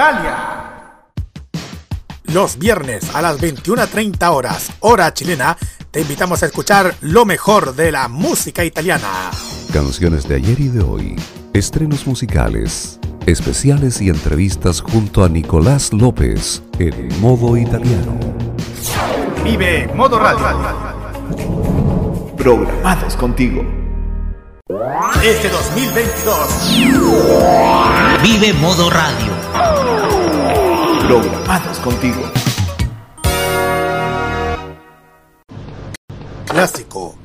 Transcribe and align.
Italia. 0.00 1.04
Los 2.32 2.58
viernes 2.58 3.14
a 3.14 3.20
las 3.20 3.38
21.30 3.38 4.32
horas, 4.32 4.72
hora 4.80 5.12
chilena, 5.12 5.58
te 5.90 6.00
invitamos 6.00 6.42
a 6.42 6.46
escuchar 6.46 6.94
lo 7.02 7.26
mejor 7.26 7.74
de 7.74 7.92
la 7.92 8.08
música 8.08 8.64
italiana. 8.64 9.30
Canciones 9.74 10.26
de 10.26 10.36
ayer 10.36 10.58
y 10.58 10.68
de 10.68 10.82
hoy, 10.82 11.16
estrenos 11.52 12.06
musicales, 12.06 12.98
especiales 13.26 14.00
y 14.00 14.08
entrevistas 14.08 14.80
junto 14.80 15.22
a 15.22 15.28
Nicolás 15.28 15.92
López 15.92 16.62
en 16.78 17.20
modo 17.20 17.58
italiano. 17.58 18.18
Vive 19.44 19.86
Modo 19.94 20.18
Radio. 20.18 20.46
Programados 22.38 23.16
contigo. 23.16 23.62
Este 25.22 25.50
2022. 25.50 26.78
Vive 28.22 28.54
Modo 28.54 28.88
Radio. 28.88 29.99
Programados 31.06 31.78
contigo. 31.78 32.22
Clásico. 36.46 37.18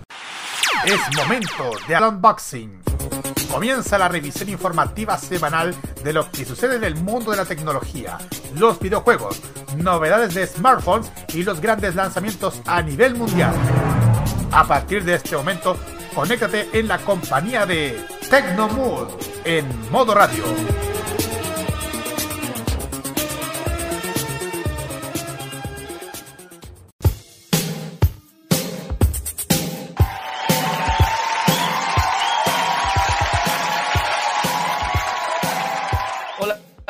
Es 0.86 1.00
momento 1.16 1.72
de 1.88 1.96
unboxing. 1.96 2.82
Comienza 3.52 3.98
la 3.98 4.08
revisión 4.08 4.50
informativa 4.50 5.18
semanal 5.18 5.76
de 6.04 6.14
lo 6.14 6.30
que 6.32 6.46
sucede 6.46 6.76
en 6.78 6.84
el 6.84 6.96
mundo 6.96 7.32
de 7.32 7.38
la 7.38 7.46
tecnología, 7.46 8.18
los 8.56 8.80
videojuegos, 8.80 9.42
novedades 9.78 10.34
de 10.34 10.48
smartphones 10.48 11.12
y 11.34 11.44
los 11.44 11.62
grandes 11.62 11.96
lanzamientos 11.96 12.62
a 12.66 12.82
nivel 12.82 13.16
mundial. 13.16 13.54
A 14.52 14.66
partir 14.66 15.04
de 15.04 15.16
este 15.16 15.36
momento, 15.36 15.78
conéctate 16.14 16.70
en 16.74 16.88
la 16.88 16.98
compañía 17.00 17.66
de 17.66 18.04
Tecnomood 18.30 19.10
en 19.44 19.66
modo 19.92 20.14
radio. 20.16 20.44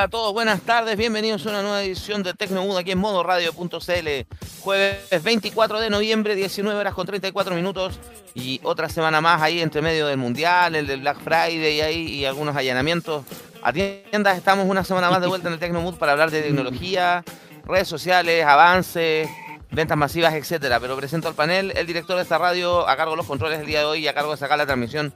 A 0.05 0.07
todos, 0.07 0.33
buenas 0.33 0.61
tardes, 0.61 0.97
bienvenidos 0.97 1.47
a 1.47 1.49
una 1.49 1.63
nueva 1.63 1.81
edición 1.81 2.21
de 2.21 2.35
Tecnomood 2.35 2.77
aquí 2.77 2.91
en 2.91 2.99
modo 2.99 3.23
radio.cl. 3.23 4.35
Jueves 4.59 5.23
24 5.23 5.79
de 5.79 5.89
noviembre, 5.89 6.35
19 6.35 6.79
horas 6.79 6.93
con 6.93 7.07
34 7.07 7.55
minutos 7.55 7.99
y 8.35 8.59
otra 8.61 8.87
semana 8.87 9.19
más 9.19 9.41
ahí 9.41 9.61
entre 9.61 9.81
medio 9.81 10.05
del 10.05 10.17
Mundial, 10.17 10.75
el 10.75 10.85
del 10.85 11.01
Black 11.01 11.17
Friday 11.21 11.77
y 11.77 11.81
ahí 11.81 12.07
y 12.07 12.25
algunos 12.25 12.55
allanamientos 12.55 13.25
a 13.63 13.73
tiendas. 13.73 14.37
Estamos 14.37 14.69
una 14.69 14.83
semana 14.83 15.09
más 15.09 15.21
de 15.21 15.27
vuelta 15.27 15.47
en 15.47 15.55
el 15.55 15.59
Tecnomood 15.59 15.95
para 15.95 16.11
hablar 16.11 16.29
de 16.29 16.43
tecnología, 16.43 17.23
redes 17.65 17.87
sociales, 17.87 18.45
avances, 18.45 19.27
ventas 19.71 19.97
masivas, 19.97 20.35
etcétera. 20.35 20.79
Pero 20.79 20.95
presento 20.95 21.29
al 21.29 21.33
panel 21.33 21.73
el 21.75 21.87
director 21.87 22.15
de 22.15 22.21
esta 22.21 22.37
radio 22.37 22.87
a 22.87 22.95
cargo 22.95 23.13
de 23.13 23.17
los 23.17 23.25
controles 23.25 23.59
el 23.59 23.65
día 23.65 23.79
de 23.79 23.85
hoy 23.85 24.03
y 24.03 24.07
a 24.07 24.13
cargo 24.13 24.29
de 24.29 24.37
sacar 24.37 24.59
la 24.59 24.67
transmisión 24.67 25.15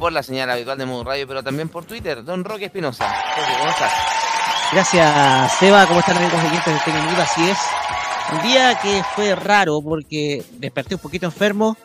por 0.00 0.12
la 0.12 0.22
señal 0.22 0.50
habitual 0.50 0.78
de 0.78 0.86
Modo 0.86 1.04
Radio, 1.04 1.28
pero 1.28 1.44
también 1.44 1.68
por 1.68 1.84
Twitter, 1.84 2.24
don 2.24 2.42
Roque 2.42 2.64
Espinosa. 2.64 3.14
¿cómo 3.58 3.70
estás? 3.70 3.92
Gracias, 4.72 5.52
Seba. 5.58 5.86
¿Cómo 5.86 6.00
están 6.00 6.16
amigos 6.16 6.42
oyentes 6.42 6.72
de 6.72 6.80
Tecnomood? 6.80 7.20
Así 7.20 7.50
es. 7.50 7.58
Un 8.32 8.42
día 8.42 8.78
que 8.80 9.02
fue 9.14 9.34
raro 9.34 9.82
porque 9.82 10.42
desperté 10.52 10.94
un 10.94 11.02
poquito 11.02 11.26
enfermo. 11.26 11.76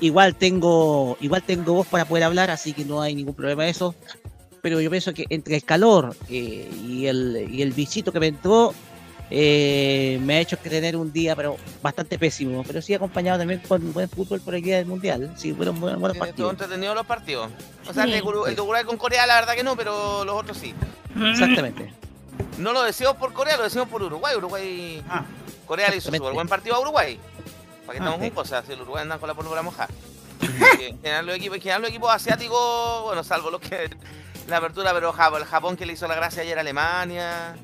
Igual 0.00 0.34
tengo, 0.36 1.18
igual 1.20 1.42
tengo 1.42 1.74
voz 1.74 1.86
para 1.86 2.06
poder 2.06 2.24
hablar, 2.24 2.50
así 2.50 2.72
que 2.72 2.84
no 2.84 3.02
hay 3.02 3.14
ningún 3.14 3.34
problema 3.34 3.64
de 3.64 3.70
eso. 3.70 3.94
Pero 4.62 4.80
yo 4.80 4.90
pienso 4.90 5.12
que 5.12 5.26
entre 5.28 5.56
el 5.56 5.64
calor 5.64 6.16
eh, 6.30 6.70
y, 6.82 7.06
el, 7.06 7.46
y 7.50 7.60
el 7.60 7.72
bichito 7.72 8.10
que 8.10 8.20
me 8.20 8.28
entró, 8.28 8.72
eh, 9.30 10.18
me 10.22 10.34
ha 10.36 10.40
hecho 10.40 10.60
que 10.60 10.68
tener 10.70 10.96
un 10.96 11.12
día 11.12 11.34
pero 11.34 11.56
bastante 11.82 12.18
pésimo. 12.18 12.62
Pero 12.66 12.80
sí 12.82 12.94
acompañado 12.94 13.38
también 13.38 13.60
con 13.66 13.92
buen 13.92 14.08
fútbol 14.08 14.40
por 14.40 14.54
el 14.54 14.62
día 14.62 14.76
del 14.78 14.86
Mundial. 14.86 15.32
Sí, 15.36 15.52
fueron 15.52 15.80
buenos, 15.80 16.00
buenos 16.00 16.16
¿Estuvo 16.16 16.26
partidos. 16.28 16.50
entretenido 16.52 16.94
los 16.94 17.06
partidos? 17.06 17.50
O 17.88 17.92
sea, 17.94 18.04
Sí. 18.04 18.12
el 18.12 18.24
de 18.54 18.60
Uruguay 18.60 18.84
con 18.84 18.96
Corea, 18.96 19.26
la 19.26 19.36
verdad 19.36 19.54
que 19.54 19.64
no, 19.64 19.76
pero 19.76 20.24
los 20.24 20.34
otros 20.36 20.58
sí. 20.58 20.74
Exactamente. 21.30 21.92
No 22.58 22.72
lo 22.72 22.82
decimos 22.82 23.16
por 23.16 23.32
Corea, 23.32 23.56
lo 23.56 23.64
decimos 23.64 23.88
por 23.88 24.02
Uruguay. 24.02 24.36
Uruguay. 24.36 25.02
Corea 25.66 25.88
le 25.90 25.96
hizo 25.96 26.10
súper 26.12 26.32
buen 26.32 26.48
partido 26.48 26.76
a 26.76 26.80
Uruguay. 26.80 27.18
Para 27.86 27.98
que 27.98 28.04
Ah, 28.04 28.08
estamos 28.08 28.24
sí. 28.24 28.30
con 28.30 28.42
cosas, 28.44 28.64
si 28.66 28.72
el 28.72 28.80
Uruguay 28.82 29.02
anda 29.02 29.18
con 29.18 29.28
la 29.28 29.34
pólvora 29.34 29.62
mojada. 29.62 29.88
En 30.80 30.98
general 31.00 31.26
los 31.26 31.36
equipos, 31.36 31.56
en 31.56 31.62
general 31.62 31.82
los 31.82 31.90
equipos 31.90 32.10
asiáticos, 32.12 33.02
bueno, 33.04 33.24
salvo 33.24 33.50
los 33.50 33.60
que. 33.60 33.90
La 34.48 34.58
apertura, 34.58 34.92
pero 34.92 35.10
Japón, 35.12 35.40
el 35.40 35.46
Japón 35.48 35.76
que 35.76 35.86
le 35.86 35.94
hizo 35.94 36.06
la 36.06 36.14
gracia 36.16 36.42
ayer 36.42 36.58
a 36.58 36.60
Alemania. 36.60 37.56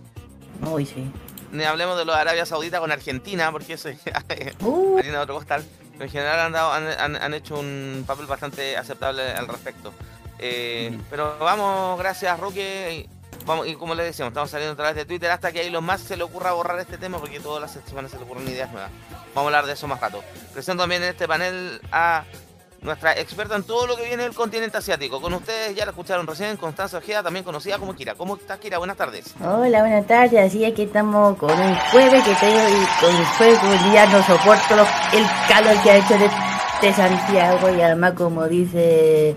Uy, 0.62 0.86
sí. 0.86 1.10
Ni 1.52 1.64
hablemos 1.64 1.98
de 1.98 2.04
los 2.04 2.14
de 2.14 2.20
Arabia 2.20 2.46
Saudita 2.46 2.78
con 2.80 2.92
Argentina, 2.92 3.50
porque 3.52 3.74
eso 3.74 3.88
es 3.90 3.98
Uh, 4.60 4.98
harina 4.98 5.18
de 5.18 5.22
otro 5.24 5.34
costal. 5.34 5.64
Pero 5.92 6.04
en 6.04 6.10
general 6.10 6.38
han, 6.40 6.52
dado- 6.52 6.72
han, 6.72 6.86
han- 6.88 7.16
han 7.22 7.34
hecho 7.34 7.58
un 7.58 8.04
papel 8.06 8.26
bastante 8.26 8.76
aceptable 8.76 9.22
al 9.32 9.48
respecto. 9.48 9.92
Eh, 10.38 10.96
Pero 11.10 11.36
vamos, 11.38 11.98
gracias 11.98 12.38
Roque. 12.40 13.08
Vamos, 13.46 13.66
y 13.66 13.74
como 13.74 13.94
les 13.94 14.06
decíamos, 14.06 14.30
estamos 14.32 14.50
saliendo 14.50 14.74
a 14.74 14.76
través 14.76 14.94
de 14.96 15.04
Twitter 15.06 15.30
hasta 15.30 15.50
que 15.50 15.60
a 15.60 15.62
Elon 15.62 15.84
Musk 15.84 16.06
se 16.08 16.16
le 16.16 16.22
ocurra 16.24 16.52
borrar 16.52 16.78
este 16.78 16.98
tema 16.98 17.18
porque 17.18 17.40
todas 17.40 17.60
las 17.60 17.84
semanas 17.88 18.10
se 18.10 18.18
le 18.18 18.24
ocurren 18.24 18.46
ideas 18.48 18.70
nuevas. 18.70 18.90
Vamos 19.34 19.36
a 19.36 19.56
hablar 19.56 19.66
de 19.66 19.72
eso 19.72 19.86
más 19.88 20.00
rato. 20.00 20.22
Presento 20.52 20.82
también 20.82 21.02
en 21.02 21.08
este 21.10 21.26
panel 21.26 21.80
a 21.90 22.24
nuestra 22.82 23.12
experta 23.12 23.56
en 23.56 23.62
todo 23.62 23.86
lo 23.86 23.96
que 23.96 24.04
viene 24.06 24.22
del 24.22 24.34
continente 24.34 24.78
asiático. 24.78 25.20
Con 25.20 25.34
ustedes 25.34 25.74
ya 25.76 25.84
la 25.84 25.90
escucharon 25.90 26.26
recién, 26.26 26.56
Constanza 26.56 26.98
Ojeda, 26.98 27.22
también 27.22 27.44
conocida 27.44 27.78
como 27.78 27.94
Kira. 27.94 28.14
¿Cómo 28.14 28.36
estás, 28.36 28.58
Kira? 28.58 28.78
Buenas 28.78 28.96
tardes. 28.96 29.34
hola, 29.44 29.80
buenas 29.80 30.06
tardes. 30.06 30.46
Así 30.48 30.64
es 30.64 30.74
que 30.74 30.84
estamos 30.84 31.36
con 31.36 31.50
un 31.50 31.74
jueves 31.92 32.24
que 32.24 32.34
tengo 32.36 32.58
y 32.68 33.04
con 33.04 33.14
un 33.14 33.24
jueves 33.36 33.58
un 33.62 33.90
día 33.90 34.06
no 34.06 34.22
soporto 34.22 34.74
el 35.12 35.24
calor 35.48 35.82
que 35.82 35.90
ha 35.90 35.96
hecho 35.98 36.14
de, 36.18 36.30
de 36.86 36.92
Santiago 36.94 37.68
y 37.76 37.80
además 37.82 38.12
como 38.14 38.46
dice 38.48 39.36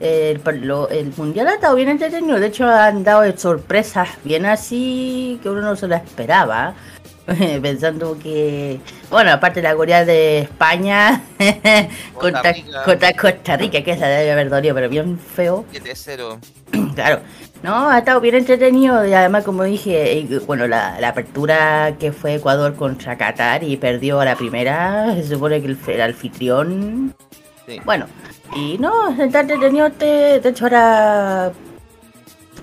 el, 0.00 0.40
lo- 0.62 0.88
el 0.90 1.12
mundial 1.16 1.48
ha 1.48 1.54
estado 1.54 1.74
bien 1.74 1.88
entretenido. 1.88 2.38
De 2.38 2.46
hecho 2.46 2.64
han 2.68 3.02
dado 3.02 3.24
sorpresas 3.36 4.08
bien 4.22 4.46
así 4.46 5.40
que 5.42 5.50
uno 5.50 5.62
no 5.62 5.74
se 5.74 5.88
lo 5.88 5.96
esperaba. 5.96 6.74
Pensando 7.62 8.18
que, 8.18 8.80
bueno, 9.10 9.30
aparte 9.32 9.60
la 9.62 9.74
Corea 9.74 10.04
de 10.04 10.38
España 10.40 11.22
Costa 12.14 12.42
contra, 12.42 12.52
Rica. 12.52 12.82
contra 12.84 13.12
Costa 13.12 13.56
Rica, 13.56 13.82
que 13.82 13.90
esa 13.92 14.06
debe 14.08 14.32
haber 14.32 14.48
dolido, 14.48 14.74
pero 14.74 14.88
bien 14.88 15.18
feo. 15.18 15.64
7-0. 15.72 16.38
Claro, 16.94 17.20
no, 17.62 17.88
ha 17.88 17.98
estado 17.98 18.20
bien 18.20 18.34
entretenido 18.34 19.06
y 19.06 19.12
además 19.14 19.44
como 19.44 19.62
dije, 19.64 20.18
eh, 20.18 20.40
bueno, 20.46 20.66
la, 20.66 21.00
la 21.00 21.08
apertura 21.10 21.94
que 21.98 22.10
fue 22.12 22.34
Ecuador 22.34 22.74
contra 22.74 23.16
Qatar 23.16 23.62
y 23.62 23.76
perdió 23.76 24.20
a 24.20 24.24
la 24.24 24.34
primera, 24.36 25.14
se 25.14 25.28
supone 25.28 25.60
que 25.60 25.68
el, 25.68 25.78
el 25.86 26.00
anfitrión, 26.00 27.14
Sí. 27.66 27.80
bueno, 27.84 28.06
y 28.56 28.78
no, 28.78 29.10
está 29.22 29.40
entretenido, 29.40 29.86
este, 29.86 30.40
de 30.40 30.48
hecho 30.48 30.64
ahora, 30.64 31.46
a 31.46 31.52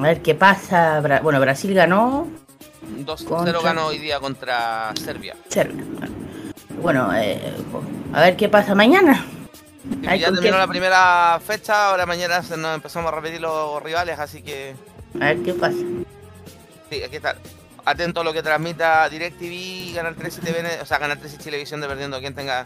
ver 0.01 0.21
qué 0.21 0.35
pasa, 0.35 1.01
bueno, 1.23 1.39
Brasil 1.39 1.73
ganó, 1.73 2.27
2-0 3.05 3.25
Contra- 3.27 3.61
ganó 3.61 3.87
hoy 3.87 3.97
día 3.97 4.19
contra 4.19 4.93
Serbia. 5.03 5.35
Serbia, 5.49 5.83
bueno, 6.81 7.09
eh, 7.15 7.53
a 8.13 8.21
ver 8.21 8.35
qué 8.35 8.49
pasa 8.49 8.75
mañana. 8.75 9.25
Ay, 10.07 10.19
ya 10.19 10.27
¿con 10.27 10.35
terminó 10.35 10.55
qué? 10.55 10.59
la 10.61 10.67
primera 10.67 11.39
fecha, 11.45 11.89
ahora 11.89 12.05
mañana 12.05 12.41
se 12.43 12.57
nos 12.57 12.75
empezamos 12.75 13.11
a 13.11 13.15
repetir 13.15 13.39
los 13.41 13.81
rivales, 13.83 14.17
así 14.19 14.41
que 14.41 14.75
A 15.19 15.25
ver 15.25 15.43
qué 15.43 15.53
pasa. 15.53 15.77
sí, 15.77 17.01
hay 17.03 17.09
que 17.09 17.17
estar 17.17 17.37
atento 17.85 18.21
a 18.21 18.23
lo 18.23 18.33
que 18.33 18.41
transmita 18.41 19.07
DirecTV, 19.09 19.93
Canal 19.95 20.15
13 20.15 20.41
TV, 20.41 20.81
o 20.81 20.85
sea, 20.85 20.97
Canal 20.99 21.19
13 21.19 21.37
Televisión, 21.37 21.81
dependiendo 21.81 22.17
de 22.17 22.21
quién 22.21 22.33
tenga 22.33 22.65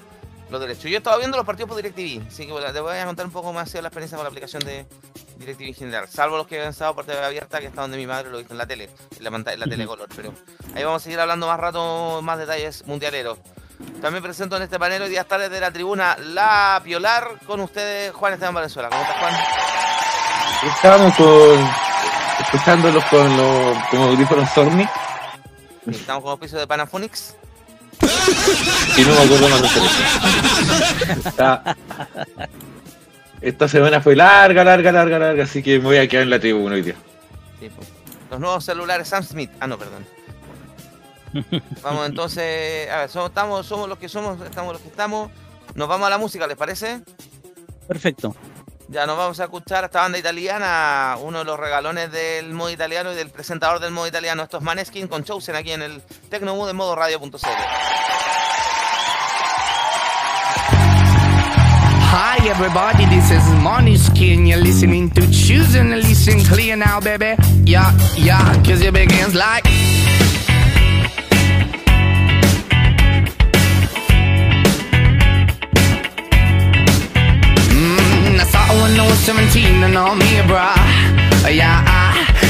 los 0.50 0.62
derechos. 0.62 0.86
Yo 0.90 0.98
estaba 0.98 1.18
viendo 1.18 1.36
los 1.38 1.46
partidos 1.46 1.68
por 1.70 1.76
DirecTV, 1.82 2.26
así 2.28 2.46
que 2.46 2.52
bueno, 2.54 2.72
te 2.72 2.80
voy 2.80 2.98
a 2.98 3.06
contar 3.06 3.26
un 3.26 3.32
poco 3.34 3.52
más 3.52 3.72
de 3.74 3.82
la 3.82 3.90
experiencia 3.90 4.18
con 4.18 4.24
la 4.24 4.30
aplicación 4.30 4.64
de 4.64 4.86
DirecTV 5.40 5.68
en 5.70 5.74
general, 5.74 6.08
salvo 6.10 6.38
los 6.38 6.46
que 6.48 6.62
han 6.62 6.70
estado 6.70 6.94
por 6.94 7.06
TV 7.06 7.24
abierta, 7.26 7.60
que 7.60 7.68
está 7.68 7.82
donde 7.82 7.98
mi 7.98 8.06
madre 8.06 8.30
lo 8.30 8.38
visto 8.38 8.54
en 8.54 8.58
la 8.58 8.68
tele, 8.68 8.90
en 9.18 9.24
la 9.24 9.32
pantalla, 9.32 9.54
en 9.56 9.60
la 9.62 9.66
telecolor, 9.68 10.08
pero 10.16 10.34
ahí 10.76 10.84
vamos 10.84 11.02
a 11.02 11.04
seguir 11.06 11.20
hablando 11.20 11.48
más 11.48 11.60
rato, 11.60 12.22
más 12.22 12.38
detalles 12.38 12.86
mundialeros. 12.86 13.38
También 14.02 14.22
presento 14.22 14.58
en 14.58 14.64
este 14.64 14.78
panel 14.78 15.02
hoy 15.04 15.10
días 15.10 15.26
tardes 15.26 15.50
de 15.50 15.62
la 15.62 15.72
tribuna 15.72 16.18
La 16.18 16.82
Piolar 16.84 17.40
con 17.48 17.62
ustedes, 17.62 18.12
Juan 18.14 18.34
Esteban 18.34 18.54
Valenzuela. 18.54 18.90
¿Cómo 18.90 19.02
estás, 19.02 19.18
Juan? 19.18 19.34
Estábamos 20.76 21.16
con, 21.16 21.70
escuchándolos 22.42 23.04
con 23.06 23.38
los 23.38 23.78
con 23.90 24.02
audífonos 24.02 24.50
Sony 24.50 24.86
Estamos 25.90 26.24
con 26.24 26.38
piso 26.40 26.58
de 26.58 26.68
Panaphonics. 26.68 27.36
y 28.98 29.02
no 29.02 29.14
me 29.16 29.22
acuerdo 29.24 29.50
más 29.50 29.62
de. 29.62 31.30
Está- 31.30 31.76
Esta 33.42 33.68
semana 33.68 34.02
fue 34.02 34.16
larga, 34.16 34.64
larga, 34.64 34.92
larga, 34.92 35.20
larga, 35.20 35.44
así 35.44 35.64
que 35.64 35.80
me 35.80 35.86
voy 35.86 35.98
a 35.98 36.08
quedar 36.08 36.24
en 36.24 36.30
la 36.30 36.40
tribuna 36.40 36.76
hoy 36.76 36.82
día. 36.82 36.96
Sí. 37.60 37.70
Los 38.30 38.40
nuevos 38.40 38.66
celulares 38.66 39.08
Sam 39.08 39.24
Smith. 39.24 39.52
Ah, 39.60 39.68
no, 39.68 39.78
perdón. 39.78 40.06
Vamos 41.82 42.08
entonces, 42.08 42.90
a 42.90 43.00
ver, 43.00 43.10
somos, 43.10 43.30
estamos, 43.30 43.66
somos 43.66 43.88
los 43.88 43.98
que 43.98 44.10
somos, 44.10 44.42
estamos 44.42 44.74
los 44.74 44.82
que 44.82 44.90
estamos. 44.90 45.32
Nos 45.76 45.88
vamos 45.88 46.08
a 46.08 46.10
la 46.10 46.18
música, 46.18 46.48
¿les 46.48 46.58
parece? 46.58 47.02
Perfecto. 47.88 48.36
Ya 48.88 49.06
nos 49.06 49.18
vamos 49.18 49.40
a 49.40 49.44
escuchar 49.44 49.84
a 49.84 49.86
esta 49.86 50.02
banda 50.02 50.18
italiana, 50.18 51.16
uno 51.22 51.40
de 51.40 51.46
los 51.46 51.60
regalones 51.60 52.12
del 52.12 52.54
modo 52.54 52.72
italiano 52.72 53.14
y 53.14 53.16
del 53.16 53.30
presentador 53.30 53.80
del 53.80 53.92
modo 53.92 54.08
italiano, 54.08 54.42
estos 54.42 54.64
Maneskin 54.64 55.08
con 55.08 55.24
Chosen 55.24 55.56
aquí 55.56 55.72
en 55.72 55.84
el 55.84 56.02
Tecnomood 56.30 56.68
de 56.68 56.74
modo 56.74 56.96
radio.cl. 56.96 57.38
Hi 62.22 62.36
everybody, 62.50 63.06
this 63.06 63.32
is 63.32 63.46
Skin. 63.98 64.46
You're 64.46 64.60
listening 64.60 65.10
to 65.12 65.22
Choosing 65.32 65.94
and 65.94 66.04
listen 66.04 66.44
clear 66.44 66.76
now, 66.76 67.00
baby. 67.00 67.36
Yeah, 67.64 67.96
yeah, 68.18 68.62
cause 68.62 68.82
it 68.82 68.94
begins 68.94 69.36
like. 69.36 69.64
Mm, 77.72 78.36
I 78.36 78.44
saw 78.52 78.68
when 78.82 79.00
I 79.00 79.08
was 79.08 79.20
17 79.20 79.84
and 79.84 79.98
all 79.98 80.14
me, 80.14 80.44
bruh. 80.44 80.76
Yeah, 81.50 81.88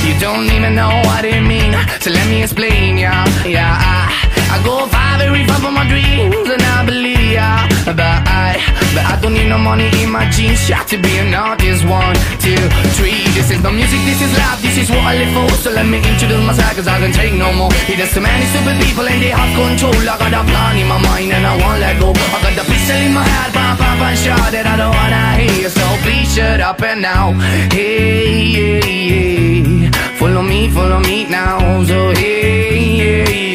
you 0.03 0.19
don't 0.19 0.45
even 0.45 0.73
know 0.73 0.99
what 1.05 1.23
it 1.23 1.43
mean. 1.43 1.75
So 2.01 2.09
let 2.09 2.27
me 2.27 2.41
explain, 2.41 2.97
yeah, 2.97 3.23
yeah. 3.45 4.28
I 4.49 4.61
go 4.63 4.87
far, 4.87 5.21
every 5.21 5.45
far 5.45 5.59
from 5.59 5.73
my 5.75 5.87
dreams, 5.87 6.35
and 6.49 6.61
I 6.61 6.85
believe, 6.85 7.31
yeah. 7.37 7.67
But 7.85 7.99
I, 7.99 8.61
but 8.93 9.05
I 9.05 9.17
don't 9.21 9.33
need 9.33 9.49
no 9.49 9.57
money 9.57 9.89
in 10.01 10.11
my 10.11 10.29
jeans. 10.29 10.59
Shot 10.61 10.87
to 10.89 10.97
be 10.97 11.17
an 11.17 11.33
artist. 11.33 11.85
One, 11.85 12.13
two, 12.37 12.57
three. 12.97 13.25
This 13.33 13.49
is 13.49 13.61
no 13.63 13.71
music, 13.71 13.97
this 14.05 14.21
is 14.21 14.31
life, 14.37 14.61
this 14.61 14.77
is 14.77 14.89
what 14.89 15.01
I 15.01 15.17
live 15.17 15.33
for. 15.33 15.49
So 15.57 15.71
let 15.71 15.85
me 15.85 15.97
introduce 15.97 16.43
myself, 16.45 16.75
cause 16.75 16.87
I 16.87 16.99
can 16.99 17.11
take 17.11 17.33
no 17.33 17.53
more. 17.53 17.71
He 17.89 17.95
there's 17.95 18.13
too 18.13 18.21
many 18.21 18.45
stupid 18.45 18.77
people 18.81 19.07
and 19.07 19.21
they 19.21 19.33
have 19.33 19.49
control. 19.57 19.95
I 20.05 20.17
got 20.21 20.33
a 20.33 20.41
plan 20.45 20.77
in 20.77 20.87
my 20.87 21.01
mind 21.01 21.33
and 21.33 21.45
I 21.45 21.53
won't 21.57 21.79
let 21.81 21.97
go. 21.99 22.09
I 22.13 22.37
got 22.45 22.53
the 22.53 22.65
pistol 22.69 22.97
in 22.97 23.13
my 23.13 23.23
head, 23.23 23.53
pop, 23.53 23.77
pop, 23.79 24.01
and 24.05 24.17
shot 24.17 24.51
that 24.53 24.65
I 24.69 24.75
don't 24.77 24.93
wanna 24.93 25.41
hear. 25.41 25.69
So 25.69 25.85
please 26.05 26.29
shut 26.29 26.59
up 26.61 26.81
and 26.81 27.01
now. 27.01 27.33
Hey, 27.73 28.53
hey, 28.53 28.81
hey. 28.81 29.91
Follow 30.19 30.43
me, 30.43 30.69
follow 30.69 30.99
me 30.99 31.25
now. 31.25 31.83
So 31.85 32.13
hey, 32.13 32.97
hey, 32.97 33.25
hey. 33.25 33.48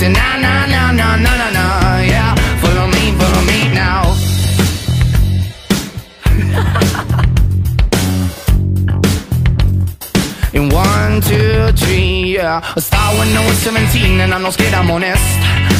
Listen, 0.00 0.14
na 0.14 0.40
na 0.40 0.64
na 0.64 0.92
na 0.92 1.16
na 1.16 1.32
na 1.36 1.50
na. 1.52 2.00
Yeah, 2.00 2.32
follow 2.64 2.86
me, 2.88 3.12
follow 3.20 3.42
me 3.44 3.68
now. 3.68 4.16
In 10.56 10.70
one, 10.72 11.20
two, 11.20 11.72
three, 11.76 12.32
yeah. 12.36 12.64
I 12.64 12.80
start 12.80 13.18
when 13.18 13.28
I 13.36 13.44
was 13.46 13.58
17 13.58 14.20
and 14.20 14.32
I'm 14.32 14.40
not 14.40 14.54
scared, 14.54 14.72
I'm 14.72 14.90
honest. 14.90 15.20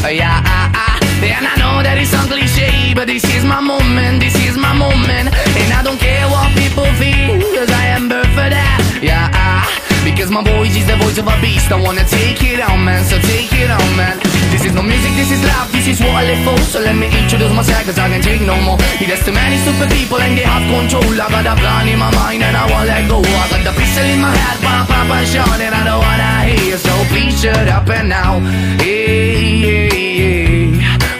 Yeah, 0.04 0.42
ah, 0.44 0.70
ah. 0.74 1.00
And 1.24 1.46
I 1.46 1.56
know 1.56 1.82
that 1.82 1.96
it's 1.96 2.10
some 2.10 2.28
cliche, 2.28 2.92
but 2.92 3.06
this 3.06 3.24
is 3.24 3.42
my 3.46 3.60
moment, 3.60 4.20
this 4.20 4.36
is 4.36 4.58
my 4.58 4.74
moment. 4.74 5.32
And 5.32 5.72
I 5.72 5.82
don't 5.82 5.96
care 5.98 6.28
what 6.28 6.52
people 6.58 6.84
think, 7.00 7.42
cause 7.56 7.70
I 7.70 7.86
am 7.96 8.10
birth 8.10 8.28
for 8.36 8.50
that. 8.52 9.00
Yeah, 9.00 9.30
ah. 9.32 9.79
Because 10.20 10.36
my 10.36 10.44
voice 10.44 10.76
is 10.76 10.84
the 10.84 11.00
voice 11.00 11.16
of 11.16 11.24
a 11.32 11.36
beast. 11.40 11.72
I 11.72 11.80
wanna 11.80 12.04
take 12.04 12.44
it 12.44 12.60
on, 12.60 12.84
man, 12.84 13.00
so 13.08 13.16
take 13.24 13.56
it 13.56 13.72
on, 13.72 13.88
man. 13.96 14.20
This 14.52 14.68
is 14.68 14.76
no 14.76 14.82
music, 14.84 15.16
this 15.16 15.32
is 15.32 15.40
life, 15.40 15.72
this 15.72 15.88
is 15.88 15.98
what 16.04 16.12
I 16.12 16.28
live 16.28 16.44
for. 16.44 16.60
So 16.60 16.78
let 16.78 16.92
me 16.92 17.08
introduce 17.08 17.48
myself, 17.56 17.88
cause 17.88 17.98
I 17.98 18.04
can't 18.12 18.22
take 18.22 18.44
no 18.44 18.52
more. 18.60 18.76
There's 19.00 19.24
too 19.24 19.32
many 19.32 19.56
stupid 19.64 19.88
people 19.88 20.20
and 20.20 20.36
they 20.36 20.44
have 20.44 20.60
control. 20.68 21.08
I 21.08 21.24
got 21.32 21.48
a 21.48 21.56
plan 21.56 21.88
in 21.88 21.98
my 21.98 22.12
mind 22.12 22.44
and 22.44 22.52
I 22.52 22.68
won't 22.68 22.84
let 22.84 23.08
go. 23.08 23.24
I 23.24 23.48
got 23.48 23.64
the 23.64 23.72
pistol 23.72 24.04
in 24.04 24.20
my 24.20 24.28
head, 24.36 24.60
pop, 24.60 24.92
pop, 24.92 25.08
and 25.08 25.24
shot, 25.24 25.56
and 25.56 25.72
I 25.72 25.88
don't 25.88 26.04
wanna 26.04 26.52
hear. 26.52 26.76
So 26.76 26.92
please 27.08 27.40
shut 27.40 27.68
up 27.72 27.88
and 27.88 28.12
now. 28.12 28.44
Hey. 28.76 29.88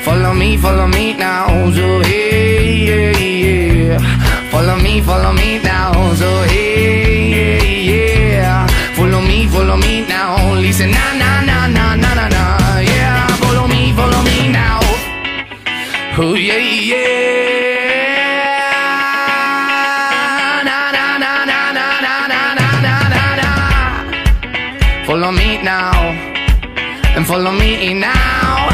Follow 0.04 0.34
me, 0.34 0.58
follow 0.58 0.88
me 0.88 1.16
now. 1.16 1.48
So 1.72 2.04
hey, 2.04 2.84
hey. 2.84 3.96
Follow 4.52 4.76
me, 4.76 5.00
follow 5.00 5.32
me 5.32 5.56
now. 5.56 6.12
So 6.20 6.28
hey. 6.52 7.19
Follow 9.60 9.76
me, 9.76 10.06
now. 10.08 10.54
Listen, 10.54 10.90
na 10.90 11.12
na 11.20 11.42
na 11.44 11.66
na 11.68 11.94
na 11.94 12.14
na 12.14 12.26
na. 12.34 12.42
Yeah, 12.80 13.26
follow 13.42 13.66
me, 13.68 13.92
follow 13.92 14.22
me 14.24 14.48
now. 14.48 14.80
Oh 16.16 16.32
yeah, 16.32 16.56
yeah. 19.20 20.64
Na 20.64 20.78
na 20.96 21.12
na 21.24 21.44
na 21.44 21.60
na 21.76 21.88
na 22.08 22.16
na 22.32 22.40
na 22.58 22.94
na 23.12 23.24
na. 23.40 23.48
Follow 25.06 25.30
me 25.30 25.48
now, 25.62 25.92
and 27.14 27.26
follow 27.26 27.52
me 27.52 27.92
now. 27.92 28.70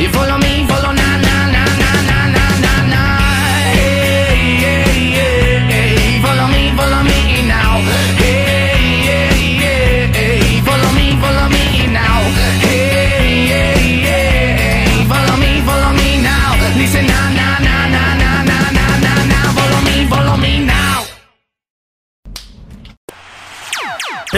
You 0.00 0.08
follow 0.10 0.36
me, 0.36 0.66
follow 0.68 0.89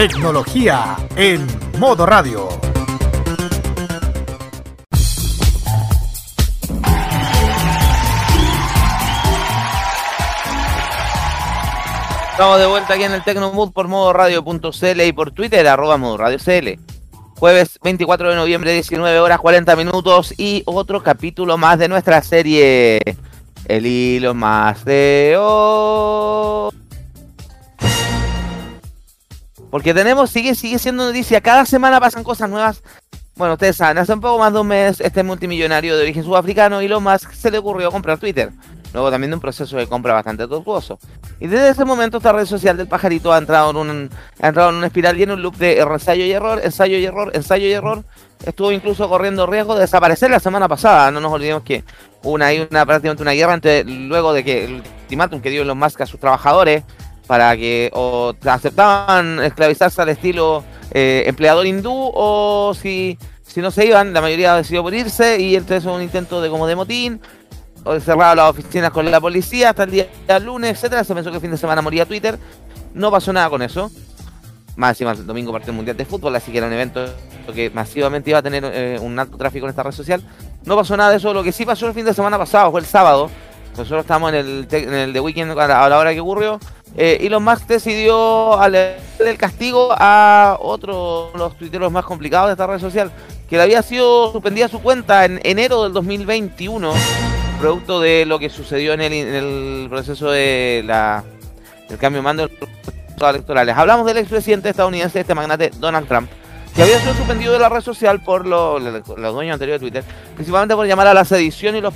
Tecnología 0.03 0.97
en 1.15 1.47
modo 1.79 2.05
radio. 2.05 2.49
Estamos 12.31 12.59
de 12.59 12.65
vuelta 12.65 12.95
aquí 12.95 13.03
en 13.03 13.13
el 13.13 13.23
Tecnomood 13.23 13.71
por 13.71 13.87
modo 13.87 14.11
radio.cl 14.11 15.01
y 15.01 15.13
por 15.13 15.31
Twitter, 15.31 15.65
arroba 15.65 15.95
modo 15.95 16.17
radio 16.17 16.37
CL. 16.37 16.77
Jueves 17.39 17.79
24 17.81 18.31
de 18.31 18.35
noviembre, 18.35 18.73
19 18.73 19.21
horas 19.21 19.39
40 19.39 19.73
minutos 19.77 20.33
y 20.37 20.63
otro 20.65 21.01
capítulo 21.01 21.57
más 21.57 21.79
de 21.79 21.87
nuestra 21.87 22.21
serie 22.21 22.99
El 23.69 23.85
hilo 23.85 24.33
más 24.33 24.83
de 24.83 25.37
hoy. 25.39 26.82
Porque 29.73 29.91
tenemos, 29.91 30.29
sigue, 30.29 30.53
sigue 30.53 30.77
siendo 30.77 31.03
noticia, 31.03 31.41
cada 31.41 31.65
semana 31.65 31.99
pasan 31.99 32.23
cosas 32.23 32.47
nuevas. 32.47 32.83
Bueno, 33.35 33.53
ustedes 33.53 33.75
saben, 33.75 33.97
hace 33.97 34.13
un 34.13 34.21
poco 34.21 34.37
más 34.37 34.53
de 34.53 34.59
un 34.59 34.67
mes 34.67 35.01
este 35.01 35.23
multimillonario 35.23 35.97
de 35.97 36.03
origen 36.03 36.23
sudafricano, 36.23 36.79
Elon 36.79 37.01
Musk, 37.01 37.31
se 37.31 37.49
le 37.49 37.57
ocurrió 37.57 37.89
comprar 37.89 38.19
Twitter. 38.19 38.51
Luego 38.93 39.09
también 39.09 39.31
de 39.31 39.35
un 39.37 39.41
proceso 39.41 39.75
de 39.75 39.87
compra 39.87 40.13
bastante 40.13 40.47
tortuoso. 40.47 40.99
Y 41.39 41.47
desde 41.47 41.69
ese 41.69 41.85
momento 41.85 42.17
esta 42.17 42.31
red 42.31 42.45
social 42.45 42.77
del 42.77 42.87
pajarito 42.87 43.33
ha 43.33 43.39
entrado 43.39 43.71
en 43.71 43.77
un, 43.77 44.09
ha 44.39 44.49
entrado 44.49 44.69
en 44.69 44.75
una 44.75 44.85
espiral 44.85 45.19
y 45.19 45.23
en 45.23 45.31
un 45.31 45.41
loop 45.41 45.55
de 45.55 45.79
ensayo 45.79 46.23
y 46.23 46.31
error, 46.31 46.61
ensayo 46.63 46.99
y 46.99 47.05
error, 47.05 47.31
ensayo 47.33 47.65
y 47.67 47.71
error. 47.71 48.03
Estuvo 48.45 48.71
incluso 48.71 49.09
corriendo 49.09 49.47
riesgo 49.47 49.73
de 49.73 49.81
desaparecer 49.81 50.29
la 50.29 50.39
semana 50.39 50.67
pasada. 50.67 51.09
No 51.09 51.19
nos 51.19 51.31
olvidemos 51.31 51.63
que 51.63 51.83
una 52.21 52.45
hay 52.45 52.67
una 52.69 52.85
prácticamente 52.85 53.23
una 53.23 53.31
guerra 53.31 53.55
entre 53.55 53.83
luego 53.85 54.33
de 54.33 54.43
que 54.43 54.65
el 54.65 54.73
ultimátum 54.75 55.41
que 55.41 55.49
dio 55.49 55.63
Elon 55.63 55.79
Musk 55.79 56.01
a 56.01 56.05
sus 56.05 56.19
trabajadores 56.19 56.83
para 57.27 57.55
que 57.55 57.89
o 57.93 58.33
aceptaban 58.45 59.41
esclavizarse 59.43 60.01
al 60.01 60.09
estilo 60.09 60.63
eh, 60.91 61.23
empleador 61.25 61.65
hindú 61.65 62.11
o 62.13 62.73
si, 62.79 63.17
si 63.45 63.61
no 63.61 63.71
se 63.71 63.85
iban, 63.85 64.13
la 64.13 64.21
mayoría 64.21 64.55
decidió 64.55 64.83
por 64.83 64.93
irse 64.93 65.39
y 65.39 65.55
entonces 65.55 65.85
un 65.85 66.01
intento 66.01 66.41
de 66.41 66.49
como 66.49 66.67
de 66.67 66.75
motín 66.75 67.21
o 67.83 67.99
cerrado 67.99 68.35
las 68.35 68.49
oficinas 68.49 68.91
con 68.91 69.09
la 69.09 69.19
policía 69.19 69.69
hasta 69.71 69.83
el 69.83 69.91
día 69.91 70.07
lunes, 70.39 70.71
etcétera. 70.71 71.03
Se 71.03 71.13
pensó 71.13 71.29
que 71.29 71.37
el 71.37 71.41
fin 71.41 71.51
de 71.51 71.57
semana 71.57 71.81
moría 71.81 72.05
Twitter. 72.05 72.37
No 72.93 73.11
pasó 73.11 73.33
nada 73.33 73.49
con 73.49 73.61
eso. 73.61 73.91
Más 74.75 74.91
encima 74.91 75.11
el 75.11 75.25
domingo 75.25 75.51
partió 75.51 75.71
el 75.71 75.75
Mundial 75.75 75.97
de 75.97 76.05
Fútbol, 76.05 76.35
así 76.35 76.51
que 76.51 76.57
era 76.57 76.67
un 76.67 76.73
evento 76.73 77.05
que 77.53 77.69
masivamente 77.69 78.29
iba 78.29 78.39
a 78.39 78.41
tener 78.41 78.63
eh, 78.65 78.97
un 78.99 79.19
alto 79.19 79.37
tráfico 79.37 79.65
en 79.65 79.71
esta 79.71 79.83
red 79.83 79.91
social. 79.91 80.23
No 80.65 80.75
pasó 80.75 80.95
nada 80.97 81.11
de 81.11 81.17
eso. 81.17 81.33
Lo 81.33 81.43
que 81.43 81.51
sí 81.51 81.65
pasó 81.65 81.87
el 81.87 81.93
fin 81.93 82.05
de 82.05 82.13
semana 82.13 82.37
pasado 82.37 82.71
fue 82.71 82.79
el 82.79 82.85
sábado. 82.85 83.29
Nosotros 83.77 84.01
estábamos 84.01 84.33
en 84.33 84.35
el, 84.35 84.67
en 84.71 84.93
el 84.93 85.13
The 85.13 85.19
Weekend 85.19 85.51
a 85.59 85.89
la 85.89 85.97
hora 85.97 86.13
que 86.13 86.19
ocurrió. 86.21 86.59
Eh, 86.95 87.19
Elon 87.21 87.43
Musk 87.43 87.67
decidió 87.67 88.55
darle 88.57 88.97
el 89.19 89.37
castigo 89.37 89.89
a 89.97 90.57
otro 90.59 91.31
de 91.33 91.39
los 91.39 91.57
tuiteros 91.57 91.91
más 91.91 92.05
complicados 92.05 92.47
de 92.47 92.53
esta 92.53 92.67
red 92.67 92.79
social, 92.79 93.11
que 93.49 93.57
le 93.57 93.63
había 93.63 93.81
sido 93.81 94.31
suspendida 94.31 94.67
su 94.67 94.81
cuenta 94.81 95.25
en 95.25 95.39
enero 95.43 95.83
del 95.83 95.93
2021 95.93 96.93
producto 97.63 98.01
de 98.01 98.25
lo 98.25 98.39
que 98.39 98.49
sucedió 98.49 98.91
en 98.91 98.99
el, 98.99 99.13
en 99.13 99.35
el 99.35 99.87
proceso 99.89 100.29
de 100.29 100.83
la, 100.85 101.23
del 101.87 101.97
cambio 101.97 102.19
de 102.19 102.23
mando 102.23 102.47
de 102.47 102.53
los 103.17 103.29
electorales. 103.29 103.77
Hablamos 103.77 104.05
del 104.05 104.17
expresidente 104.17 104.67
estadounidense, 104.67 105.21
este 105.21 105.33
magnate 105.33 105.71
Donald 105.79 106.05
Trump, 106.05 106.29
que 106.75 106.81
había 106.81 106.99
sido 106.99 107.13
suspendido 107.13 107.53
de 107.53 107.59
la 107.59 107.69
red 107.69 107.81
social 107.81 108.21
por 108.23 108.47
lo- 108.47 108.79
lo- 108.79 108.91
los 108.91 109.33
dueños 109.33 109.53
anteriores 109.53 109.79
de 109.81 109.87
Twitter, 109.89 110.03
principalmente 110.35 110.75
por 110.75 110.87
llamar 110.87 111.07
a 111.07 111.13
la 111.13 111.23
sedición 111.23 111.75
y 111.75 111.81
los, 111.81 111.93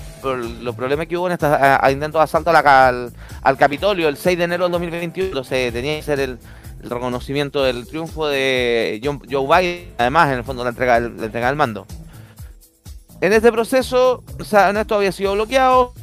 los 0.62 0.76
problemas 0.76 1.08
que 1.08 1.18
hubo 1.18 1.28
en 1.28 1.34
estos 1.34 1.52
intentos 1.92 2.20
de 2.20 2.24
asalto 2.24 2.52
al, 2.52 3.12
al 3.42 3.58
Capitolio 3.58 4.08
el 4.08 4.18
6 4.18 4.38
de 4.38 4.44
enero 4.44 4.66
del 4.66 4.72
2021. 4.74 5.28
Entonces 5.30 5.74
tenía 5.74 5.96
que 5.96 6.04
ser 6.04 6.20
el, 6.20 6.38
reconocimiento 6.80 7.64
del 7.64 7.88
triunfo 7.88 8.28
de 8.28 9.02
John- 9.04 9.22
Joe 9.30 9.48
Biden, 9.62 9.94
además, 9.98 10.28
en 10.32 10.38
el 10.38 10.44
fondo, 10.44 10.64
la 10.64 10.70
entrega, 10.70 11.00
la 11.00 11.26
entrega 11.26 11.48
del 11.48 11.56
mando. 11.56 11.88
En 13.20 13.34
este 13.34 13.52
proceso, 13.52 14.24
o 14.40 14.44
esto 14.44 14.96
había 14.96 15.12
sido 15.12 15.34
bloqueado, 15.34 15.94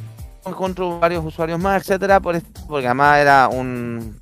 encontró 0.45 0.99
varios 0.99 1.23
usuarios 1.23 1.59
más, 1.59 1.81
etcétera, 1.81 2.19
por 2.19 2.35
esto, 2.35 2.49
porque 2.67 2.87
además 2.87 3.19
era 3.19 3.47
un 3.47 4.19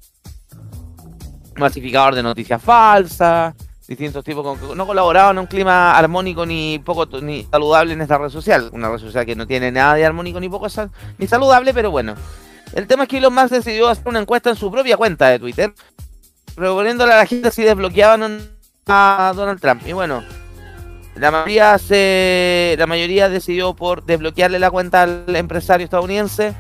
masificador 1.58 2.14
de 2.14 2.22
noticias 2.22 2.62
falsas, 2.62 3.56
distintos 3.88 4.24
tipos, 4.24 4.44
con, 4.44 4.78
no 4.78 4.88
colaboraban 4.88 5.36
en 5.36 5.42
un 5.42 5.48
clima 5.48 5.98
armónico 5.98 6.46
ni 6.46 6.80
poco 6.80 7.06
ni 7.22 7.44
saludable 7.44 7.94
en 7.94 8.02
esta 8.02 8.18
red 8.18 8.30
social, 8.30 8.70
una 8.74 8.90
red 8.90 9.00
social 9.00 9.26
que 9.26 9.36
no 9.36 9.46
tiene 9.46 9.72
nada 9.72 9.96
de 9.96 10.06
armónico 10.06 10.40
ni 10.40 10.50
poco 10.50 10.68
ni 11.18 11.28
saludable, 11.28 11.74
pero 11.74 11.92
bueno. 11.92 12.16
El 12.74 12.88
tema 12.88 13.04
es 13.04 13.10
que 13.10 13.18
Elon 13.18 13.34
Musk 13.36 13.52
decidió 13.52 13.88
hacer 13.88 14.08
una 14.08 14.20
encuesta 14.20 14.50
en 14.50 14.56
su 14.56 14.72
propia 14.72 14.98
cuenta 14.98 15.28
de 15.30 15.38
Twitter, 15.38 15.74
proponiéndole 16.56 17.14
a 17.14 17.18
la 17.18 17.26
gente 17.26 17.52
si 17.52 17.62
desbloqueaban 17.62 18.40
a 18.88 19.34
Donald 19.36 19.60
Trump. 19.60 19.86
Y 19.86 19.94
bueno, 19.94 20.24
la 21.16 21.30
mayoría 21.30 21.78
se, 21.78 22.76
la 22.80 22.88
mayoría 22.88 23.30
decidió 23.30 23.76
por 23.76 24.04
desbloquearle 24.04 24.58
la 24.58 24.72
cuenta 24.72 25.04
al 25.04 25.36
empresario 25.36 25.86
estadounidense 25.86 26.56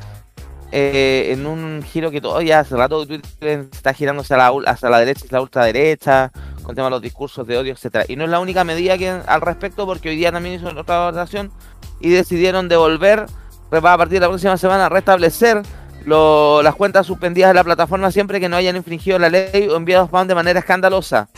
eh, 0.76 1.32
en 1.32 1.46
un 1.46 1.84
giro 1.84 2.10
que 2.10 2.20
todavía 2.20 2.62
hace 2.62 2.76
rato 2.76 3.06
Twitter 3.06 3.68
está 3.72 3.94
girando 3.94 4.24
hacia 4.24 4.38
la, 4.38 4.52
hacia 4.66 4.90
la 4.90 4.98
derecha 4.98 5.26
la 5.30 5.40
ultraderecha, 5.40 6.32
con 6.64 6.74
tema 6.74 6.88
de 6.88 6.92
los 6.92 7.02
discursos 7.04 7.46
de 7.46 7.60
odio, 7.60 7.74
etcétera. 7.74 8.06
Y 8.08 8.16
no 8.16 8.24
es 8.24 8.32
la 8.32 8.40
única 8.40 8.64
medida 8.64 8.98
que 8.98 9.08
al 9.10 9.42
respecto, 9.42 9.86
porque 9.86 10.10
hoy 10.10 10.16
día 10.16 10.32
también 10.32 10.56
hizo 10.56 10.68
otra 10.68 11.12
votación 11.12 11.52
y 12.00 12.10
decidieron 12.10 12.70
devolver, 12.70 13.28
a 13.70 13.82
partir 13.82 14.14
de 14.14 14.22
la 14.22 14.30
próxima 14.30 14.58
semana, 14.58 14.90
restablecer 14.90 15.62
las 16.08 16.76
cuentas 16.76 17.06
suspendidas 17.06 17.52
de 17.52 17.54
la 17.54 17.64
plataforma 17.64 18.10
siempre 18.10 18.40
que 18.40 18.50
no 18.50 18.56
hayan 18.56 18.76
infringido 18.76 19.20
la 19.20 19.30
ley 19.30 19.68
o 19.70 19.76
enviado 19.76 20.06
spam 20.06 20.28
de 20.28 20.34
manera 20.34 20.58
escandalosa. 20.58 21.30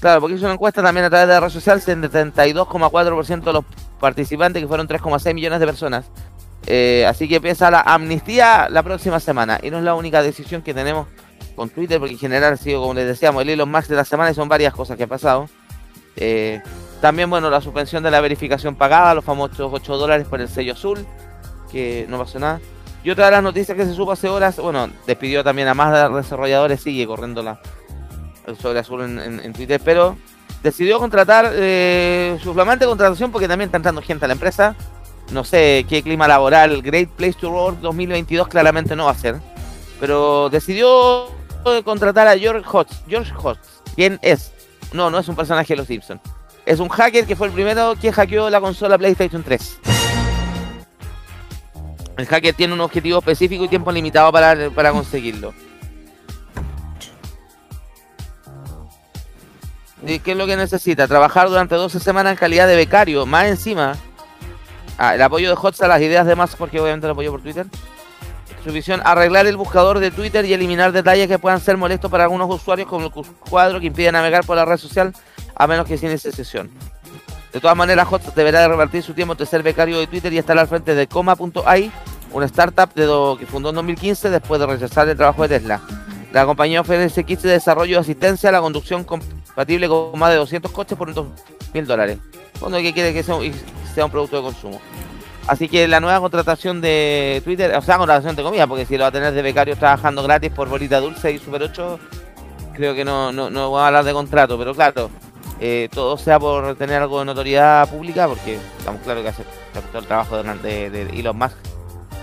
Claro, 0.00 0.20
porque 0.20 0.34
hizo 0.34 0.44
una 0.44 0.54
encuesta 0.54 0.82
también 0.82 1.06
a 1.06 1.08
través 1.08 1.28
de 1.28 1.34
la 1.34 1.40
red 1.40 1.50
social, 1.50 1.80
72,4% 1.80 3.44
de 3.44 3.52
los 3.52 3.64
participantes, 4.00 4.60
que 4.60 4.66
fueron 4.66 4.88
3,6 4.88 5.32
millones 5.34 5.60
de 5.60 5.66
personas. 5.66 6.04
Eh, 6.66 7.04
así 7.08 7.28
que 7.28 7.36
empieza 7.36 7.70
la 7.70 7.80
amnistía 7.80 8.68
la 8.70 8.82
próxima 8.82 9.20
semana. 9.20 9.58
Y 9.62 9.70
no 9.70 9.78
es 9.78 9.84
la 9.84 9.94
única 9.94 10.22
decisión 10.22 10.62
que 10.62 10.74
tenemos 10.74 11.08
con 11.54 11.70
Twitter, 11.70 11.98
porque 11.98 12.14
en 12.14 12.18
general 12.18 12.54
ha 12.54 12.56
sido, 12.56 12.80
como 12.80 12.94
les 12.94 13.06
decíamos, 13.06 13.42
el 13.42 13.50
Elon 13.50 13.70
Musk 13.70 13.88
de 13.88 13.96
la 13.96 14.04
semana 14.04 14.30
y 14.30 14.34
son 14.34 14.48
varias 14.48 14.74
cosas 14.74 14.96
que 14.96 15.04
han 15.04 15.08
pasado. 15.08 15.48
Eh, 16.16 16.60
también, 17.00 17.28
bueno, 17.28 17.50
la 17.50 17.60
suspensión 17.60 18.02
de 18.02 18.10
la 18.10 18.20
verificación 18.20 18.76
pagada, 18.76 19.14
los 19.14 19.24
famosos 19.24 19.70
8 19.72 19.96
dólares 19.96 20.26
por 20.26 20.40
el 20.40 20.48
sello 20.48 20.72
azul, 20.72 21.06
que 21.70 22.06
no 22.08 22.18
pasó 22.18 22.38
nada. 22.38 22.60
Y 23.02 23.10
otra 23.10 23.26
de 23.26 23.32
las 23.32 23.42
noticias 23.42 23.76
que 23.76 23.84
se 23.84 23.92
supo 23.92 24.12
hace 24.12 24.28
horas, 24.28 24.56
bueno, 24.56 24.88
despidió 25.06 25.44
también 25.44 25.68
a 25.68 25.74
más 25.74 26.12
desarrolladores, 26.14 26.80
sigue 26.80 27.06
corriendo 27.06 27.42
la, 27.42 27.60
sobre 28.60 28.78
Azul 28.78 29.02
en, 29.02 29.52
Twitter, 29.52 29.80
pero 29.84 30.16
decidió 30.62 30.98
contratar 30.98 31.50
eh, 31.52 32.38
su 32.42 32.54
flamante 32.54 32.86
contratación 32.86 33.30
porque 33.30 33.48
también 33.48 33.68
está 33.68 33.76
entrando 33.76 34.00
gente 34.00 34.24
a 34.24 34.28
la 34.28 34.34
empresa. 34.34 34.74
No 35.30 35.44
sé 35.44 35.86
qué 35.88 36.02
clima 36.02 36.28
laboral, 36.28 36.82
Great 36.82 37.08
Place 37.10 37.34
to 37.34 37.50
Work 37.50 37.80
2022 37.80 38.48
claramente 38.48 38.94
no 38.94 39.06
va 39.06 39.12
a 39.12 39.18
ser. 39.18 39.40
Pero 40.00 40.48
decidió 40.50 41.26
contratar 41.84 42.28
a 42.28 42.38
George 42.38 42.68
Hotz. 42.70 43.02
George 43.08 43.32
Hotz, 43.36 43.58
¿quién 43.94 44.18
es? 44.22 44.52
No, 44.92 45.10
no 45.10 45.18
es 45.18 45.28
un 45.28 45.36
personaje 45.36 45.72
de 45.72 45.78
los 45.78 45.86
Simpsons. 45.86 46.20
Es 46.66 46.80
un 46.80 46.88
hacker 46.88 47.26
que 47.26 47.36
fue 47.36 47.48
el 47.48 47.52
primero 47.52 47.94
que 48.00 48.12
hackeó 48.12 48.48
la 48.48 48.60
consola 48.60 48.96
PlayStation 48.96 49.42
3. 49.42 49.80
El 52.16 52.26
hacker 52.26 52.54
tiene 52.54 52.74
un 52.74 52.80
objetivo 52.80 53.18
específico 53.18 53.64
y 53.64 53.68
tiempo 53.68 53.90
limitado 53.90 54.30
para, 54.30 54.70
para 54.70 54.92
conseguirlo. 54.92 55.52
¿Qué 60.06 60.32
es 60.32 60.36
lo 60.36 60.46
que 60.46 60.56
necesita? 60.56 61.08
Trabajar 61.08 61.48
durante 61.48 61.74
12 61.74 61.98
semanas 61.98 62.32
en 62.32 62.38
calidad 62.38 62.68
de 62.68 62.76
becario. 62.76 63.24
Más 63.24 63.46
encima, 63.46 63.96
ah, 64.98 65.14
el 65.14 65.22
apoyo 65.22 65.48
de 65.48 65.56
HOTS 65.60 65.82
a 65.82 65.88
las 65.88 66.00
ideas 66.00 66.26
de 66.26 66.36
más, 66.36 66.56
porque 66.56 66.80
obviamente 66.80 67.06
lo 67.06 67.12
apoyo 67.12 67.30
por 67.30 67.40
Twitter. 67.40 67.66
Su 68.64 68.72
visión, 68.72 69.02
arreglar 69.04 69.46
el 69.46 69.56
buscador 69.56 69.98
de 69.98 70.10
Twitter 70.10 70.44
y 70.44 70.54
eliminar 70.54 70.92
detalles 70.92 71.28
que 71.28 71.38
puedan 71.38 71.60
ser 71.60 71.76
molestos 71.76 72.10
para 72.10 72.24
algunos 72.24 72.48
usuarios, 72.48 72.88
como 72.88 73.06
el 73.06 73.12
cuadro 73.48 73.78
que 73.80 73.86
impide 73.86 74.10
navegar 74.10 74.44
por 74.44 74.56
la 74.56 74.64
red 74.64 74.78
social, 74.78 75.12
a 75.54 75.66
menos 75.66 75.86
que 75.86 75.98
sin 75.98 76.10
esa 76.10 76.32
sesión. 76.32 76.70
De 77.52 77.60
todas 77.60 77.76
maneras, 77.76 78.08
HOTS 78.10 78.34
deberá 78.34 78.66
repartir 78.66 79.02
su 79.02 79.14
tiempo 79.14 79.34
entre 79.34 79.46
ser 79.46 79.62
becario 79.62 79.98
de 79.98 80.06
Twitter 80.06 80.32
y 80.32 80.38
estar 80.38 80.58
al 80.58 80.66
frente 80.66 80.94
de 80.94 81.06
Coma.ai, 81.06 81.92
una 82.32 82.46
startup 82.46 82.92
de 82.94 83.06
que 83.38 83.46
fundó 83.46 83.68
en 83.68 83.76
2015 83.76 84.30
después 84.30 84.60
de 84.60 84.66
rechazar 84.66 85.08
el 85.08 85.16
trabajo 85.16 85.42
de 85.42 85.60
Tesla. 85.60 85.80
La 86.32 86.44
compañía 86.46 86.80
ofrece 86.80 87.22
kits 87.22 87.42
de 87.44 87.50
desarrollo 87.50 87.92
y 87.92 88.00
asistencia 88.00 88.48
a 88.48 88.52
la 88.52 88.60
conducción 88.60 89.04
compatible 89.04 89.88
con 89.88 90.18
más 90.18 90.30
de 90.30 90.36
200 90.36 90.72
coches 90.72 90.98
por 90.98 91.10
unos 91.10 91.26
mil 91.72 91.86
dólares. 91.86 92.18
Cuando 92.58 92.78
que 92.78 92.92
quiere 92.92 93.14
que 93.14 93.22
sea, 93.22 93.36
un 94.02 94.10
producto 94.10 94.36
de 94.36 94.42
consumo. 94.42 94.80
Así 95.46 95.68
que 95.68 95.86
la 95.86 96.00
nueva 96.00 96.20
contratación 96.20 96.80
de 96.80 97.42
Twitter, 97.44 97.74
o 97.76 97.82
sea, 97.82 97.98
contratación 97.98 98.34
de 98.34 98.42
comida, 98.42 98.66
porque 98.66 98.86
si 98.86 98.96
lo 98.96 99.02
va 99.02 99.08
a 99.08 99.12
tener 99.12 99.34
de 99.34 99.42
becarios 99.42 99.78
trabajando 99.78 100.22
gratis 100.22 100.50
por 100.50 100.68
bolita 100.68 101.00
dulce 101.00 101.32
y 101.32 101.38
super 101.38 101.62
8, 101.62 101.98
creo 102.72 102.94
que 102.94 103.04
no, 103.04 103.30
no, 103.30 103.50
no 103.50 103.68
voy 103.68 103.80
a 103.80 103.88
hablar 103.88 104.04
de 104.04 104.12
contrato, 104.14 104.56
pero 104.56 104.74
claro, 104.74 105.10
eh, 105.60 105.88
todo 105.92 106.16
sea 106.16 106.40
por 106.40 106.76
tener 106.76 107.02
algo 107.02 107.18
de 107.18 107.26
notoriedad 107.26 107.88
pública, 107.90 108.26
porque 108.26 108.58
estamos 108.78 109.02
claro 109.02 109.22
que 109.22 109.28
hace 109.28 109.44
todo 109.92 110.00
el 110.00 110.06
trabajo 110.06 110.42
de, 110.42 110.90
de, 110.90 111.02
Elon 111.20 111.36
Musk 111.36 111.56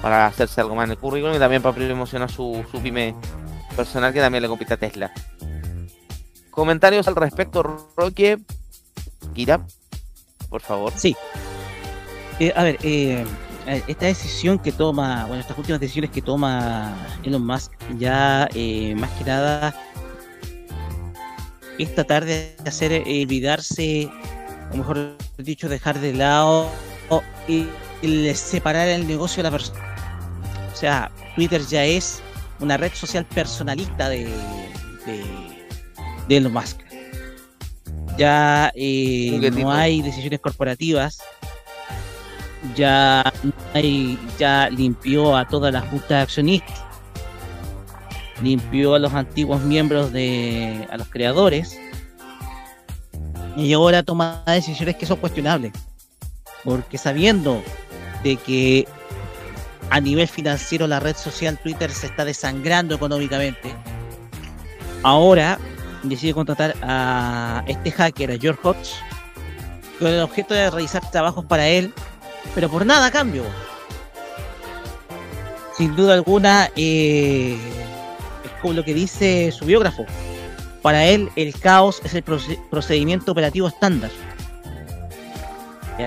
para 0.02 0.26
hacerse 0.26 0.60
algo 0.62 0.76
más 0.76 0.86
en 0.86 0.92
el 0.92 0.98
currículum 0.98 1.36
y 1.36 1.40
también 1.40 1.62
para 1.62 1.76
promocionar 1.76 2.32
su, 2.32 2.66
su 2.72 2.82
pyme 2.82 3.16
personal 3.76 4.12
que 4.12 4.20
también 4.20 4.42
le 4.42 4.50
compite 4.50 4.74
a 4.74 4.78
Tesla. 4.78 5.12
Comentarios 6.50 7.08
al 7.08 7.16
respecto, 7.16 7.64
Roque. 7.96 8.40
Kira, 9.34 9.62
por 10.50 10.62
favor. 10.62 10.92
Sí. 10.96 11.16
Eh, 12.42 12.52
a 12.56 12.64
ver, 12.64 12.80
eh, 12.82 13.24
esta 13.86 14.08
decisión 14.08 14.58
que 14.58 14.72
toma, 14.72 15.26
bueno, 15.28 15.42
estas 15.42 15.56
últimas 15.60 15.80
decisiones 15.80 16.10
que 16.10 16.24
toma 16.24 16.92
Elon 17.22 17.46
Musk, 17.46 17.72
ya 18.00 18.50
eh, 18.56 18.96
más 18.96 19.12
que 19.12 19.26
nada 19.26 19.76
es 21.78 21.94
tratar 21.94 22.26
de 22.26 22.56
hacer 22.66 23.04
olvidarse, 23.06 24.10
o 24.74 24.78
mejor 24.78 25.16
dicho, 25.38 25.70
dejar 25.70 26.00
de 26.00 26.16
lado 26.16 26.68
y, 27.48 27.68
y 28.02 28.34
separar 28.34 28.88
el 28.88 29.06
negocio 29.06 29.44
de 29.44 29.44
la 29.44 29.52
persona. 29.52 29.80
O 30.74 30.76
sea, 30.76 31.12
Twitter 31.36 31.62
ya 31.68 31.86
es 31.86 32.24
una 32.60 32.76
red 32.76 32.92
social 32.96 33.24
personalista 33.24 34.10
de, 34.10 34.26
de, 35.06 35.24
de 36.28 36.38
Elon 36.38 36.54
Musk. 36.54 36.80
Ya 38.18 38.72
eh, 38.74 39.52
no 39.54 39.72
hay 39.72 40.02
decisiones 40.02 40.40
corporativas, 40.40 41.20
ya 42.76 43.32
hay, 43.74 44.18
ya 44.38 44.70
limpió 44.70 45.36
a 45.36 45.48
todas 45.48 45.74
las 45.74 45.88
juntas 45.90 46.24
accionistas, 46.24 46.84
limpió 48.42 48.96
a 48.96 49.00
los 49.00 49.14
antiguos 49.14 49.62
miembros 49.62 50.12
de, 50.12 50.88
a 50.92 50.98
los 50.98 51.08
creadores, 51.08 51.80
y 53.56 53.74
ahora 53.74 54.04
toma 54.04 54.44
decisiones 54.48 54.96
que 54.96 55.06
son 55.06 55.18
cuestionables, 55.18 55.74
porque 56.64 56.98
sabiendo 56.98 57.62
de 58.24 58.38
que 58.38 58.88
a 59.90 60.00
nivel 60.00 60.28
financiero 60.28 60.88
la 60.88 61.00
red 61.00 61.16
social 61.16 61.58
Twitter 61.58 61.92
se 61.92 62.08
está 62.08 62.24
desangrando 62.24 62.96
económicamente. 62.96 63.76
Ahora 65.04 65.60
decide 66.04 66.34
contratar 66.34 66.76
a 66.82 67.64
este 67.68 67.92
hacker, 67.92 68.32
a 68.32 68.38
George 68.38 68.62
Hodge, 68.64 68.94
con 70.00 70.08
el 70.08 70.22
objeto 70.22 70.54
de 70.54 70.70
realizar 70.70 71.10
trabajos 71.12 71.44
para 71.46 71.68
él, 71.68 71.94
pero 72.54 72.70
por 72.70 72.86
nada 72.86 73.12
cambio. 73.12 73.44
Sin 75.78 75.96
duda 75.96 76.14
alguna, 76.14 76.70
eh, 76.76 77.58
es 78.44 78.52
como 78.62 78.74
lo 78.74 78.84
que 78.84 78.94
dice 78.94 79.52
su 79.52 79.66
biógrafo. 79.66 80.06
Para 80.82 81.06
él, 81.06 81.30
el 81.36 81.58
caos 81.60 82.02
es 82.04 82.14
el 82.14 82.24
procedimiento 82.24 83.32
operativo 83.32 83.68
estándar. 83.68 84.12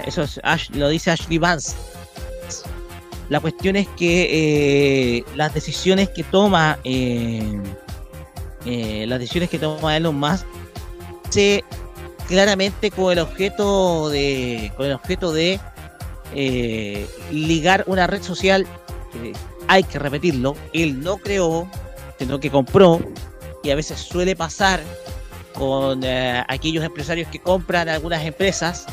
Eso 0.06 0.22
es 0.22 0.40
lo 0.70 0.88
dice 0.88 1.12
Ashley 1.12 1.38
Vance 1.38 1.76
la 3.28 3.40
cuestión 3.40 3.76
es 3.76 3.88
que 3.96 5.18
eh, 5.18 5.24
las 5.34 5.54
decisiones 5.54 6.10
que 6.10 6.22
toma 6.24 6.78
eh, 6.84 7.58
las 8.64 9.18
decisiones 9.18 9.50
que 9.50 9.58
toma 9.58 9.96
Elon 9.96 10.16
Musk 10.16 10.46
se 11.30 11.64
claramente 12.28 12.90
con 12.90 13.12
el 13.12 13.18
objeto 13.18 14.10
de 14.10 14.72
con 14.76 14.86
el 14.86 14.92
objeto 14.92 15.32
de 15.32 15.58
ligar 16.32 17.84
una 17.86 18.06
red 18.06 18.22
social 18.22 18.66
que 19.12 19.32
hay 19.68 19.84
que 19.84 19.98
repetirlo 19.98 20.56
él 20.72 21.00
no 21.00 21.18
creó 21.18 21.68
sino 22.18 22.40
que 22.40 22.50
compró 22.50 23.00
y 23.62 23.70
a 23.70 23.76
veces 23.76 24.00
suele 24.00 24.34
pasar 24.36 24.80
con 25.54 26.04
aquellos 26.48 26.84
empresarios 26.84 27.28
que 27.28 27.38
compran 27.38 27.88
algunas 27.88 28.24
empresas 28.24 28.86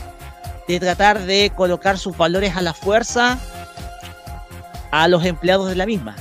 de 0.67 0.79
tratar 0.79 1.19
de 1.19 1.51
colocar 1.55 1.97
sus 1.97 2.15
valores 2.15 2.55
a 2.55 2.61
la 2.61 2.73
fuerza 2.73 3.39
a 4.91 5.07
los 5.07 5.25
empleados 5.25 5.69
de 5.69 5.75
la 5.75 5.85
misma. 5.85 6.15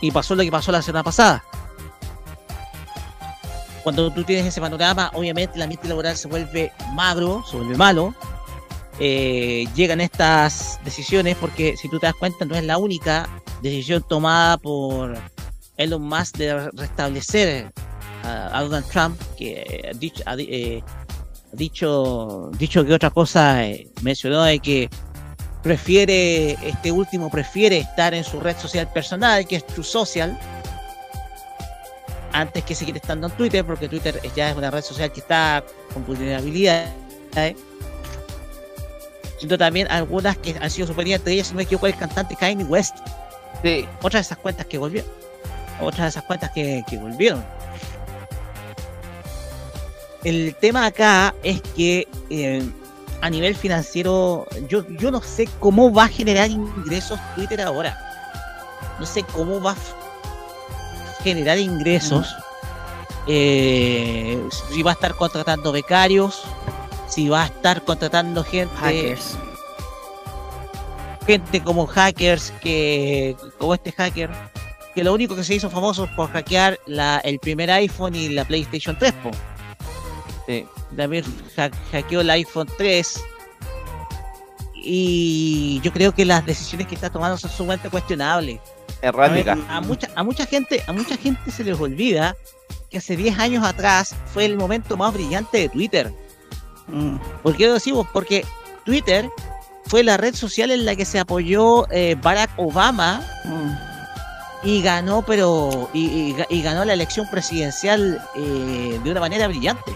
Y 0.00 0.10
pasó 0.10 0.34
lo 0.34 0.42
que 0.42 0.50
pasó 0.50 0.72
la 0.72 0.82
semana 0.82 1.04
pasada. 1.04 1.44
Cuando 3.82 4.12
tú 4.12 4.24
tienes 4.24 4.46
ese 4.46 4.60
panorama, 4.60 5.10
obviamente 5.14 5.56
el 5.56 5.62
ambiente 5.62 5.88
laboral 5.88 6.16
se 6.16 6.28
vuelve 6.28 6.72
magro, 6.94 7.44
se 7.48 7.56
vuelve 7.56 7.76
malo, 7.76 8.14
eh, 8.98 9.66
llegan 9.74 10.00
estas 10.00 10.78
decisiones 10.84 11.36
porque 11.36 11.76
si 11.76 11.88
tú 11.88 11.98
te 11.98 12.06
das 12.06 12.14
cuenta 12.14 12.44
no 12.44 12.54
es 12.54 12.64
la 12.64 12.78
única 12.78 13.28
decisión 13.62 14.04
tomada 14.08 14.58
por 14.58 15.16
Elon 15.76 16.02
Musk 16.02 16.36
de 16.36 16.70
restablecer 16.70 17.72
a, 18.24 18.62
Donald 18.62 18.86
Trump 18.88 19.20
que 19.36 19.90
ha 19.90 19.96
dicho, 19.96 20.22
ha 20.26 20.34
eh, 20.38 20.82
dicho, 21.52 22.50
dicho 22.58 22.84
que 22.84 22.92
otra 22.92 23.10
cosa 23.10 23.64
eh, 23.66 23.88
mencionó 24.02 24.42
de 24.44 24.58
que 24.58 24.90
prefiere, 25.62 26.52
este 26.62 26.90
último 26.92 27.30
prefiere 27.30 27.78
estar 27.78 28.14
en 28.14 28.24
su 28.24 28.40
red 28.40 28.56
social 28.56 28.90
personal, 28.92 29.46
que 29.46 29.56
es 29.56 29.66
True 29.66 29.84
Social, 29.84 30.38
antes 32.32 32.64
que 32.64 32.74
seguir 32.74 32.96
estando 32.96 33.28
en 33.28 33.32
Twitter, 33.34 33.64
porque 33.64 33.88
Twitter 33.88 34.20
ya 34.34 34.50
es 34.50 34.56
una 34.56 34.70
red 34.70 34.82
social 34.82 35.12
que 35.12 35.20
está 35.20 35.64
con 35.92 36.04
vulnerabilidad. 36.04 36.92
Siento 39.42 39.58
también 39.58 39.90
algunas 39.90 40.36
que 40.36 40.54
han 40.60 40.70
sido 40.70 40.86
superiores, 40.86 41.18
entre 41.18 41.32
ellas, 41.32 41.48
si 41.48 41.52
no 41.52 41.56
me 41.56 41.62
equivoco, 41.64 41.88
el 41.88 41.96
cantante 41.96 42.36
Kanye 42.36 42.62
West. 42.62 42.94
Sí, 43.60 43.88
Otra 44.00 44.18
de 44.18 44.22
esas 44.22 44.38
cuentas 44.38 44.66
que 44.66 44.78
volvió. 44.78 45.02
Otra 45.80 46.04
de 46.04 46.10
esas 46.10 46.22
cuentas 46.22 46.52
que, 46.52 46.84
que 46.88 46.96
volvieron. 46.96 47.44
El 50.22 50.54
tema 50.60 50.86
acá 50.86 51.34
es 51.42 51.60
que 51.60 52.06
eh, 52.30 52.62
a 53.20 53.30
nivel 53.30 53.56
financiero, 53.56 54.46
yo, 54.68 54.86
yo 54.90 55.10
no 55.10 55.20
sé 55.20 55.48
cómo 55.58 55.92
va 55.92 56.04
a 56.04 56.08
generar 56.08 56.48
ingresos 56.48 57.18
Twitter 57.34 57.62
ahora. 57.62 57.98
No 59.00 59.06
sé 59.06 59.24
cómo 59.24 59.60
va 59.60 59.72
a 59.72 61.22
generar 61.24 61.58
ingresos. 61.58 62.32
eh, 63.26 64.40
si 64.70 64.82
va 64.84 64.92
a 64.92 64.94
estar 64.94 65.16
contratando 65.16 65.72
becarios, 65.72 66.44
si 67.12 67.28
va 67.28 67.42
a 67.42 67.46
estar 67.46 67.82
contratando 67.84 68.42
gente 68.44 68.74
Hackers. 68.76 69.36
gente 71.26 71.62
como 71.62 71.86
hackers 71.86 72.52
que 72.62 73.36
como 73.58 73.74
este 73.74 73.92
hacker 73.92 74.30
que 74.94 75.02
lo 75.04 75.12
único 75.14 75.34
que 75.36 75.44
se 75.44 75.54
hizo 75.54 75.70
famoso 75.70 76.08
por 76.16 76.30
hackear 76.30 76.78
la, 76.86 77.18
el 77.24 77.38
primer 77.38 77.70
iPhone 77.70 78.14
y 78.14 78.28
la 78.28 78.44
PlayStation 78.44 78.96
3 78.98 79.12
po. 79.22 79.30
sí. 80.46 80.66
también 80.96 81.24
ha- 81.56 81.70
hackeó 81.92 82.20
el 82.20 82.30
iPhone 82.30 82.68
3 82.76 83.22
y 84.74 85.80
yo 85.82 85.92
creo 85.92 86.12
que 86.12 86.24
las 86.24 86.44
decisiones 86.44 86.86
que 86.88 86.94
está 86.94 87.08
tomando 87.10 87.36
son 87.38 87.50
sumamente 87.50 87.88
cuestionables 87.88 88.58
Errática. 89.00 89.56
a, 89.68 89.80
mucha 89.80 90.08
a 90.14 90.22
mucha 90.24 90.46
gente 90.46 90.82
a 90.86 90.92
mucha 90.92 91.16
gente 91.16 91.50
se 91.50 91.64
les 91.64 91.78
olvida 91.78 92.36
que 92.90 92.98
hace 92.98 93.16
10 93.16 93.38
años 93.38 93.64
atrás 93.64 94.14
fue 94.32 94.44
el 94.44 94.56
momento 94.56 94.96
más 94.96 95.12
brillante 95.14 95.58
de 95.58 95.68
Twitter 95.68 96.12
Mm. 96.88 97.16
¿Por 97.42 97.56
qué 97.56 97.66
lo 97.66 97.74
decimos? 97.74 98.06
Porque 98.12 98.44
Twitter 98.84 99.28
fue 99.86 100.02
la 100.02 100.16
red 100.16 100.34
social 100.34 100.70
en 100.70 100.84
la 100.84 100.96
que 100.96 101.04
se 101.04 101.18
apoyó 101.18 101.86
eh, 101.90 102.16
Barack 102.20 102.50
Obama 102.56 103.22
Mm. 103.44 104.66
y 104.68 104.82
ganó, 104.82 105.22
pero 105.22 105.90
y, 105.92 106.06
y 106.06 106.34
ga- 106.34 106.46
y 106.48 106.62
ganó 106.62 106.84
la 106.84 106.92
elección 106.92 107.28
presidencial 107.30 108.20
eh, 108.36 109.00
de 109.02 109.10
una 109.10 109.20
manera 109.20 109.48
brillante, 109.48 109.92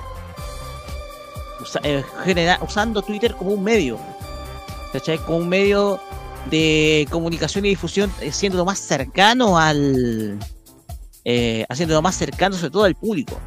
Usa- 1.61 1.81
eh, 1.85 2.05
genera- 2.25 2.59
usando 2.63 3.03
Twitter 3.03 3.35
como 3.35 3.53
un 3.53 3.63
medio, 3.65 3.99
¿cachai? 4.93 5.19
Como 5.19 5.39
un 5.39 5.49
medio 5.49 6.01
de 6.51 7.07
comunicación 7.11 7.65
y 7.65 7.71
difusión, 7.71 8.13
siendo 8.31 8.59
lo 8.59 8.65
más 8.65 8.79
cercano 8.79 9.59
al, 9.59 10.39
eh, 11.25 11.65
haciéndolo 11.69 12.03
más 12.03 12.17
cercano 12.17 12.55
sobre 12.57 12.71
todo 12.71 12.85
al 12.85 12.95
público. 12.95 13.41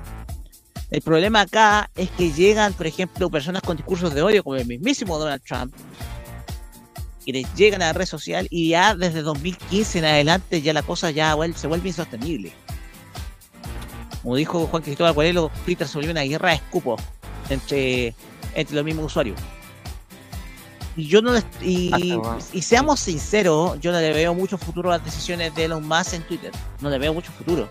El 0.91 1.01
problema 1.01 1.41
acá 1.41 1.89
es 1.95 2.09
que 2.11 2.31
llegan, 2.31 2.73
por 2.73 2.87
ejemplo, 2.87 3.29
personas 3.29 3.61
con 3.61 3.77
discursos 3.77 4.13
de 4.13 4.21
odio 4.21 4.43
como 4.43 4.55
el 4.55 4.65
mismísimo 4.65 5.19
Donald 5.19 5.43
Trump, 5.43 5.73
y 7.25 7.31
les 7.31 7.53
llegan 7.53 7.83
a 7.83 7.87
la 7.87 7.93
red 7.93 8.07
social 8.07 8.47
y 8.49 8.69
ya 8.69 8.95
desde 8.95 9.21
2015 9.21 9.99
en 9.99 10.05
adelante 10.05 10.63
ya 10.63 10.73
la 10.73 10.81
cosa 10.81 11.11
ya 11.11 11.37
se 11.55 11.67
vuelve 11.67 11.89
insostenible. 11.89 12.51
Como 14.23 14.35
dijo 14.35 14.65
Juan 14.65 14.81
Cristóbal 14.81 15.11
Acuarelo, 15.11 15.51
Twitter 15.63 15.87
se 15.87 15.97
volvió 15.97 16.11
una 16.11 16.23
guerra 16.23 16.49
de 16.49 16.55
escupos 16.55 16.99
entre, 17.49 18.15
entre 18.55 18.75
los 18.75 18.83
mismos 18.83 19.05
usuarios. 19.05 19.39
Y 20.95 21.05
yo 21.05 21.21
no 21.21 21.37
y, 21.61 21.91
Ah, 21.93 22.37
y 22.51 22.61
seamos 22.63 22.99
sinceros, 22.99 23.79
yo 23.79 23.91
no 23.91 23.99
le 23.99 24.11
veo 24.11 24.33
mucho 24.33 24.57
futuro 24.57 24.91
a 24.91 24.97
las 24.97 25.05
decisiones 25.05 25.53
de 25.53 25.65
Elon 25.65 25.87
Musk 25.87 26.15
en 26.15 26.23
Twitter. 26.23 26.51
No 26.81 26.89
le 26.89 26.97
veo 26.97 27.13
mucho 27.13 27.31
futuro. 27.31 27.69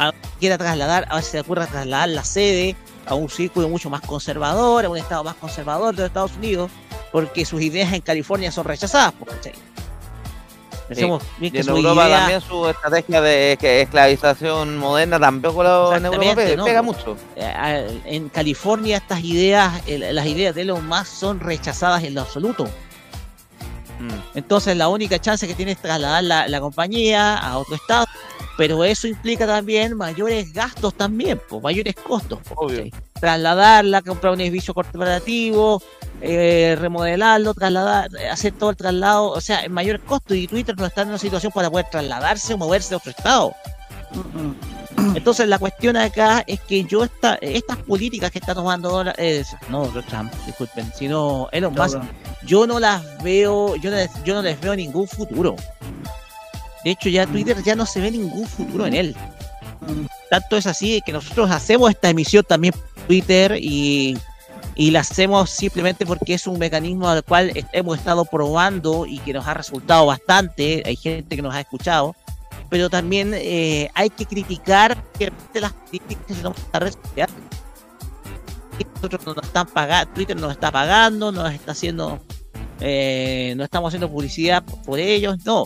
A 0.00 0.12
quiera 0.38 0.56
trasladar, 0.56 1.06
a 1.10 1.16
ver 1.16 1.24
si 1.24 1.32
se 1.32 1.40
ocurra 1.40 1.66
trasladar 1.66 2.08
la 2.10 2.22
sede 2.22 2.76
a 3.06 3.14
un 3.14 3.28
círculo 3.28 3.68
mucho 3.68 3.90
más 3.90 4.00
conservador, 4.00 4.84
a 4.84 4.88
un 4.88 4.96
estado 4.96 5.24
más 5.24 5.34
conservador 5.34 5.94
de 5.94 6.02
los 6.02 6.06
Estados 6.08 6.36
Unidos, 6.36 6.70
porque 7.10 7.44
sus 7.44 7.60
ideas 7.60 7.92
en 7.92 8.00
California 8.00 8.52
son 8.52 8.64
rechazadas, 8.64 9.12
po, 9.12 9.26
¿cachai? 9.26 9.54
Pensemos 10.86 11.22
bien 11.38 11.52
Y 11.52 11.56
que 11.56 11.60
en 11.60 11.76
Europa 11.76 12.08
también 12.08 12.40
su 12.40 12.66
estrategia 12.66 13.20
de 13.20 13.58
esclavización 13.60 14.78
moderna 14.78 15.20
tampoco 15.20 15.62
lo, 15.62 15.94
en 15.94 16.06
Europa 16.06 16.34
pega 16.64 16.80
mucho. 16.80 17.16
eh, 17.36 18.00
en 18.06 18.28
California 18.30 18.96
estas 18.96 19.22
ideas, 19.22 19.82
las 19.86 20.26
ideas 20.26 20.54
de 20.54 20.62
Elon 20.62 20.86
Musk 20.86 21.06
son 21.06 21.40
rechazadas 21.40 22.04
en 22.04 22.14
lo 22.14 22.22
absoluto. 22.22 22.68
Mm. 23.98 24.36
Entonces 24.36 24.76
la 24.76 24.88
única 24.88 25.18
chance 25.18 25.46
que 25.46 25.54
tiene 25.54 25.72
es 25.72 25.78
trasladar 25.78 26.24
la, 26.24 26.48
la 26.48 26.60
compañía 26.60 27.36
a 27.36 27.58
otro 27.58 27.74
estado, 27.74 28.06
pero 28.56 28.82
eso 28.84 29.06
implica 29.06 29.46
también 29.46 29.96
mayores 29.96 30.52
gastos 30.52 30.94
también, 30.94 31.40
pues, 31.48 31.62
mayores 31.62 31.94
costos. 31.94 32.40
Obvio. 32.56 32.86
Trasladarla, 33.20 34.02
comprar 34.02 34.32
un 34.32 34.40
edificio 34.40 34.74
corporativo, 34.74 35.80
eh, 36.20 36.76
remodelarlo, 36.78 37.54
trasladar, 37.54 38.10
hacer 38.30 38.52
todo 38.52 38.70
el 38.70 38.76
traslado, 38.76 39.30
o 39.30 39.40
sea, 39.40 39.68
mayor 39.68 40.00
costo 40.00 40.34
y 40.34 40.48
Twitter 40.48 40.76
no 40.76 40.86
está 40.86 41.02
en 41.02 41.08
una 41.08 41.18
situación 41.18 41.52
para 41.52 41.70
poder 41.70 41.86
trasladarse 41.90 42.54
o 42.54 42.58
moverse 42.58 42.94
a 42.94 42.96
otro 42.96 43.10
estado. 43.10 43.54
Mm, 44.12 45.16
Entonces 45.16 45.46
la 45.48 45.58
cuestión 45.58 45.96
acá 45.96 46.42
es 46.46 46.60
que 46.60 46.84
yo 46.84 47.04
esta, 47.04 47.34
estas 47.36 47.76
políticas 47.78 48.30
que 48.30 48.38
está 48.38 48.54
tomando 48.54 49.04
eh, 49.16 49.44
no 49.68 49.86
Trump, 50.08 50.32
disculpen, 50.46 50.90
sino 50.94 51.48
Elon 51.52 51.74
Musk, 51.74 51.98
yo 52.44 52.66
no 52.66 52.80
las 52.80 53.02
veo, 53.22 53.76
yo 53.76 53.90
no, 53.90 53.96
les- 53.96 54.24
yo 54.24 54.34
no 54.34 54.42
les 54.42 54.60
veo 54.60 54.74
ningún 54.74 55.06
futuro. 55.06 55.54
De 56.84 56.90
hecho 56.92 57.08
ya 57.08 57.26
Twitter 57.26 57.62
ya 57.62 57.74
no 57.74 57.86
se 57.86 58.00
ve 58.00 58.10
ningún 58.10 58.46
futuro 58.46 58.86
en 58.86 58.94
él. 58.94 59.16
Mm. 59.80 60.06
Tanto 60.30 60.56
es 60.56 60.66
así 60.66 61.00
que 61.04 61.12
nosotros 61.12 61.50
hacemos 61.50 61.90
esta 61.90 62.08
emisión 62.10 62.44
también 62.48 62.72
por 62.72 63.04
Twitter 63.06 63.56
y, 63.60 64.16
y 64.74 64.90
la 64.90 65.00
hacemos 65.00 65.50
simplemente 65.50 66.06
porque 66.06 66.34
es 66.34 66.46
un 66.46 66.58
mecanismo 66.58 67.08
al 67.08 67.22
cual 67.24 67.52
hemos 67.72 67.98
estado 67.98 68.24
probando 68.24 69.06
y 69.06 69.18
que 69.20 69.32
nos 69.32 69.46
ha 69.46 69.54
resultado 69.54 70.06
bastante. 70.06 70.82
Hay 70.84 70.96
gente 70.96 71.36
que 71.36 71.42
nos 71.42 71.54
ha 71.54 71.60
escuchado 71.60 72.14
pero 72.70 72.90
también 72.90 73.32
eh, 73.34 73.90
hay 73.94 74.10
que 74.10 74.26
criticar 74.26 75.02
que 75.18 75.32
las 75.60 75.72
políticas 75.72 76.24
que 76.26 76.34
se 76.34 76.42
toman 76.42 76.58
en 77.16 77.26
Nosotros 78.94 79.26
no 79.26 79.34
nos 79.34 79.44
están 79.44 79.66
pagando, 79.66 80.12
Twitter 80.14 80.36
nos 80.36 80.52
está 80.52 80.70
pagando, 80.70 81.32
nos 81.32 81.52
está 81.52 81.72
haciendo, 81.72 82.20
eh, 82.80 83.54
no 83.56 83.64
estamos 83.64 83.88
haciendo 83.88 84.10
publicidad 84.10 84.62
por, 84.64 84.82
por 84.82 84.98
ellos, 84.98 85.44
no. 85.44 85.64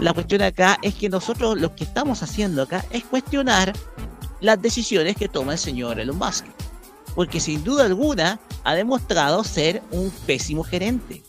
La 0.00 0.12
cuestión 0.12 0.42
acá 0.42 0.78
es 0.82 0.94
que 0.94 1.08
nosotros 1.08 1.60
lo 1.60 1.74
que 1.74 1.84
estamos 1.84 2.22
haciendo 2.22 2.62
acá 2.62 2.84
es 2.90 3.04
cuestionar 3.04 3.72
las 4.40 4.60
decisiones 4.62 5.16
que 5.16 5.28
toma 5.28 5.52
el 5.52 5.58
señor 5.58 5.98
Elon 5.98 6.18
Musk. 6.18 6.46
Porque 7.14 7.40
sin 7.40 7.64
duda 7.64 7.84
alguna 7.84 8.38
ha 8.64 8.74
demostrado 8.74 9.42
ser 9.42 9.82
un 9.90 10.10
pésimo 10.26 10.62
gerente, 10.62 11.22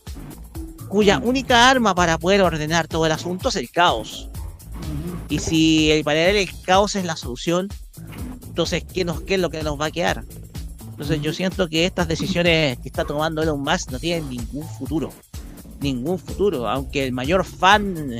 cuya 0.88 1.20
única 1.20 1.70
arma 1.70 1.96
para 1.96 2.18
poder 2.18 2.42
ordenar 2.42 2.88
todo 2.88 3.06
el 3.06 3.12
asunto 3.12 3.50
es 3.50 3.56
el 3.56 3.72
caos. 3.72 4.29
Y 5.30 5.40
si 5.40 5.92
el, 5.92 6.04
para 6.04 6.28
él 6.28 6.36
el 6.38 6.50
caos 6.62 6.96
es 6.96 7.06
la 7.06 7.16
solución, 7.16 7.70
entonces 8.48 8.84
¿qué, 8.84 9.06
nos, 9.06 9.22
¿qué 9.22 9.36
es 9.36 9.40
lo 9.40 9.50
que 9.50 9.64
nos 9.64 9.80
va 9.80 9.86
a 9.86 9.92
quedar? 9.92 10.24
Entonces 11.00 11.22
yo 11.22 11.32
siento 11.32 11.70
que 11.70 11.86
estas 11.86 12.10
decisiones 12.10 12.78
que 12.80 12.90
está 12.90 13.06
tomando 13.06 13.42
Elon 13.42 13.62
Musk 13.62 13.92
no 13.92 14.00
tienen 14.00 14.30
ningún 14.30 14.68
futuro. 14.68 15.14
Ningún 15.80 16.20
futuro. 16.20 16.68
Aunque 16.68 17.06
el 17.06 17.14
mayor 17.14 17.46
fan, 17.46 18.18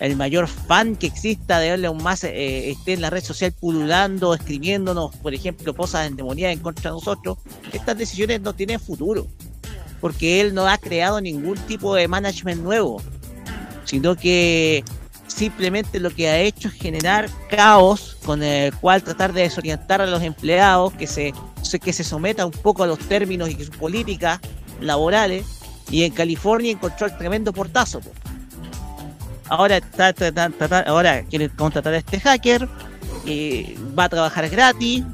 el 0.00 0.16
mayor 0.16 0.48
fan 0.48 0.96
que 0.96 1.06
exista 1.06 1.60
de 1.60 1.68
Elon 1.68 1.98
Musk 1.98 2.24
eh, 2.24 2.70
esté 2.70 2.94
en 2.94 3.00
la 3.00 3.10
red 3.10 3.22
social 3.22 3.52
pululando, 3.52 4.34
escribiéndonos, 4.34 5.14
por 5.16 5.34
ejemplo, 5.34 5.72
cosas 5.72 6.08
endemoniadas 6.08 6.56
en 6.56 6.62
contra 6.62 6.90
de 6.90 6.96
nosotros, 6.96 7.38
estas 7.72 7.96
decisiones 7.96 8.40
no 8.40 8.54
tienen 8.54 8.80
futuro. 8.80 9.28
Porque 10.00 10.40
él 10.40 10.52
no 10.52 10.66
ha 10.66 10.78
creado 10.78 11.20
ningún 11.20 11.58
tipo 11.58 11.94
de 11.94 12.08
management 12.08 12.60
nuevo. 12.60 13.00
Sino 13.84 14.16
que 14.16 14.82
simplemente 15.26 15.98
lo 16.00 16.10
que 16.10 16.28
ha 16.28 16.38
hecho 16.38 16.68
es 16.68 16.74
generar 16.74 17.28
caos 17.50 18.16
con 18.24 18.42
el 18.42 18.72
cual 18.74 19.02
tratar 19.02 19.32
de 19.32 19.42
desorientar 19.42 20.00
a 20.00 20.06
los 20.06 20.22
empleados 20.22 20.92
que 20.94 21.06
se, 21.06 21.32
que 21.82 21.92
se 21.92 22.04
someta 22.04 22.44
un 22.46 22.52
poco 22.52 22.82
a 22.82 22.86
los 22.86 22.98
términos 22.98 23.48
y 23.48 23.54
sus 23.56 23.70
políticas 23.70 24.38
laborales 24.80 25.44
y 25.90 26.04
en 26.04 26.12
California 26.12 26.70
encontró 26.72 27.06
el 27.06 27.16
tremendo 27.16 27.52
portazo 27.52 28.00
po. 28.00 28.10
ahora 29.48 29.78
está 29.78 30.12
tratando 30.12 30.56
tratar- 30.58 30.86
ahora 30.88 31.22
quiere 31.24 31.48
contratar 31.48 31.94
a 31.94 31.98
este 31.98 32.20
hacker 32.20 32.68
y 33.24 33.74
va 33.98 34.04
a 34.04 34.08
trabajar 34.08 34.48
gratis 34.48 35.04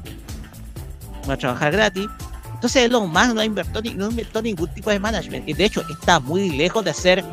va 1.29 1.33
a 1.33 1.37
trabajar 1.37 1.71
gratis 1.71 2.07
Entonces 2.53 2.83
Elon 2.83 3.09
Musk 3.09 3.33
no 3.33 3.43
invirtió, 3.43 3.81
no 3.95 4.09
invirtió 4.11 4.39
ningún 4.41 4.67
tipo 4.73 4.91
de 4.91 4.99
management. 4.99 5.49
Y 5.49 5.53
de 5.53 5.65
hecho 5.65 5.83
está 5.89 6.19
muy 6.19 6.51
lejos 6.51 6.85
de 6.85 6.93
ser 6.93 7.23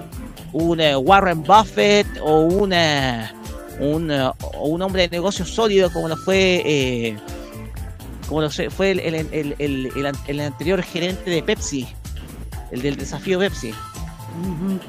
un 0.52 0.80
eh, 0.80 0.96
Warren 0.96 1.42
Buffett 1.42 2.06
o 2.22 2.40
una, 2.40 3.32
un, 3.80 4.10
eh, 4.10 4.30
o 4.54 4.68
un 4.68 4.82
hombre 4.82 5.02
de 5.02 5.08
negocios 5.16 5.50
sólido 5.50 5.92
como 5.92 6.08
lo 6.08 6.16
fue 6.16 6.62
eh, 6.64 7.16
como 8.28 8.42
lo 8.42 8.50
fue 8.50 8.90
el, 8.92 9.00
el, 9.00 9.14
el, 9.32 9.54
el- 9.58 9.92
el 9.96 10.06
an- 10.06 10.18
el 10.26 10.40
anterior 10.40 10.82
gerente 10.82 11.30
de 11.30 11.42
Pepsi, 11.42 11.88
el 12.70 12.82
del 12.82 12.96
desafío 12.96 13.38
Pepsi. 13.38 13.72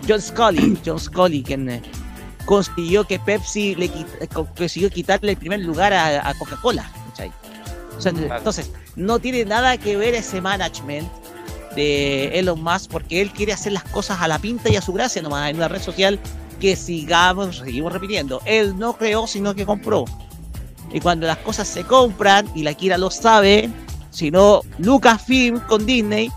John 0.07 0.21
Scully, 0.21 0.77
John 0.85 0.99
Scully, 0.99 1.41
quien 1.43 1.69
eh, 1.69 1.81
consiguió 2.45 3.05
que 3.05 3.17
Pepsi 3.19 3.75
le 3.75 3.85
eh, 3.85 4.27
consiguió 4.55 4.89
quitarle 4.89 5.31
el 5.31 5.37
primer 5.37 5.61
lugar 5.61 5.93
a, 5.93 6.27
a 6.29 6.33
Coca-Cola. 6.35 6.91
¿cachai? 7.09 7.31
O 7.97 8.01
sea, 8.01 8.11
entonces, 8.11 8.71
no 8.95 9.19
tiene 9.19 9.45
nada 9.45 9.77
que 9.77 9.95
ver 9.97 10.13
ese 10.15 10.39
management 10.41 11.07
de 11.79 12.39
Elon 12.39 12.61
Musk 12.61 12.91
porque 12.91 13.21
él 13.21 13.31
quiere 13.31 13.53
hacer 13.53 13.71
las 13.71 13.83
cosas 13.83 14.21
a 14.21 14.27
la 14.27 14.39
pinta 14.39 14.69
y 14.69 14.75
a 14.75 14.81
su 14.81 14.91
gracia 14.93 15.21
nomás 15.21 15.49
en 15.49 15.55
una 15.55 15.67
red 15.67 15.81
social 15.81 16.19
que 16.59 16.75
sigamos, 16.75 17.57
seguimos 17.57 17.93
repitiendo. 17.93 18.41
Él 18.45 18.77
no 18.77 18.93
creó, 18.93 19.27
sino 19.27 19.55
que 19.55 19.65
compró. 19.65 20.05
Y 20.91 20.99
cuando 20.99 21.25
las 21.25 21.37
cosas 21.37 21.67
se 21.67 21.83
compran, 21.83 22.49
y 22.53 22.63
la 22.63 22.73
Kira 22.73 22.97
lo 22.97 23.09
sabe, 23.11 23.69
si 24.11 24.29
no 24.29 24.61
Lucasfilm 24.79 25.59
con 25.61 25.85
Disney, 25.85 26.29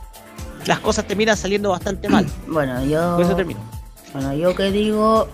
las 0.67 0.79
cosas 0.79 1.07
terminan 1.07 1.37
saliendo 1.37 1.71
bastante 1.71 2.09
mal. 2.09 2.27
Bueno, 2.47 2.85
yo. 2.85 3.17
Por 3.17 3.25
eso 3.25 3.35
termino. 3.35 3.61
Bueno, 4.13 4.35
yo 4.35 4.55
que 4.55 4.71
digo. 4.71 5.29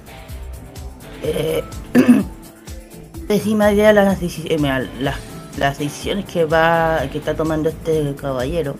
Eh, 1.22 1.62
pésima 3.28 3.72
idea 3.72 3.92
las, 3.92 4.22
eh, 4.22 4.56
las, 5.00 5.16
las 5.58 5.78
decisiones 5.78 6.24
que 6.24 6.44
va 6.44 7.00
que 7.12 7.18
está 7.18 7.34
tomando 7.34 7.68
este 7.68 8.14
caballero. 8.14 8.76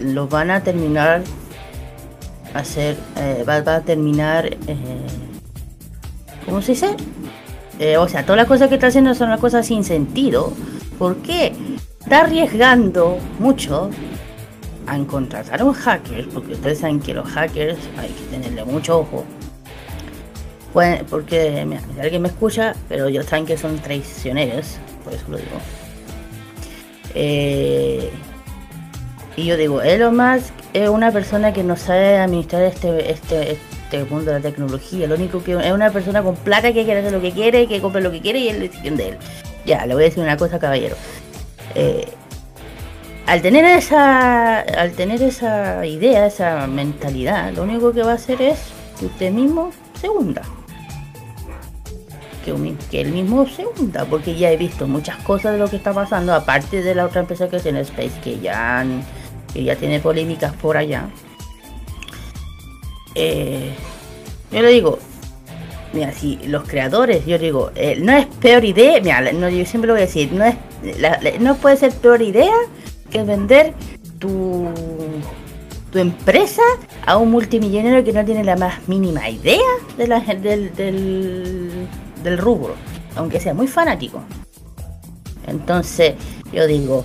Los 0.00 0.28
van 0.28 0.50
a 0.50 0.62
terminar. 0.62 1.22
Hacer. 2.54 2.96
eh, 3.16 3.44
va, 3.48 3.60
va 3.60 3.76
a 3.76 3.80
terminar. 3.82 4.46
eh, 4.46 4.76
¿Cómo 6.46 6.62
se 6.62 6.72
dice? 6.72 6.96
Eh, 7.78 7.96
o 7.96 8.08
sea, 8.08 8.22
todas 8.24 8.38
las 8.38 8.46
cosas 8.46 8.68
que 8.68 8.74
está 8.74 8.88
haciendo 8.88 9.14
son 9.14 9.30
las 9.30 9.38
cosas 9.40 9.66
sin 9.66 9.84
sentido. 9.84 10.52
¿Por 10.98 11.16
qué? 11.16 11.52
Está 12.00 12.20
arriesgando 12.20 13.18
mucho 13.38 13.90
a 14.86 14.98
contratar 15.04 15.60
a 15.60 15.64
un 15.64 15.74
hacker, 15.74 16.28
porque 16.30 16.54
ustedes 16.54 16.78
saben 16.78 17.00
que 17.00 17.12
los 17.12 17.28
hackers 17.28 17.78
hay 17.98 18.08
que 18.08 18.24
tenerle 18.30 18.64
mucho 18.64 19.00
ojo. 19.00 19.24
Pueden- 20.72 21.04
porque 21.06 21.64
mira, 21.66 21.82
si 21.94 22.00
alguien 22.00 22.22
me 22.22 22.28
escucha, 22.28 22.74
pero 22.88 23.06
ellos 23.08 23.26
saben 23.26 23.44
que 23.44 23.58
son 23.58 23.78
traicioneros, 23.78 24.78
por 25.04 25.12
eso 25.12 25.24
lo 25.28 25.36
digo. 25.36 25.58
Eh, 27.14 28.10
y 29.38 29.44
yo 29.46 29.56
digo, 29.56 29.82
Elon 29.82 30.16
Musk 30.16 30.52
es 30.72 30.88
una 30.88 31.12
persona 31.12 31.52
que 31.52 31.62
no 31.62 31.76
sabe 31.76 32.18
administrar 32.18 32.62
este, 32.62 33.10
este, 33.12 33.52
este 33.52 34.04
mundo 34.04 34.32
de 34.32 34.38
la 34.38 34.42
tecnología. 34.42 35.06
Lo 35.06 35.14
único 35.14 35.42
que 35.44 35.52
es 35.52 35.72
una 35.72 35.90
persona 35.90 36.22
con 36.22 36.34
plata 36.34 36.72
que 36.72 36.84
quiere 36.84 37.00
hacer 37.00 37.12
lo 37.12 37.20
que 37.20 37.30
quiere, 37.32 37.68
que 37.68 37.80
compra 37.80 38.00
lo 38.00 38.10
que 38.10 38.20
quiere 38.20 38.40
y 38.40 38.48
es 38.48 38.58
decisión 38.58 38.96
de 38.96 39.10
él. 39.10 39.16
Ya, 39.64 39.86
le 39.86 39.94
voy 39.94 40.02
a 40.02 40.06
decir 40.06 40.22
una 40.24 40.36
cosa, 40.36 40.58
caballero. 40.58 40.96
Eh, 41.76 42.08
al 43.26 43.40
tener 43.42 43.64
esa 43.64 44.60
al 44.60 44.92
tener 44.92 45.22
esa 45.22 45.84
idea, 45.86 46.26
esa 46.26 46.66
mentalidad, 46.66 47.52
lo 47.52 47.62
único 47.62 47.92
que 47.92 48.02
va 48.02 48.12
a 48.12 48.14
hacer 48.14 48.42
es 48.42 48.58
que 48.98 49.06
usted 49.06 49.30
mismo 49.30 49.70
se 50.00 50.08
hunda. 50.08 50.42
Que, 52.44 52.74
que 52.90 53.00
él 53.02 53.12
mismo 53.12 53.46
se 53.46 53.66
hunda, 53.66 54.04
porque 54.06 54.34
ya 54.34 54.50
he 54.50 54.56
visto 54.56 54.88
muchas 54.88 55.16
cosas 55.18 55.52
de 55.52 55.58
lo 55.58 55.68
que 55.68 55.76
está 55.76 55.92
pasando, 55.92 56.34
aparte 56.34 56.82
de 56.82 56.94
la 56.94 57.04
otra 57.04 57.20
empresa 57.20 57.48
que 57.48 57.56
es 57.56 57.66
en 57.66 57.76
Space, 57.76 58.18
que 58.24 58.40
ya, 58.40 58.80
han- 58.80 59.02
ya 59.64 59.76
tiene 59.76 60.00
polémicas 60.00 60.54
por 60.56 60.76
allá. 60.76 61.08
Eh, 63.14 63.72
yo 64.52 64.62
le 64.62 64.68
digo, 64.70 64.98
mira, 65.92 66.12
si 66.12 66.36
los 66.46 66.64
creadores, 66.64 67.26
yo 67.26 67.38
digo, 67.38 67.70
eh, 67.74 67.96
no 68.00 68.12
es 68.12 68.26
peor 68.26 68.64
idea, 68.64 69.00
mira, 69.00 69.32
no, 69.32 69.48
yo 69.48 69.64
siempre 69.66 69.88
lo 69.88 69.94
voy 69.94 70.02
a 70.02 70.06
decir, 70.06 70.32
no 70.32 70.44
es, 70.44 70.56
la- 71.00 71.18
no 71.40 71.56
puede 71.56 71.76
ser 71.76 71.92
peor 71.92 72.22
idea 72.22 72.54
que 73.10 73.22
vender 73.24 73.74
tu, 74.18 74.68
tu 75.90 75.98
empresa 75.98 76.62
a 77.06 77.16
un 77.16 77.30
multimillonario 77.30 78.04
que 78.04 78.12
no 78.12 78.24
tiene 78.24 78.44
la 78.44 78.56
más 78.56 78.86
mínima 78.88 79.28
idea 79.28 79.64
de 79.96 80.06
la, 80.06 80.20
del, 80.20 80.74
del, 80.74 81.88
del 82.22 82.38
rubro, 82.38 82.74
aunque 83.16 83.40
sea 83.40 83.54
muy 83.54 83.66
fanático. 83.66 84.22
Entonces, 85.46 86.14
yo 86.52 86.66
digo, 86.66 87.04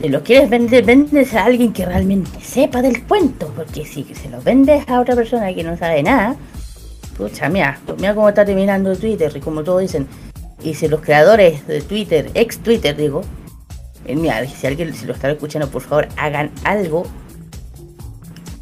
si 0.00 0.08
lo 0.08 0.22
quieres 0.22 0.48
vender, 0.48 0.84
vendes 0.84 1.34
a 1.34 1.44
alguien 1.44 1.72
que 1.72 1.84
realmente 1.84 2.40
sepa 2.40 2.80
del 2.80 3.04
cuento, 3.04 3.52
porque 3.54 3.84
si 3.84 4.02
se 4.14 4.30
lo 4.30 4.40
vendes 4.40 4.88
a 4.88 5.00
otra 5.00 5.14
persona 5.14 5.52
que 5.52 5.62
no 5.62 5.76
sabe 5.76 6.02
nada, 6.02 6.36
pucha, 7.16 7.50
mira, 7.50 7.78
mira 7.98 8.14
cómo 8.14 8.28
está 8.30 8.44
terminando 8.44 8.96
Twitter, 8.96 9.30
y 9.34 9.40
como 9.40 9.62
todos 9.62 9.82
dicen, 9.82 10.06
y 10.62 10.74
si 10.74 10.88
los 10.88 11.00
creadores 11.00 11.66
de 11.66 11.82
Twitter, 11.82 12.30
ex 12.32 12.58
Twitter 12.58 12.96
digo, 12.96 13.22
eh, 14.06 14.16
mira, 14.16 14.46
si 14.46 14.66
alguien 14.66 14.94
si 14.94 15.04
lo 15.04 15.12
está 15.12 15.30
escuchando, 15.30 15.68
por 15.68 15.82
favor, 15.82 16.08
hagan 16.16 16.50
algo 16.64 17.04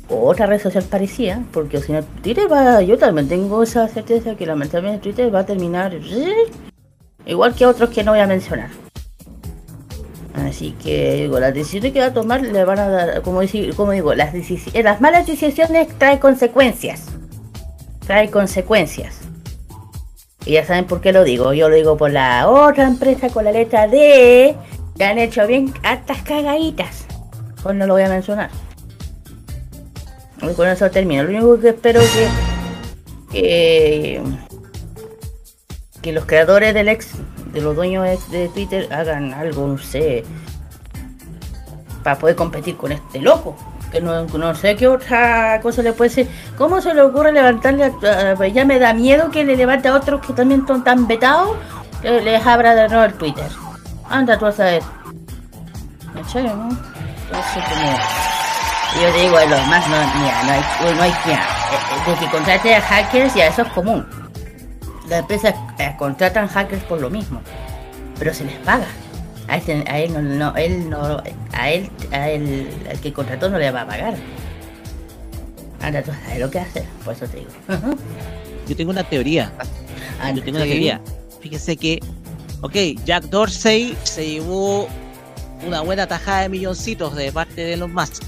o 0.09 0.29
otra 0.29 0.47
red 0.47 0.61
social 0.61 0.85
parecida, 0.85 1.45
porque 1.53 1.81
si 1.81 1.93
no, 1.93 2.03
Twitter 2.03 2.51
va, 2.51 2.83
yo 2.83 2.99
también 2.99 3.29
tengo 3.29 3.63
esa 3.63 3.87
certeza 3.87 4.35
que 4.35 4.45
lamentablemente 4.45 5.05
Twitter 5.05 5.33
va 5.33 5.41
a 5.41 5.47
terminar 5.47 5.97
igual 7.27 7.55
que 7.55 7.67
otros 7.67 7.91
que 7.91 8.03
no 8.03 8.13
voy 8.13 8.21
a 8.21 8.27
mencionar. 8.27 8.88
Así 10.47 10.73
que 10.83 11.15
digo, 11.15 11.41
las 11.41 11.55
decisiones 11.55 11.93
que 11.93 12.01
va 12.01 12.07
a 12.07 12.13
tomar 12.13 12.43
le 12.43 12.65
van 12.65 12.79
a 12.79 12.89
dar, 12.89 13.23
como, 13.23 13.41
decir, 13.41 13.75
como 13.75 13.93
digo, 13.93 14.15
las, 14.15 14.33
decisiones, 14.33 14.85
las 14.85 15.01
malas 15.01 15.27
decisiones 15.27 15.89
traen 15.99 16.19
consecuencias. 16.19 17.07
Trae 18.07 18.31
consecuencias. 18.31 19.21
Y 20.49 20.53
ya 20.53 20.65
saben 20.65 20.87
por 20.87 21.01
qué 21.01 21.13
lo 21.13 21.25
digo. 21.25 21.53
Yo 21.53 21.69
lo 21.69 21.77
digo 21.77 21.97
por 21.97 22.11
la 22.11 22.49
otra 22.49 22.87
empresa 22.87 23.29
con 23.29 23.45
la 23.45 23.53
letra 23.53 23.87
D. 23.87 24.57
Que 24.97 25.05
han 25.05 25.19
hecho 25.19 25.47
bien 25.47 25.73
hartas 25.83 26.23
cagaditas. 26.23 27.05
Pues 27.63 27.77
no 27.77 27.87
lo 27.87 27.95
voy 27.95 28.03
a 28.03 28.09
mencionar. 28.09 28.51
Y 30.41 30.55
con 30.55 30.69
eso 30.69 30.91
termino. 30.91 31.25
Lo 31.25 31.31
único 31.31 31.61
que 31.61 31.69
espero 31.69 32.01
que. 32.01 32.29
Que, 33.31 34.23
que 36.01 36.13
los 36.13 36.25
creadores 36.25 36.73
del 36.73 36.89
ex. 36.89 37.11
De 37.53 37.61
los 37.61 37.75
dueños 37.75 38.07
de 38.31 38.49
Twitter 38.49 38.93
hagan 38.93 39.33
algo, 39.35 39.67
no 39.67 39.79
sé. 39.79 40.25
Para 42.03 42.19
poder 42.19 42.37
competir 42.37 42.77
con 42.77 42.93
este 42.93 43.21
loco. 43.21 43.57
Que 43.91 44.01
no, 44.03 44.25
no 44.27 44.55
sé 44.55 44.77
qué 44.77 44.87
otra 44.87 45.61
cosa 45.63 45.83
le 45.83 45.93
puede 45.95 46.11
ser. 46.11 46.29
¿Cómo 46.59 46.81
se 46.81 46.93
le 46.93 47.01
ocurre 47.01 47.33
levantarle 47.33 47.85
a, 47.85 48.33
a- 48.39 48.47
ya 48.49 48.65
me 48.67 48.79
da 48.79 48.93
miedo 48.93 49.31
que 49.31 49.45
le 49.45 49.57
levante 49.57 49.89
a 49.89 49.95
otros 49.95 50.21
que 50.27 50.35
también 50.35 50.67
son 50.67 50.85
tan 50.85 51.07
vetados 51.07 51.57
que 52.03 52.21
les 52.21 52.47
abra 52.47 52.75
de 52.75 52.89
nuevo 52.89 53.05
el 53.05 53.15
Twitter? 53.15 53.49
Anda 54.11 54.39
tú 54.39 54.47
a 54.47 54.53
saber. 54.53 54.83
¿Cachai, 56.15 56.45
no? 56.45 56.69
Entonces, 56.69 57.65
como. 57.65 57.99
Yo 59.03 59.13
digo, 59.21 59.37
lo 59.49 59.59
más 59.67 59.87
no, 59.89 59.97
mira, 60.21 60.43
no 60.45 60.53
hay, 60.53 60.95
no 60.97 61.03
hay 61.03 61.13
mira, 61.27 61.39
eh, 61.39 61.79
eh, 62.09 62.17
que 62.21 62.27
contrate 62.31 62.75
a 62.75 62.81
hackers 62.81 63.35
ya 63.35 63.47
eso 63.49 63.63
es 63.63 63.69
común. 63.69 64.07
Las 65.09 65.21
empresas 65.21 65.55
eh, 65.79 65.95
contratan 65.99 66.49
hackers 66.49 66.83
por 66.85 67.01
lo 67.01 67.09
mismo, 67.11 67.41
pero 68.19 68.35
se 68.35 68.45
les 68.45 68.57
paga. 68.59 68.87
A, 69.49 69.57
este- 69.57 69.85
a 69.89 69.99
él 69.99 70.13
no, 70.13 70.21
no, 70.21 70.57
él 70.57 70.91
no, 70.91 71.23
a 71.53 71.71
él, 71.71 71.89
a 72.13 72.29
él, 72.29 72.69
al 72.91 73.01
que 73.01 73.13
contrató 73.13 73.49
no 73.49 73.59
le 73.59 73.71
va 73.71 73.83
a 73.83 73.87
pagar. 73.87 74.15
Anda, 75.81 76.03
tú 76.03 76.11
sabes 76.25 76.39
lo 76.41 76.51
que 76.51 76.59
hacer, 76.59 76.85
por 77.05 77.15
eso 77.15 77.27
te 77.27 77.39
digo. 77.39 77.51
Yo 78.69 78.77
tengo 78.77 78.91
una 78.91 79.05
teoría. 79.05 79.51
Anda, 80.21 80.35
Yo 80.41 80.45
tengo 80.45 80.59
una 80.59 80.67
teoría. 80.67 81.01
Fíjese 81.41 81.77
que, 81.77 82.01
ok, 82.61 82.75
Jack 83.07 83.25
Dorsey 83.25 83.97
se 84.03 84.29
llevó 84.29 84.89
una 85.67 85.81
buena 85.81 86.07
tajada 86.07 86.43
de 86.43 86.49
milloncitos 86.51 87.15
de 87.15 87.33
parte 87.33 87.63
de 87.63 87.73
Elon 87.75 87.95
Musk. 87.95 88.25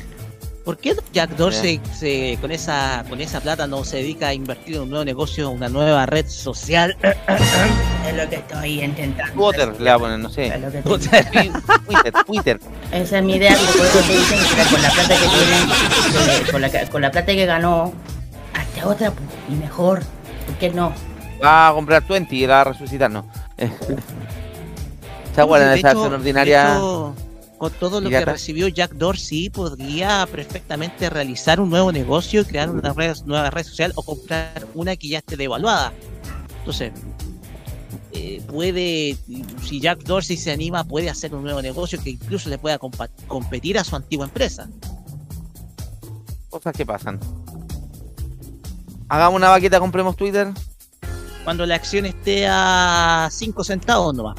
¿Por 0.65 0.77
qué 0.77 0.95
Jack 1.13 1.31
Dorsey 1.37 1.81
se, 1.95 2.37
con 2.41 2.51
esa 2.51 3.05
con 3.09 3.21
esa 3.21 3.41
plata 3.41 3.67
no 3.67 3.83
se 3.85 3.97
dedica 3.99 4.29
a 4.29 4.35
invertir 4.35 4.77
en 4.77 4.83
un 4.83 4.91
nuevo 4.91 5.05
negocio, 5.05 5.51
una 5.51 5.69
nueva 5.69 6.07
red 6.07 6.27
social? 6.29 6.97
Es 8.07 8.17
lo 8.17 8.29
que 8.29 8.37
estoy 8.37 8.83
intentando. 8.83 9.35
Twitter 9.35 9.81
le 9.81 9.91
va 9.91 9.97
a 9.97 9.99
poner, 9.99 10.19
no 10.19 10.31
sé. 10.31 10.47
Es 10.47 10.61
lo 10.61 10.73
que 10.73 10.83
Twitter, 10.83 12.13
Twitter. 12.27 12.61
Esa 12.91 13.19
es 13.19 13.25
mi 13.25 13.35
idea, 13.35 13.55
por 13.55 13.87
eso 13.87 14.01
estoy 14.01 14.17
diciendo 14.17 14.47
que 14.57 14.71
con 14.73 14.83
la 14.83 14.91
plata 14.91 15.15
que 15.15 15.29
tiene, 15.29 16.39
eh, 16.39 16.51
con, 16.51 16.61
la, 16.61 16.91
con 16.91 17.03
la 17.03 17.11
plata 17.11 17.33
que 17.33 17.47
ganó, 17.47 17.93
hasta 18.55 18.89
otra 18.89 19.13
y 19.49 19.55
mejor. 19.55 20.01
¿Por 20.47 20.55
qué 20.57 20.71
no? 20.71 20.93
Va 21.45 21.69
a 21.69 21.73
comprar 21.73 22.05
20 22.07 22.35
y 22.35 22.47
la 22.47 22.55
va 22.55 22.61
a 22.63 22.65
resucitar, 22.65 23.11
¿no? 23.11 23.27
De 25.37 25.79
esa 25.79 25.91
acción 25.91 26.11
de 26.11 26.17
ordinaria. 26.17 26.75
hecho, 26.75 27.15
con 27.61 27.71
todo 27.73 28.01
lo 28.01 28.09
que 28.09 28.25
recibió 28.33 28.69
Jack 28.69 28.93
Dorsey, 28.95 29.51
podría 29.51 30.27
perfectamente 30.33 31.11
realizar 31.11 31.61
un 31.61 31.69
nuevo 31.69 31.93
negocio, 31.93 32.47
crear 32.47 32.71
una 32.71 32.95
red- 32.95 33.19
nueva 33.27 33.51
red 33.51 33.65
social 33.65 33.93
o 33.97 34.03
comprar 34.03 34.67
una 34.75 34.97
que 34.97 35.09
ya 35.09 35.19
esté 35.19 35.37
devaluada. 35.37 35.93
Entonces, 36.61 36.91
eh, 38.13 38.41
puede, 38.49 39.15
si 39.63 39.79
Jack 39.79 40.05
Dorsey 40.05 40.39
se 40.39 40.53
anima, 40.53 40.85
puede 40.85 41.11
hacer 41.11 41.35
un 41.35 41.43
nuevo 41.43 41.61
negocio 41.61 42.03
que 42.03 42.09
incluso 42.09 42.49
le 42.49 42.57
pueda 42.57 42.79
competir 42.79 43.79
a 43.79 43.85
su 43.85 43.95
antigua 43.95 44.25
empresa. 44.25 44.67
Cosas 46.49 46.73
que 46.75 46.87
pasan. 46.87 47.21
Hagamos 49.11 49.37
una 49.37 49.51
vaquita, 49.51 49.79
compremos 49.79 50.17
Twitter. 50.17 50.49
Cuando 51.45 51.67
la 51.67 51.75
acción 51.75 52.07
esté 52.07 52.47
a 52.49 53.29
5 53.31 53.65
centavos 53.65 54.15
nomás. 54.15 54.37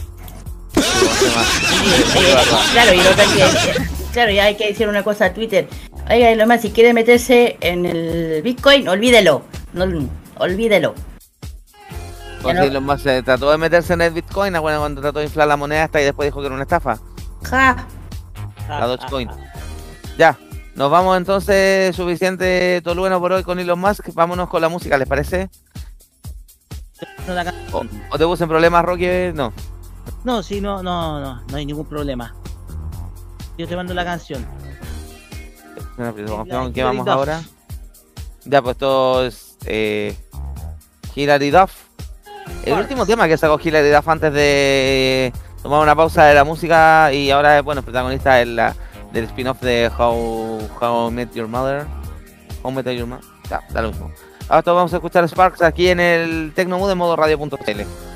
Eh, 1.04 2.36
claro, 2.74 2.94
y 2.94 2.98
lo 2.98 3.16
que 3.16 3.22
hay 3.22 3.28
que, 3.30 3.82
claro, 4.14 4.32
ya 4.32 4.44
hay 4.46 4.56
que 4.56 4.68
decir 4.68 4.88
una 4.88 5.04
cosa 5.04 5.26
a 5.26 5.34
Twitter. 5.34 5.68
Oiga, 6.10 6.32
y 6.32 6.36
lo 6.36 6.46
más, 6.48 6.62
si 6.62 6.72
quiere 6.72 6.94
meterse 6.94 7.58
en 7.62 7.86
el 7.86 8.42
Bitcoin, 8.44 8.88
olvídelo. 8.88 9.44
No, 9.74 9.86
olvídelo. 10.38 10.94
Pues 12.42 12.56
no- 12.56 12.64
si 12.64 12.80
Musk 12.80 13.04
se 13.04 13.24
trató 13.24 13.52
de 13.52 13.58
meterse 13.58 13.94
en 13.94 14.02
el 14.02 14.12
Bitcoin, 14.14 14.54
bueno, 14.62 14.80
cuando 14.80 15.02
trató 15.02 15.20
de 15.20 15.26
inflar 15.26 15.48
la 15.48 15.58
moneda 15.58 15.84
hasta 15.86 16.02
y 16.02 16.06
después 16.06 16.28
dijo 16.28 16.40
que 16.40 16.48
era 16.48 16.56
una 16.56 16.64
estafa. 16.64 16.98
Ja. 17.44 17.86
La 18.68 18.88
Dogecoin. 18.88 19.30
Ya, 20.18 20.38
nos 20.76 20.90
vamos 20.90 21.18
entonces, 21.18 21.96
suficiente 21.96 22.82
todo 22.84 22.96
bueno 22.96 23.20
por 23.20 23.32
hoy 23.34 23.44
con 23.44 23.60
Elon 23.60 23.80
Musk. 23.80 24.10
Vámonos 24.14 24.50
con 24.50 24.62
la 24.62 24.70
música, 24.70 24.98
¿les 24.98 25.08
parece? 25.08 25.50
¿O, 27.72 27.84
o 28.12 28.18
te 28.18 28.26
puse 28.26 28.44
en 28.44 28.50
problemas, 28.50 28.84
Rocky? 28.86 29.08
No. 29.34 29.54
No, 30.24 30.44
sí, 30.44 30.62
no, 30.62 30.84
no, 30.84 31.20
no, 31.20 31.42
no 31.48 31.58
hay 31.58 31.66
ningún 31.66 31.86
problema. 31.86 32.36
Yo 33.58 33.68
te 33.68 33.76
mando 33.76 33.94
la 33.94 34.06
canción. 34.06 34.46
¿Con 35.96 36.74
qué 36.74 36.84
vamos 36.84 37.08
ahora? 37.08 37.42
Ya, 38.46 38.62
pues 38.62 38.74
esto 38.74 39.26
es 39.26 39.58
eh, 39.66 40.16
Hilary 41.16 41.52
Duff. 41.52 41.72
El 42.66 42.74
último 42.74 43.06
tema 43.06 43.28
que 43.28 43.38
sacó 43.38 43.60
Hilary 43.62 43.90
Duff 43.90 44.08
antes 44.08 44.34
de 44.34 45.34
tomar 45.62 45.82
una 45.82 45.96
pausa 45.96 46.26
de 46.26 46.34
la 46.34 46.44
música 46.44 47.14
y 47.14 47.30
ahora 47.30 47.60
es, 47.60 47.64
bueno, 47.64 47.84
protagonista 47.84 48.42
es 48.42 48.48
la, 48.48 48.76
del 49.12 49.26
spin-off 49.26 49.62
de 49.62 49.92
How, 49.96 50.70
How 50.80 51.12
Met 51.12 51.34
Your 51.34 51.48
Mother. 51.48 51.86
How 52.64 52.72
Met 52.72 52.88
Your 52.88 53.08
Mother. 53.08 53.26
Ya, 53.50 53.62
da 53.72 53.82
lo 53.82 53.90
mismo. 53.90 54.12
Ahora 54.48 54.60
esto 54.60 54.76
vamos 54.76 54.94
a 54.94 54.98
escuchar 54.98 55.28
Sparks 55.28 55.62
aquí 55.62 55.90
en 55.90 56.00
el 56.00 56.52
Tecnomood 56.56 56.90
de 56.90 56.96
modo 56.96 57.16
radio.cl. 57.16 58.11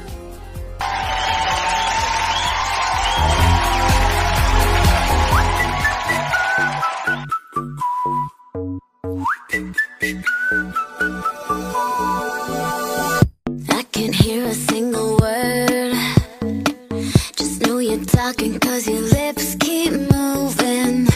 talking 18.36 18.60
cause 18.60 18.88
your 18.88 19.02
lips 19.02 19.56
keep 19.60 19.92
moving. 19.92 21.08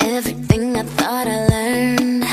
Everything 0.00 0.76
I 0.76 0.82
thought 0.82 1.26
I 1.26 1.46
learned 1.54 2.24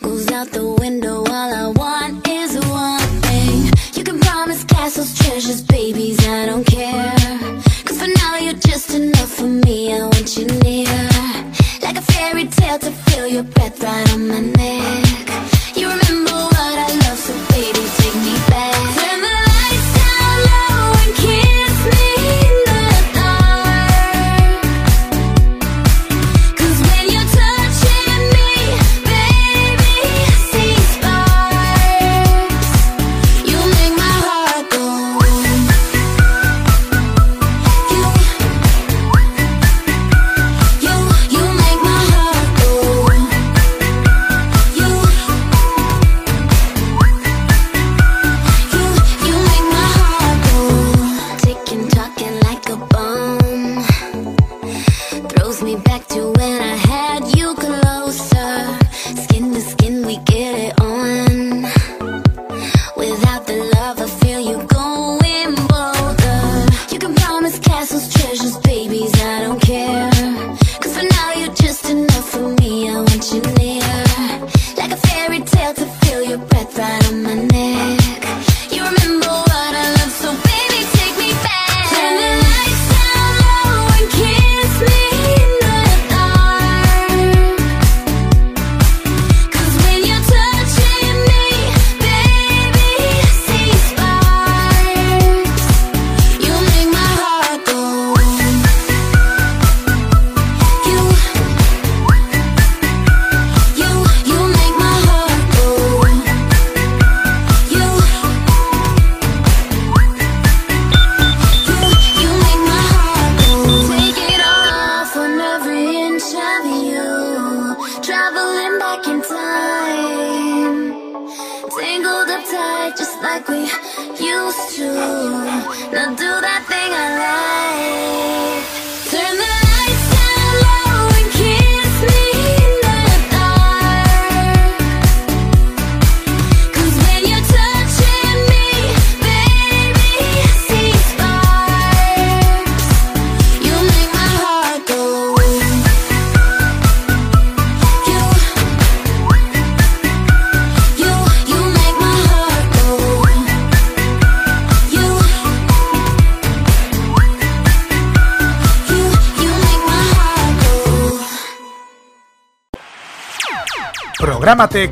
goes 0.00 0.30
out 0.30 0.48
the 0.48 0.66
window. 0.80 1.18
All 1.18 1.52
I 1.64 1.66
want 1.68 2.26
is 2.28 2.54
one 2.66 3.20
thing. 3.22 3.70
You 3.94 4.04
can 4.04 4.18
promise 4.20 4.64
castles, 4.64 5.16
treasures, 5.18 5.62
babies, 5.62 6.18
I 6.26 6.46
don't 6.46 6.64
care. 6.64 7.14
Cause 7.84 7.98
for 8.00 8.08
now 8.20 8.36
you're 8.38 8.60
just 8.70 8.94
enough 8.94 9.30
for 9.30 9.50
me. 9.66 9.94
I 9.94 10.02
want 10.02 10.36
you 10.36 10.46
near. 10.66 11.08
Like 11.82 11.98
a 11.98 12.02
fairy 12.12 12.46
tale 12.46 12.78
to 12.78 12.90
feel 12.90 13.26
your 13.26 13.44
breath 13.44 13.82
right 13.82 14.12
on 14.14 14.28
my 14.28 14.40
neck. 14.40 15.76
You 15.76 15.88
remember 15.88 16.31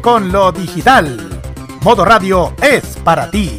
Con 0.02 0.32
lo 0.32 0.50
digital. 0.50 1.16
Modo 1.82 2.04
Radio 2.04 2.52
es 2.60 2.96
para 3.04 3.30
ti. 3.30 3.56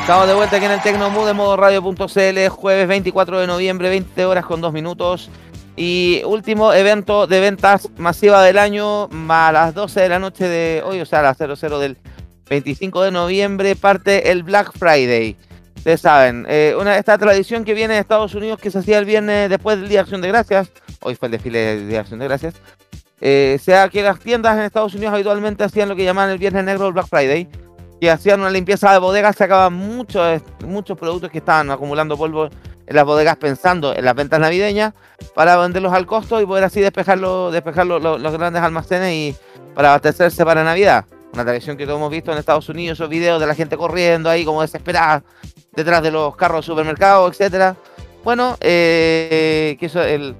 Estamos 0.00 0.26
de 0.26 0.34
vuelta 0.34 0.56
aquí 0.56 0.64
en 0.64 0.72
el 0.72 0.82
Tecnomood 0.82 1.26
de 1.28 1.32
modo 1.32 1.56
radio.cl, 1.56 2.48
jueves 2.48 2.88
24 2.88 3.38
de 3.38 3.46
noviembre, 3.46 3.88
20 3.88 4.24
horas 4.24 4.44
con 4.44 4.60
2 4.60 4.72
minutos. 4.72 5.30
Y 5.76 6.22
último 6.24 6.72
evento 6.72 7.28
de 7.28 7.38
ventas 7.38 7.88
masiva 7.98 8.42
del 8.42 8.58
año, 8.58 9.08
a 9.28 9.52
las 9.52 9.74
12 9.74 10.00
de 10.00 10.08
la 10.08 10.18
noche 10.18 10.48
de 10.48 10.82
hoy, 10.84 11.00
o 11.00 11.06
sea, 11.06 11.20
a 11.20 11.22
las 11.22 11.38
00 11.38 11.78
del 11.78 11.96
25 12.48 13.02
de 13.02 13.10
noviembre, 13.10 13.76
parte 13.76 14.30
el 14.30 14.42
Black 14.42 14.72
Friday. 14.76 15.36
Ustedes 15.76 16.00
saben, 16.00 16.46
eh, 16.48 16.74
una, 16.78 16.96
esta 16.96 17.18
tradición 17.18 17.64
que 17.64 17.74
viene 17.74 17.94
de 17.94 18.00
Estados 18.00 18.34
Unidos 18.34 18.58
que 18.60 18.70
se 18.70 18.78
hacía 18.78 18.98
el 18.98 19.04
viernes 19.04 19.50
después 19.50 19.78
del 19.78 19.88
Día 19.88 19.98
de 19.98 20.02
Acción 20.02 20.20
de 20.22 20.28
Gracias, 20.28 20.70
hoy 21.02 21.14
fue 21.14 21.26
el 21.28 21.32
desfile 21.32 21.58
del 21.58 21.78
Día 21.88 21.96
de 21.96 21.98
Acción 21.98 22.20
de 22.20 22.26
Gracias, 22.28 22.54
eh, 23.20 23.58
sea 23.62 23.88
que 23.88 24.02
las 24.02 24.18
tiendas 24.18 24.56
en 24.56 24.64
Estados 24.64 24.94
Unidos 24.94 25.12
habitualmente 25.14 25.62
hacían 25.64 25.88
lo 25.88 25.96
que 25.96 26.04
llaman 26.04 26.30
el 26.30 26.38
Viernes 26.38 26.64
Negro 26.64 26.86
el 26.86 26.92
Black 26.94 27.06
Friday, 27.08 27.48
que 28.00 28.10
hacían 28.10 28.40
una 28.40 28.50
limpieza 28.50 28.92
de 28.92 28.98
bodegas, 28.98 29.36
sacaban 29.36 29.72
muchos, 29.74 30.42
muchos 30.66 30.98
productos 30.98 31.30
que 31.30 31.38
estaban 31.38 31.70
acumulando 31.70 32.16
polvo 32.16 32.48
en 32.86 32.96
las 32.96 33.04
bodegas 33.04 33.36
pensando 33.36 33.94
en 33.94 34.04
las 34.04 34.14
ventas 34.14 34.40
navideñas 34.40 34.92
para 35.34 35.56
venderlos 35.56 35.92
al 35.92 36.04
costo 36.06 36.40
y 36.40 36.46
poder 36.46 36.64
así 36.64 36.80
despejar 36.82 37.18
lo- 37.18 37.50
lo- 37.50 38.18
los 38.18 38.32
grandes 38.32 38.62
almacenes 38.62 39.12
y 39.12 39.36
para 39.74 39.88
abastecerse 39.88 40.44
para 40.44 40.64
Navidad. 40.64 41.04
Una 41.34 41.44
tradición 41.44 41.76
que 41.76 41.84
todos 41.84 41.98
hemos 41.98 42.12
visto 42.12 42.30
en 42.30 42.38
Estados 42.38 42.68
Unidos, 42.68 42.96
esos 42.96 43.08
videos 43.08 43.40
de 43.40 43.46
la 43.48 43.56
gente 43.56 43.76
corriendo 43.76 44.30
ahí 44.30 44.44
como 44.44 44.62
desesperada 44.62 45.24
detrás 45.72 46.00
de 46.00 46.12
los 46.12 46.36
carros 46.36 46.64
de 46.64 46.66
supermercados, 46.72 47.32
etcétera. 47.32 47.74
Bueno, 48.22 48.56
eh, 48.60 49.76
que 49.80 49.86
eso 49.86 50.00
el 50.00 50.36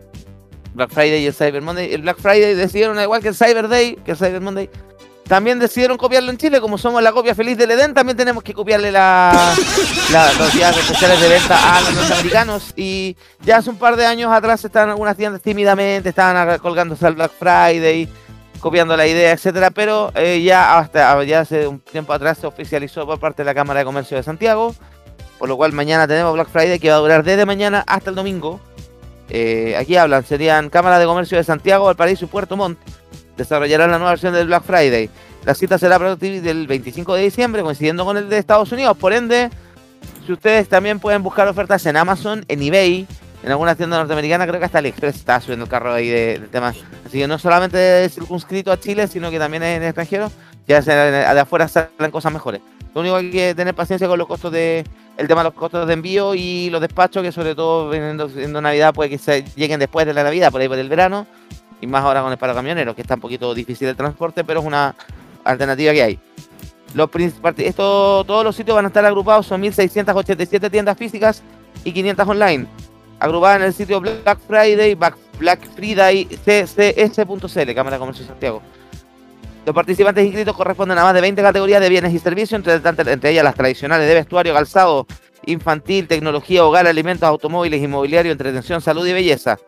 Black 0.73 0.91
Friday 0.91 1.23
y 1.23 1.27
el 1.27 1.35
Cyber 1.35 1.63
Monday. 1.63 1.93
El 1.93 2.03
Black 2.03 2.19
Friday 2.19 2.55
decidieron, 2.55 2.99
igual 3.01 3.21
que 3.21 3.29
el 3.29 3.35
Cyber 3.35 3.67
Day, 3.69 3.97
que 4.05 4.13
el 4.13 4.17
Cyber 4.17 4.41
Monday, 4.41 4.71
también 5.27 5.59
decidieron 5.59 5.97
copiarlo 5.97 6.31
en 6.31 6.37
Chile. 6.39 6.61
Como 6.61 6.79
somos 6.79 7.03
la 7.03 7.11
copia 7.11 7.35
feliz 7.35 7.59
del 7.59 7.73
Edén, 7.73 7.93
también 7.93 8.17
tenemos 8.17 8.45
que 8.45 8.55
copiarle 8.55 8.93
la, 8.93 9.53
la- 10.13 10.33
los 10.35 10.53
días 10.53 10.77
especiales 10.77 11.21
de 11.21 11.29
venta 11.29 11.77
a 11.77 11.81
los 11.81 11.95
norteamericanos. 11.95 12.73
Y 12.77 13.17
ya 13.45 13.57
hace 13.57 13.71
un 13.71 13.79
par 13.79 13.97
de 13.97 14.07
años 14.07 14.33
atrás 14.33 14.65
estaban 14.65 14.91
algunas 14.91 15.17
tiendas 15.17 15.43
tímidamente, 15.43 16.11
estaban 16.11 16.57
colgándose 16.59 17.05
al 17.05 17.15
Black 17.17 17.33
Friday, 17.37 18.09
copiando 18.65 18.97
la 18.97 19.07
idea, 19.07 19.33
etcétera. 19.33 19.71
Pero 19.71 20.11
eh, 20.15 20.43
ya 20.43 20.79
hasta 20.79 21.23
ya 21.25 21.41
hace 21.41 21.69
un 21.69 21.81
tiempo 21.81 22.15
atrás 22.15 22.39
se 22.39 22.47
oficializó 22.47 23.05
por 23.05 23.21
parte 23.21 23.43
de 23.43 23.45
la 23.45 23.55
Cámara 23.55 23.81
de 23.81 23.85
Comercio 23.85 24.17
de 24.17 24.23
Santiago. 24.23 24.75
Por 25.39 25.51
lo 25.51 25.59
cual 25.59 25.75
mañana 25.75 26.09
tenemos 26.09 26.33
Black 26.33 26.49
Friday 26.49 26.79
que 26.79 26.89
va 26.89 26.97
a 26.97 27.01
durar 27.01 27.25
desde 27.25 27.45
mañana 27.45 27.85
hasta 27.87 28.09
el 28.09 28.17
domingo. 28.17 28.61
Eh, 29.29 29.77
aquí 29.79 29.97
hablan, 29.97 30.25
serían 30.25 30.71
Cámara 30.71 30.99
de 30.99 31.05
Comercio 31.05 31.37
de 31.37 31.45
Santiago, 31.45 31.85
Valparaíso 31.85 32.25
y 32.25 32.29
Puerto 32.29 32.57
Montt. 32.57 32.79
Desarrollarán 33.37 33.91
la 33.91 33.99
nueva 33.99 34.13
versión 34.13 34.33
del 34.33 34.47
Black 34.47 34.63
Friday. 34.65 35.11
La 35.45 35.55
cita 35.55 35.77
será 35.77 35.99
del 36.17 36.67
25 36.67 37.17
de 37.17 37.23
diciembre, 37.23 37.63
coincidiendo 37.63 38.07
con 38.07 38.17
el 38.17 38.31
de 38.31 38.39
Estados 38.39 38.73
Unidos. 38.73 38.97
Por 38.97 39.13
ende, 39.13 39.51
si 40.25 40.33
ustedes 40.33 40.71
también 40.71 41.01
pueden 41.01 41.23
buscar 41.23 41.47
ofertas 41.49 41.85
en 41.85 41.99
Amazon, 41.99 42.47
en 42.49 42.63
eBay, 42.63 43.07
en 43.45 43.51
algunas 43.51 43.77
tiendas 43.77 43.99
norteamericanas, 43.99 44.47
creo 44.49 44.59
que 44.59 44.65
hasta 44.65 44.79
AliExpress 44.79 45.17
está 45.17 45.39
subiendo 45.39 45.65
el 45.65 45.71
carro 45.71 45.93
ahí 45.93 46.09
de, 46.09 46.39
de 46.39 46.49
temas. 46.49 46.77
Así 47.05 47.19
que 47.19 47.29
no 47.29 47.39
solamente 47.39 48.09
circunscrito 48.09 48.73
a 48.73 48.81
Chile, 48.81 49.07
sino 49.07 49.31
que 49.31 49.39
también 49.39 49.63
en 49.63 49.83
extranjero. 49.83 50.33
Ya 50.67 50.81
de 50.81 51.41
afuera 51.41 51.69
salen 51.69 52.11
cosas 52.11 52.33
mejores. 52.33 52.63
Lo 52.95 53.03
único 53.03 53.17
que 53.17 53.21
hay 53.21 53.31
que 53.31 53.55
tener 53.55 53.75
paciencia 53.75 54.09
con 54.09 54.19
los 54.19 54.27
costos 54.27 54.51
de, 54.51 54.85
el 55.19 55.29
tema 55.29 55.43
de 55.43 55.51
los 55.51 55.55
costos 55.55 55.87
de 55.87 55.93
envío 55.93 56.35
y 56.35 56.71
los 56.71 56.81
despachos, 56.81 57.23
que 57.23 57.33
sobre 57.33 57.55
todo 57.55 57.93
siendo 57.93 58.63
Navidad, 58.63 58.95
puede 58.95 59.11
que 59.11 59.19
se 59.19 59.45
lleguen 59.57 59.79
después 59.79 60.07
de 60.07 60.15
la 60.15 60.23
Navidad, 60.23 60.51
por 60.51 60.61
ahí 60.61 60.69
por 60.69 60.79
el 60.79 60.89
verano, 60.89 61.27
y 61.81 61.87
más 61.87 62.03
ahora 62.03 62.23
con 62.23 62.33
el 62.33 62.39
paro 62.39 62.55
camionero, 62.55 62.95
que 62.95 63.03
está 63.03 63.15
un 63.15 63.21
poquito 63.21 63.53
difícil 63.55 63.89
el 63.89 63.97
transporte, 63.97 64.43
pero 64.43 64.61
es 64.61 64.67
una 64.67 64.95
alternativa 65.45 65.93
que 65.93 66.03
hay. 66.03 66.19
Los 66.95 67.11
esto, 67.59 68.25
todos 68.25 68.45
los 68.45 68.57
sitios 68.57 68.75
van 68.75 68.87
a 68.87 68.89
estar 68.89 69.05
agrupados, 69.05 69.47
son 69.47 69.63
1.687 69.63 70.71
tiendas 70.71 70.97
físicas 70.97 71.43
y 71.83 71.93
500 71.93 72.29
online. 72.29 72.67
Agrupadas 73.25 73.57
en 73.57 73.63
el 73.63 73.73
sitio 73.73 74.03
Black 74.03 74.39
Friday, 74.47 74.95
Black, 74.95 75.67
Friday, 75.75 76.27
ccs.cl, 76.27 77.75
Cámara 77.75 77.97
de 77.97 77.99
Comercio 77.99 78.23
de 78.23 78.29
Santiago. 78.29 78.61
Los 79.65 79.75
participantes 79.75 80.27
inscritos 80.27 80.55
corresponden 80.55 80.99
a 80.99 81.05
más 81.05 81.15
de 81.15 81.23
20 81.23 81.41
categorías 81.41 81.81
de 81.81 81.89
bienes 81.89 82.13
y 82.13 82.19
servicios, 82.19 82.63
entre, 82.63 82.75
entre 83.11 83.31
ellas 83.31 83.43
las 83.43 83.55
tradicionales 83.55 84.07
de 84.07 84.13
vestuario, 84.13 84.53
calzado, 84.53 85.07
infantil, 85.47 86.07
tecnología, 86.07 86.67
hogar, 86.67 86.87
alimentos, 86.87 87.27
automóviles, 87.27 87.83
inmobiliario, 87.83 88.31
entretención, 88.31 88.83
salud 88.83 89.07
y 89.07 89.15
belleza, 89.15 89.59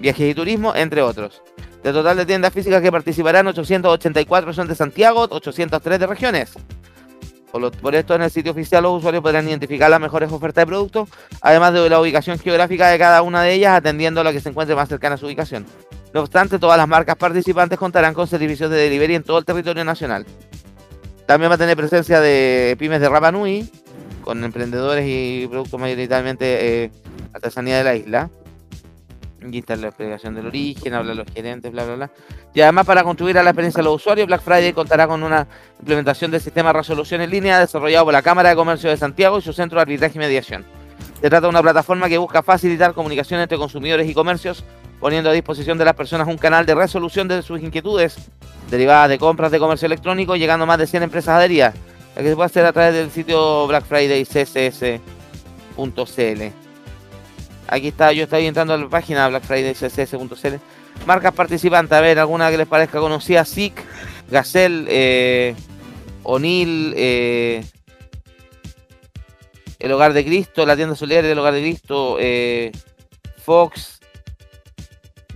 viajes 0.00 0.30
y 0.30 0.34
turismo, 0.34 0.74
entre 0.74 1.00
otros. 1.00 1.40
De 1.82 1.94
total 1.94 2.18
de 2.18 2.26
tiendas 2.26 2.52
físicas 2.52 2.82
que 2.82 2.92
participarán, 2.92 3.46
884 3.46 4.52
son 4.52 4.68
de 4.68 4.74
Santiago, 4.74 5.26
803 5.30 5.98
de 5.98 6.06
regiones. 6.06 6.52
Por, 7.50 7.94
esto, 7.94 8.14
en 8.14 8.22
el 8.22 8.30
sitio 8.30 8.52
oficial 8.52 8.82
los 8.82 8.98
usuarios 8.98 9.22
podrán 9.22 9.48
identificar 9.48 9.88
las 9.88 10.00
mejores 10.00 10.30
ofertas 10.30 10.62
de 10.62 10.66
productos, 10.66 11.08
además 11.40 11.72
de 11.72 11.88
la 11.88 12.00
ubicación 12.00 12.38
geográfica 12.38 12.88
de 12.88 12.98
cada 12.98 13.22
una 13.22 13.42
de 13.42 13.54
ellas, 13.54 13.74
atendiendo 13.74 14.20
a 14.20 14.24
la 14.24 14.32
que 14.32 14.40
se 14.40 14.50
encuentre 14.50 14.76
más 14.76 14.88
cercana 14.88 15.14
a 15.14 15.18
su 15.18 15.26
ubicación. 15.26 15.66
No 16.12 16.20
obstante, 16.20 16.58
todas 16.58 16.76
las 16.76 16.88
marcas 16.88 17.16
participantes 17.16 17.78
contarán 17.78 18.14
con 18.14 18.26
servicios 18.26 18.70
de 18.70 18.76
delivery 18.76 19.14
en 19.14 19.22
todo 19.22 19.38
el 19.38 19.44
territorio 19.44 19.84
nacional. 19.84 20.26
También 21.26 21.50
va 21.50 21.56
a 21.56 21.58
tener 21.58 21.76
presencia 21.76 22.20
de 22.20 22.76
pymes 22.78 23.00
de 23.00 23.08
Rapa 23.08 23.32
Nui, 23.32 23.70
con 24.22 24.44
emprendedores 24.44 25.04
y 25.06 25.46
productos 25.48 25.80
mayoritariamente 25.80 26.84
eh, 26.84 26.90
artesanía 27.32 27.78
de 27.78 27.84
la 27.84 27.94
isla. 27.94 28.30
Aquí 29.46 29.58
está 29.58 29.76
la 29.76 29.88
explicación 29.88 30.34
del 30.34 30.46
origen, 30.46 30.94
habla 30.94 31.14
los 31.14 31.26
gerentes, 31.32 31.70
bla, 31.70 31.84
bla, 31.84 31.94
bla. 31.94 32.10
Y 32.54 32.60
además, 32.60 32.86
para 32.86 33.04
contribuir 33.04 33.38
a 33.38 33.42
la 33.42 33.50
experiencia 33.50 33.78
de 33.78 33.84
los 33.84 33.94
usuarios, 33.94 34.26
Black 34.26 34.42
Friday 34.42 34.72
contará 34.72 35.06
con 35.06 35.22
una 35.22 35.46
implementación 35.78 36.30
del 36.30 36.40
sistema 36.40 36.70
de 36.70 36.78
resolución 36.78 37.20
en 37.20 37.30
línea 37.30 37.60
desarrollado 37.60 38.06
por 38.06 38.14
la 38.14 38.22
Cámara 38.22 38.48
de 38.48 38.56
Comercio 38.56 38.90
de 38.90 38.96
Santiago 38.96 39.38
y 39.38 39.42
su 39.42 39.52
centro 39.52 39.76
de 39.76 39.82
arbitraje 39.82 40.16
y 40.16 40.18
mediación. 40.18 40.64
Se 41.20 41.28
trata 41.30 41.42
de 41.42 41.48
una 41.48 41.62
plataforma 41.62 42.08
que 42.08 42.18
busca 42.18 42.42
facilitar 42.42 42.94
comunicación 42.94 43.40
entre 43.40 43.58
consumidores 43.58 44.08
y 44.08 44.14
comercios, 44.14 44.64
poniendo 44.98 45.30
a 45.30 45.32
disposición 45.32 45.78
de 45.78 45.84
las 45.84 45.94
personas 45.94 46.26
un 46.26 46.36
canal 46.36 46.66
de 46.66 46.74
resolución 46.74 47.28
de 47.28 47.42
sus 47.42 47.60
inquietudes 47.60 48.30
derivadas 48.70 49.08
de 49.08 49.18
compras 49.18 49.52
de 49.52 49.60
comercio 49.60 49.86
electrónico, 49.86 50.34
llegando 50.34 50.64
a 50.64 50.66
más 50.66 50.78
de 50.78 50.88
100 50.88 51.04
empresas 51.04 51.36
adheridas, 51.36 51.76
la 52.16 52.22
que 52.22 52.28
se 52.28 52.34
puede 52.34 52.46
hacer 52.46 52.66
a 52.66 52.72
través 52.72 52.94
del 52.94 53.10
sitio 53.12 53.68
Black 53.68 53.84
Friday 53.84 54.24
CSS.cl. 54.24 54.98
Aquí 57.68 57.88
está, 57.88 58.12
yo 58.12 58.24
estoy 58.24 58.46
entrando 58.46 58.72
a 58.72 58.78
la 58.78 58.88
página 58.88 59.28
Black 59.28 59.44
Friday 59.44 59.74
CSS.cl. 59.74 60.54
Marcas 61.06 61.34
participantes, 61.34 61.92
a 61.92 62.00
ver, 62.00 62.18
alguna 62.18 62.50
que 62.50 62.56
les 62.56 62.66
parezca 62.66 62.98
conocida, 62.98 63.44
SIC, 63.44 63.74
Gazelle, 64.30 64.86
eh, 64.88 65.54
O'Neill, 66.22 66.94
eh, 66.96 67.64
El 69.78 69.92
Hogar 69.92 70.14
de 70.14 70.24
Cristo, 70.24 70.64
la 70.64 70.76
tienda 70.76 70.96
solidaria 70.96 71.28
del 71.28 71.38
Hogar 71.38 71.52
de 71.52 71.60
Cristo, 71.60 72.16
eh, 72.18 72.72
Fox, 73.44 74.00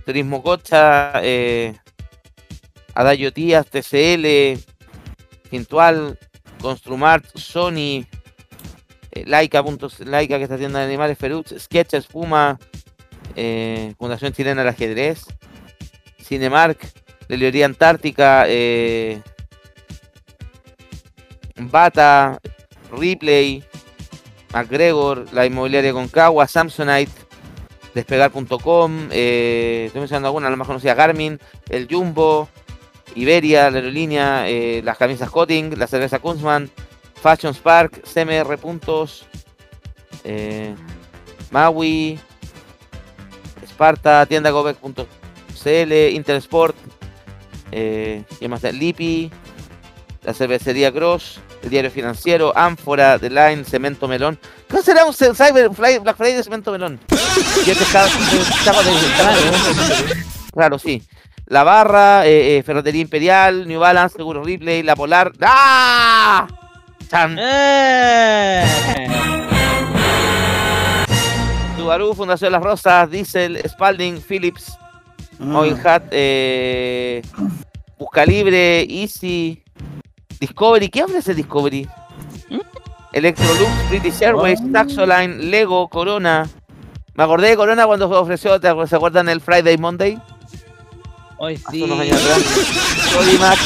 Turismo 0.03 0.41
Cocha, 0.41 1.13
eh, 1.21 1.75
Adagio 2.95 3.31
Tías, 3.31 3.67
TCL, 3.67 4.59
Fintual, 5.49 6.17
Construmart, 6.61 7.25
Sony, 7.35 8.05
eh, 9.13 9.23
Laika, 9.27 9.63
puntos, 9.63 9.99
Laika, 9.99 10.37
que 10.37 10.43
está 10.43 10.57
de 10.57 10.65
animales, 10.65 11.17
Feruch, 11.17 11.57
Sketches, 11.57 12.07
Puma, 12.07 12.59
eh, 13.35 13.93
Fundación 13.97 14.33
Chilena 14.33 14.61
del 14.63 14.69
Ajedrez, 14.69 15.25
Cinemark, 16.21 16.79
Librería 17.27 17.65
Antártica, 17.65 18.45
eh, 18.47 19.21
Bata, 21.57 22.39
Ripley, 22.91 23.63
McGregor, 24.53 25.31
la 25.31 25.45
inmobiliaria 25.45 25.93
Concagua, 25.93 26.47
Samsonite, 26.47 27.11
Despegar.com, 27.93 29.09
eh, 29.11 29.83
estoy 29.87 29.99
mencionando 29.99 30.27
algunas, 30.29 30.49
la 30.49 30.55
más 30.55 30.67
conocida 30.67 30.95
Garmin, 30.95 31.39
el 31.69 31.87
Jumbo, 31.89 32.49
Iberia, 33.15 33.69
la 33.69 33.77
aerolínea, 33.77 34.49
eh, 34.49 34.81
las 34.83 34.97
camisas 34.97 35.29
Cotting, 35.29 35.77
la 35.77 35.85
cerveza 35.85 36.17
Kunzman, 36.17 36.71
Fashion 37.23 37.53
Spark, 37.53 38.03
CMR 38.03 38.57
Puntos, 38.57 39.25
eh, 40.25 40.75
Maui, 41.51 42.19
Sparta, 43.65 44.25
tienda 44.25 44.49
Gobek.cl, 44.51 45.93
Intersport, 46.11 46.75
eh, 47.71 48.23
¿qué 48.39 48.47
más? 48.49 48.63
Lipi, 48.63 49.31
la 50.23 50.33
cervecería 50.33 50.91
Gross, 50.91 51.39
el 51.63 51.69
diario 51.69 51.89
financiero, 51.91 52.51
Ánfora, 52.57 53.17
The 53.17 53.29
Line, 53.29 53.63
Cemento 53.63 54.09
Melón. 54.09 54.37
¿Qué 54.67 54.81
será 54.83 55.05
un 55.05 55.13
Cyber 55.13 55.69
Black 55.69 56.17
Friday 56.17 56.35
de 56.35 56.43
Cemento 56.43 56.73
Melón? 56.73 56.99
Y 57.65 57.69
este 57.69 57.83
está- 57.83 58.05
estaba 58.05 58.83
de- 58.83 60.23
Claro, 60.51 60.77
sí. 60.77 61.01
La 61.45 61.63
Barra, 61.63 62.25
eh, 62.27 62.57
eh, 62.65 62.95
Imperial, 62.95 63.65
New 63.65 63.79
Balance, 63.79 64.17
Seguro 64.17 64.43
Ripley, 64.43 64.83
La 64.83 64.95
Polar. 64.97 65.31
¡Ah! 65.41 66.47
Chan. 67.13 67.35
¡Eh! 67.39 68.65
Subaru, 71.77 72.15
Fundación 72.15 72.51
Las 72.51 72.63
Rosas, 72.63 73.11
Diesel, 73.11 73.61
Spalding, 73.69 74.19
Philips, 74.19 74.75
Oil 75.53 75.77
Hat, 75.85 76.05
eh, 76.09 77.21
Buscalibre, 77.99 78.81
Easy, 78.89 79.63
Discovery. 80.39 80.89
¿Qué 80.89 81.03
ofrece 81.03 81.35
Discovery? 81.35 81.87
Electrolux, 83.11 83.69
British 83.91 84.23
Airways, 84.23 84.59
Taxoline, 84.71 85.37
Lego, 85.51 85.87
Corona. 85.89 86.49
Me 87.13 87.23
acordé 87.25 87.49
de 87.49 87.55
Corona 87.55 87.85
cuando 87.85 88.09
ofreció, 88.09 88.59
¿te 88.59 88.69
acuerdas- 88.69 88.89
¿se 88.89 88.95
acuerdan 88.95 89.29
el 89.29 89.39
Friday 89.39 89.77
Monday? 89.77 90.19
Hoy 91.37 91.55
Hace 91.55 91.71
sí. 91.71 91.81
unos 91.83 91.99
años 91.99 92.21
atrás. 92.21 92.41
Sodimac, 93.11 93.59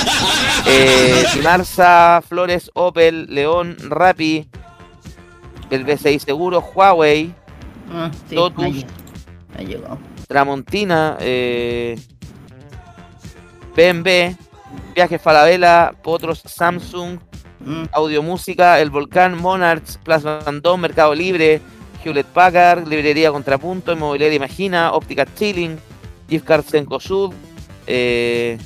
eh, 0.66 2.22
Flores, 2.28 2.72
Opel, 2.74 3.28
León, 3.30 3.78
Rappi, 3.90 4.48
el 5.70 5.84
BCI 5.84 6.20
Seguro, 6.20 6.62
Huawei, 6.62 7.34
Ah, 7.92 8.12
sí, 8.30 8.36
Totus. 8.36 8.64
ahí, 8.66 8.86
ahí 9.58 9.66
llegó. 9.68 9.98
Tramontina, 10.28 11.18
eh, 11.22 11.98
BMW, 13.76 14.36
Viajes 14.96 15.22
Falabella, 15.22 15.94
Potros 16.04 16.42
Samsung, 16.46 17.20
Mm, 17.60 17.86
Audio 17.92 18.22
Música, 18.22 18.80
El 18.80 18.92
Volcán, 18.92 19.36
Monarchs, 19.42 20.00
Plaza 20.04 20.42
Bandón, 20.46 20.80
Mercado 20.80 21.14
Libre, 21.16 21.60
Hewlett 22.04 22.28
Packard, 22.28 22.88
Librería 22.88 23.32
Contrapunto, 23.32 23.92
Inmobiliaria 23.92 24.36
Imagina, 24.38 24.94
Óptica 24.94 25.26
Chilling, 25.36 25.78
Gift 26.30 26.46
Cards 26.46 26.70
Cencosud, 26.70 27.34
eh, 27.88 28.58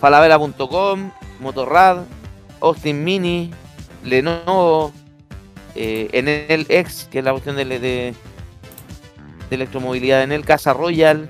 Falabella.com, 0.00 1.10
Motorrad, 1.40 2.04
Austin 2.60 3.04
Mini, 3.04 3.50
Lenovo, 4.04 4.92
eh, 5.74 6.08
Enel 6.12 6.66
X, 6.68 7.08
que 7.10 7.20
es 7.20 7.24
la 7.24 7.32
cuestión 7.32 7.56
de, 7.56 7.64
de, 7.64 8.14
electromovilidad, 9.50 10.22
Enel 10.22 10.44
Casa 10.44 10.72
Royal, 10.72 11.28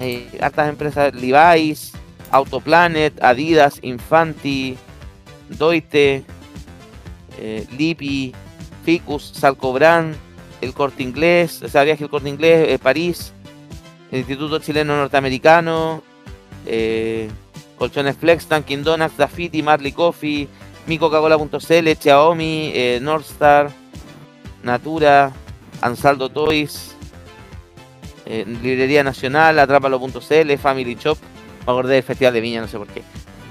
eh, 0.00 0.28
hartas 0.40 0.68
empresas, 0.68 1.14
Levi's, 1.14 1.92
Autoplanet, 2.30 3.22
Adidas, 3.22 3.78
Infanti, 3.82 4.76
Doite, 5.48 6.24
eh, 7.38 7.66
Lipi, 7.76 8.34
Ficus, 8.84 9.32
Salcobran, 9.34 10.16
el 10.60 10.72
Corte 10.72 11.02
Inglés, 11.02 11.62
o 11.62 11.68
sea, 11.68 11.84
Viaje 11.84 12.04
el 12.04 12.10
Corte 12.10 12.28
Inglés, 12.28 12.68
eh, 12.68 12.78
París, 12.78 13.33
Instituto 14.18 14.58
Chileno 14.58 14.96
Norteamericano, 14.96 16.02
eh, 16.66 17.28
Colchones 17.76 18.16
Flex, 18.16 18.48
Dunkin' 18.48 18.82
Donuts, 18.82 19.16
Dafiti, 19.16 19.62
Marley 19.62 19.92
Coffee, 19.92 20.48
Mi 20.86 20.98
Coca-Cola.cl, 20.98 21.96
Xiaomi, 21.98 22.72
eh, 22.74 22.98
Northstar, 23.00 23.70
Natura, 24.62 25.32
Ansaldo 25.80 26.28
Toys, 26.28 26.94
eh, 28.26 28.44
Librería 28.46 29.02
Nacional, 29.02 29.58
Atrápalo.cl, 29.58 30.58
Family 30.58 30.94
Shop, 30.94 31.18
me 31.66 31.72
acordé 31.72 31.94
del 31.94 32.02
Festival 32.02 32.34
de 32.34 32.40
Viña, 32.40 32.60
no 32.60 32.68
sé 32.68 32.78
por 32.78 32.86
qué. 32.88 33.02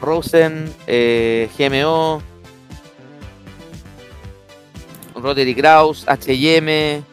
Rosen, 0.02 0.74
eh, 0.88 1.50
GMO, 1.58 2.22
Rotary 5.16 5.56
Kraus, 5.56 6.06
HM, 6.08 7.04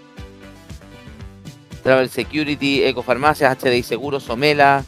Travel 1.82 2.08
Security, 2.08 2.84
Ecofarmacias, 2.84 3.56
HDI 3.58 3.82
Seguros, 3.82 4.24
Somela, 4.24 4.84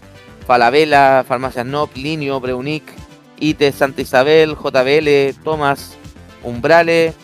Falabella, 0.47 1.25
Farmacias 1.27 1.67
NOP, 1.67 1.97
Linio, 1.97 2.41
Breunic, 2.41 2.85
ITE, 3.39 3.73
Santa 3.73 4.03
Isabel, 4.03 4.57
JBL, 4.57 5.43
Thomas, 5.43 5.97
Umbrale. 6.43 7.15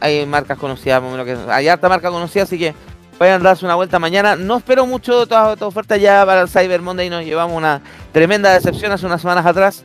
Hay 0.00 0.26
marcas 0.26 0.58
conocidas, 0.58 1.02
hay 1.48 1.68
harta 1.68 1.88
marca 1.88 2.10
conocida, 2.10 2.42
así 2.42 2.58
que 2.58 2.74
vayan 3.18 3.40
a 3.40 3.44
darse 3.44 3.64
una 3.64 3.74
vuelta 3.74 3.98
mañana. 3.98 4.36
No 4.36 4.58
espero 4.58 4.86
mucho 4.86 5.20
de 5.20 5.26
toda 5.26 5.54
esta 5.54 5.66
oferta 5.66 5.96
ya 5.96 6.24
para 6.26 6.42
el 6.42 6.48
Cyber 6.48 6.82
Monday. 6.82 7.08
Nos 7.08 7.24
llevamos 7.24 7.56
una 7.56 7.80
tremenda 8.12 8.52
decepción 8.52 8.92
hace 8.92 9.06
unas 9.06 9.20
semanas 9.20 9.46
atrás. 9.46 9.84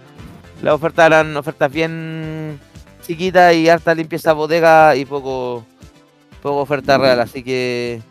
Las 0.61 0.73
ofertas 0.73 1.07
eran 1.07 1.36
ofertas 1.38 1.71
bien 1.71 2.59
chiquitas 3.01 3.53
y 3.55 3.69
harta 3.69 3.95
limpieza 3.95 4.34
bodega 4.34 4.95
y 4.95 5.05
poco, 5.05 5.65
poco 6.41 6.57
oferta 6.57 6.97
real. 6.97 7.19
Así 7.21 7.41
que 7.41 8.01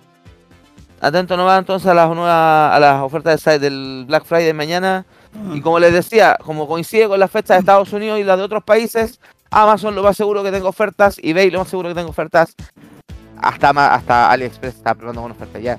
atento 1.00 1.36
nomás 1.36 1.58
entonces 1.58 1.88
a 1.88 1.94
las 1.94 2.08
nuevas, 2.08 2.74
a 2.74 2.78
las 2.78 3.02
ofertas 3.02 3.32
del, 3.32 3.40
site 3.40 3.58
del 3.58 4.04
Black 4.06 4.24
Friday 4.24 4.52
mañana. 4.52 5.06
Y 5.54 5.60
como 5.60 5.78
les 5.78 5.92
decía, 5.92 6.36
como 6.44 6.66
coincide 6.66 7.08
con 7.08 7.20
las 7.20 7.30
fechas 7.30 7.56
de 7.56 7.60
Estados 7.60 7.92
Unidos 7.92 8.18
y 8.18 8.24
las 8.24 8.36
de 8.36 8.44
otros 8.44 8.64
países, 8.64 9.20
Amazon 9.50 9.94
lo 9.94 10.02
más 10.02 10.16
seguro 10.16 10.42
que 10.42 10.50
tengo 10.50 10.68
ofertas, 10.68 11.18
eBay 11.22 11.50
lo 11.50 11.60
más 11.60 11.68
seguro 11.68 11.88
que 11.88 11.94
tengo 11.94 12.10
ofertas, 12.10 12.54
hasta 13.36 13.70
hasta 13.70 14.30
AliExpress 14.30 14.76
está 14.76 14.94
probando 14.94 15.22
con 15.22 15.32
ofertas 15.32 15.62
ya. 15.62 15.78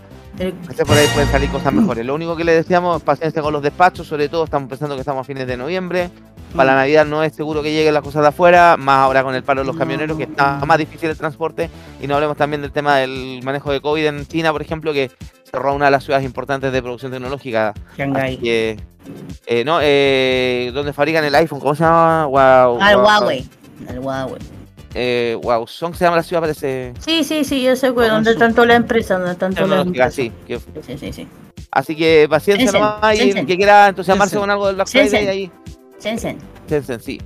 Sé, 0.76 0.86
por 0.86 0.98
ahí 0.98 1.08
pueden 1.14 1.30
salir 1.30 1.50
cosas 1.52 1.74
mejores. 1.74 2.06
Lo 2.06 2.16
único 2.16 2.36
que 2.36 2.44
le 2.44 2.54
decíamos, 2.54 3.04
paciencia 3.04 3.42
con 3.42 3.54
los 3.54 3.62
despachos, 3.62 4.08
sobre 4.08 4.30
todo 4.30 4.46
estamos 4.46 4.70
pensando 4.70 4.96
que 4.96 5.02
estamos 5.02 5.22
a 5.22 5.24
fines 5.26 5.46
de 5.46 5.58
noviembre. 5.58 6.10
Para 6.56 6.72
la 6.74 6.80
Navidad 6.82 7.06
no 7.06 7.24
es 7.24 7.34
seguro 7.34 7.64
que 7.64 7.72
lleguen 7.72 7.94
las 7.94 8.04
cosas 8.04 8.22
de 8.24 8.28
afuera, 8.30 8.76
más 8.78 8.98
ahora 9.06 9.24
con 9.24 9.34
el 9.36 9.44
paro 9.44 9.62
de 9.62 9.68
los 9.68 9.78
camioneros, 9.78 10.18
que 10.18 10.24
está 10.24 10.58
más 10.66 10.78
difícil 10.78 11.10
el 11.10 11.18
transporte. 11.18 11.70
Y 12.02 12.08
no 12.08 12.16
hablemos 12.16 12.36
también 12.38 12.62
del 12.62 12.72
tema 12.72 12.98
del 12.98 13.40
manejo 13.44 13.72
de 13.72 13.80
COVID 13.82 14.06
en 14.06 14.26
China, 14.28 14.52
por 14.52 14.62
ejemplo, 14.62 14.92
que 14.92 15.12
cerró 15.50 15.74
una 15.74 15.86
de 15.86 15.92
las 15.92 16.04
ciudades 16.04 16.26
importantes 16.26 16.72
de 16.74 16.82
producción 16.82 17.12
tecnológica. 17.12 17.74
Shanghái. 17.98 18.34
Así 18.34 18.44
que, 18.44 18.78
eh, 19.46 19.64
no, 19.64 19.80
eh, 19.82 20.72
donde 20.74 20.92
fabrican 20.94 21.24
el 21.24 21.34
iPhone, 21.36 21.60
¿cómo 21.60 21.74
se 21.76 21.84
llama? 21.84 22.26
Wow, 22.26 22.80
Al 22.82 22.96
wow, 22.98 23.06
Huawei. 23.06 23.50
Al 23.88 24.00
Huawei. 24.00 24.42
Eh, 24.94 25.38
wow, 25.42 25.66
Song 25.68 25.96
se 25.96 26.04
llama 26.04 26.18
la 26.18 26.24
ciudad, 26.24 26.42
parece. 26.42 26.94
Sí, 27.00 27.24
sí, 27.24 27.46
sí, 27.46 27.62
yo 27.64 27.78
sé, 27.78 27.90
güey, 27.92 28.10
donde 28.10 28.36
tanto 28.36 28.66
la 28.66 28.76
empresa, 28.76 29.18
donde 29.18 29.36
tanto 29.36 29.66
la 29.66 29.82
empresa. 29.82 30.12
sí. 30.12 30.32
que- 30.46 30.60
Sí, 30.60 30.98
sí, 30.98 31.14
sí. 31.14 31.28
así 31.72 31.96
que 31.96 32.28
paciencia 32.30 32.72
nomás 32.74 33.18
y 33.18 33.30
el 33.32 33.46
que 33.46 33.56
quiera 33.56 33.88
entusiasmarse 33.88 34.38
con 34.38 34.50
algo 34.50 34.68
del 34.68 34.76
Black 34.76 34.88
Friday 34.90 35.28
ahí. 35.28 35.52
Shenzhen, 36.02 36.38
Shenzhen, 36.68 37.00
sí. 37.00 37.22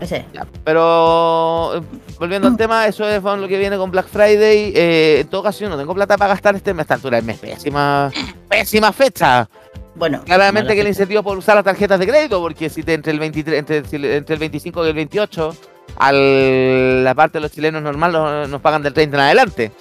ese. 0.00 0.24
Ya, 0.32 0.46
Pero 0.64 1.76
eh, 1.76 1.82
volviendo 2.18 2.48
al 2.48 2.56
tema, 2.56 2.86
eso 2.86 3.08
es 3.08 3.22
bueno, 3.22 3.38
lo 3.38 3.48
que 3.48 3.58
viene 3.58 3.76
con 3.76 3.90
Black 3.90 4.06
Friday. 4.06 4.72
Eh, 4.74 5.20
en 5.20 5.28
todo 5.28 5.42
caso, 5.42 5.60
yo 5.60 5.68
no 5.68 5.78
tengo 5.78 5.94
plata 5.94 6.16
para 6.16 6.34
gastar 6.34 6.54
este 6.56 6.74
mes 6.74 6.80
a 6.80 6.82
esta 6.82 6.94
altura 6.94 7.16
del 7.16 7.24
mes. 7.24 7.38
Pésima, 7.38 8.10
pésima 8.48 8.92
fecha. 8.92 9.48
Bueno, 9.94 10.22
Claramente 10.24 10.74
que 10.74 10.80
el 10.80 10.88
incentivo 10.88 11.22
por 11.22 11.36
usar 11.36 11.54
las 11.54 11.64
tarjetas 11.64 11.98
de 11.98 12.06
crédito, 12.06 12.40
porque 12.40 12.70
si 12.70 12.82
te, 12.82 12.94
entre, 12.94 13.12
el 13.12 13.18
23, 13.18 13.58
entre, 13.58 14.34
el 14.34 14.40
25 14.40 14.86
y 14.86 14.88
el 14.88 14.94
28, 14.94 15.56
al, 15.96 17.04
la 17.04 17.14
parte 17.14 17.38
de 17.38 17.42
los 17.42 17.52
chilenos 17.52 17.82
normal 17.82 18.50
nos 18.50 18.60
pagan 18.62 18.82
del 18.82 18.94
30 18.94 19.16
en 19.16 19.20
adelante. 19.20 19.72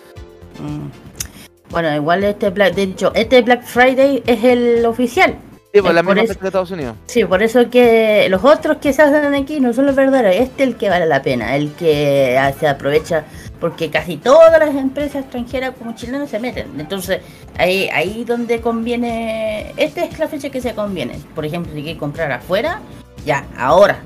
Mm. 0.59 1.71
Bueno, 1.71 1.95
igual 1.95 2.25
este 2.25 2.49
Black, 2.49 2.75
de 2.75 2.83
hecho, 2.83 3.13
este 3.15 3.41
Black 3.41 3.63
Friday 3.63 4.21
es 4.25 4.43
el 4.43 4.85
oficial. 4.85 5.37
Sí, 5.73 5.79
pues 5.79 5.91
Es 5.91 5.95
la 5.95 6.03
por 6.03 6.15
misma 6.15 6.23
eso- 6.25 6.33
fecha 6.33 6.41
de 6.41 6.47
Estados 6.49 6.71
Unidos. 6.71 6.95
Sí, 7.05 7.23
por 7.23 7.41
eso 7.41 7.69
que 7.69 8.27
los 8.29 8.43
otros 8.43 8.77
que 8.77 8.91
se 8.91 9.01
hacen 9.01 9.33
aquí 9.35 9.59
no 9.61 9.71
son 9.71 9.85
los 9.85 9.95
verdaderos. 9.95 10.35
Este 10.35 10.63
es 10.63 10.69
el 10.69 10.75
que 10.75 10.89
vale 10.89 11.05
la 11.05 11.21
pena, 11.21 11.55
el 11.55 11.71
que 11.73 12.37
ah, 12.37 12.51
se 12.51 12.67
aprovecha, 12.67 13.23
porque 13.59 13.89
casi 13.89 14.17
todas 14.17 14.59
las 14.59 14.75
empresas 14.75 15.21
extranjeras 15.23 15.71
como 15.79 15.95
chilenas 15.95 16.29
se 16.29 16.39
meten. 16.39 16.67
Entonces, 16.77 17.21
ahí 17.57 17.87
ahí 17.93 18.25
donde 18.25 18.59
conviene. 18.59 19.71
Esta 19.77 20.03
es 20.03 20.19
la 20.19 20.27
fecha 20.27 20.49
que 20.49 20.59
se 20.59 20.73
conviene. 20.75 21.17
Por 21.33 21.45
ejemplo, 21.45 21.71
si 21.73 21.81
quieres 21.81 21.99
comprar 21.99 22.31
afuera, 22.33 22.81
ya, 23.25 23.45
ahora. 23.57 23.99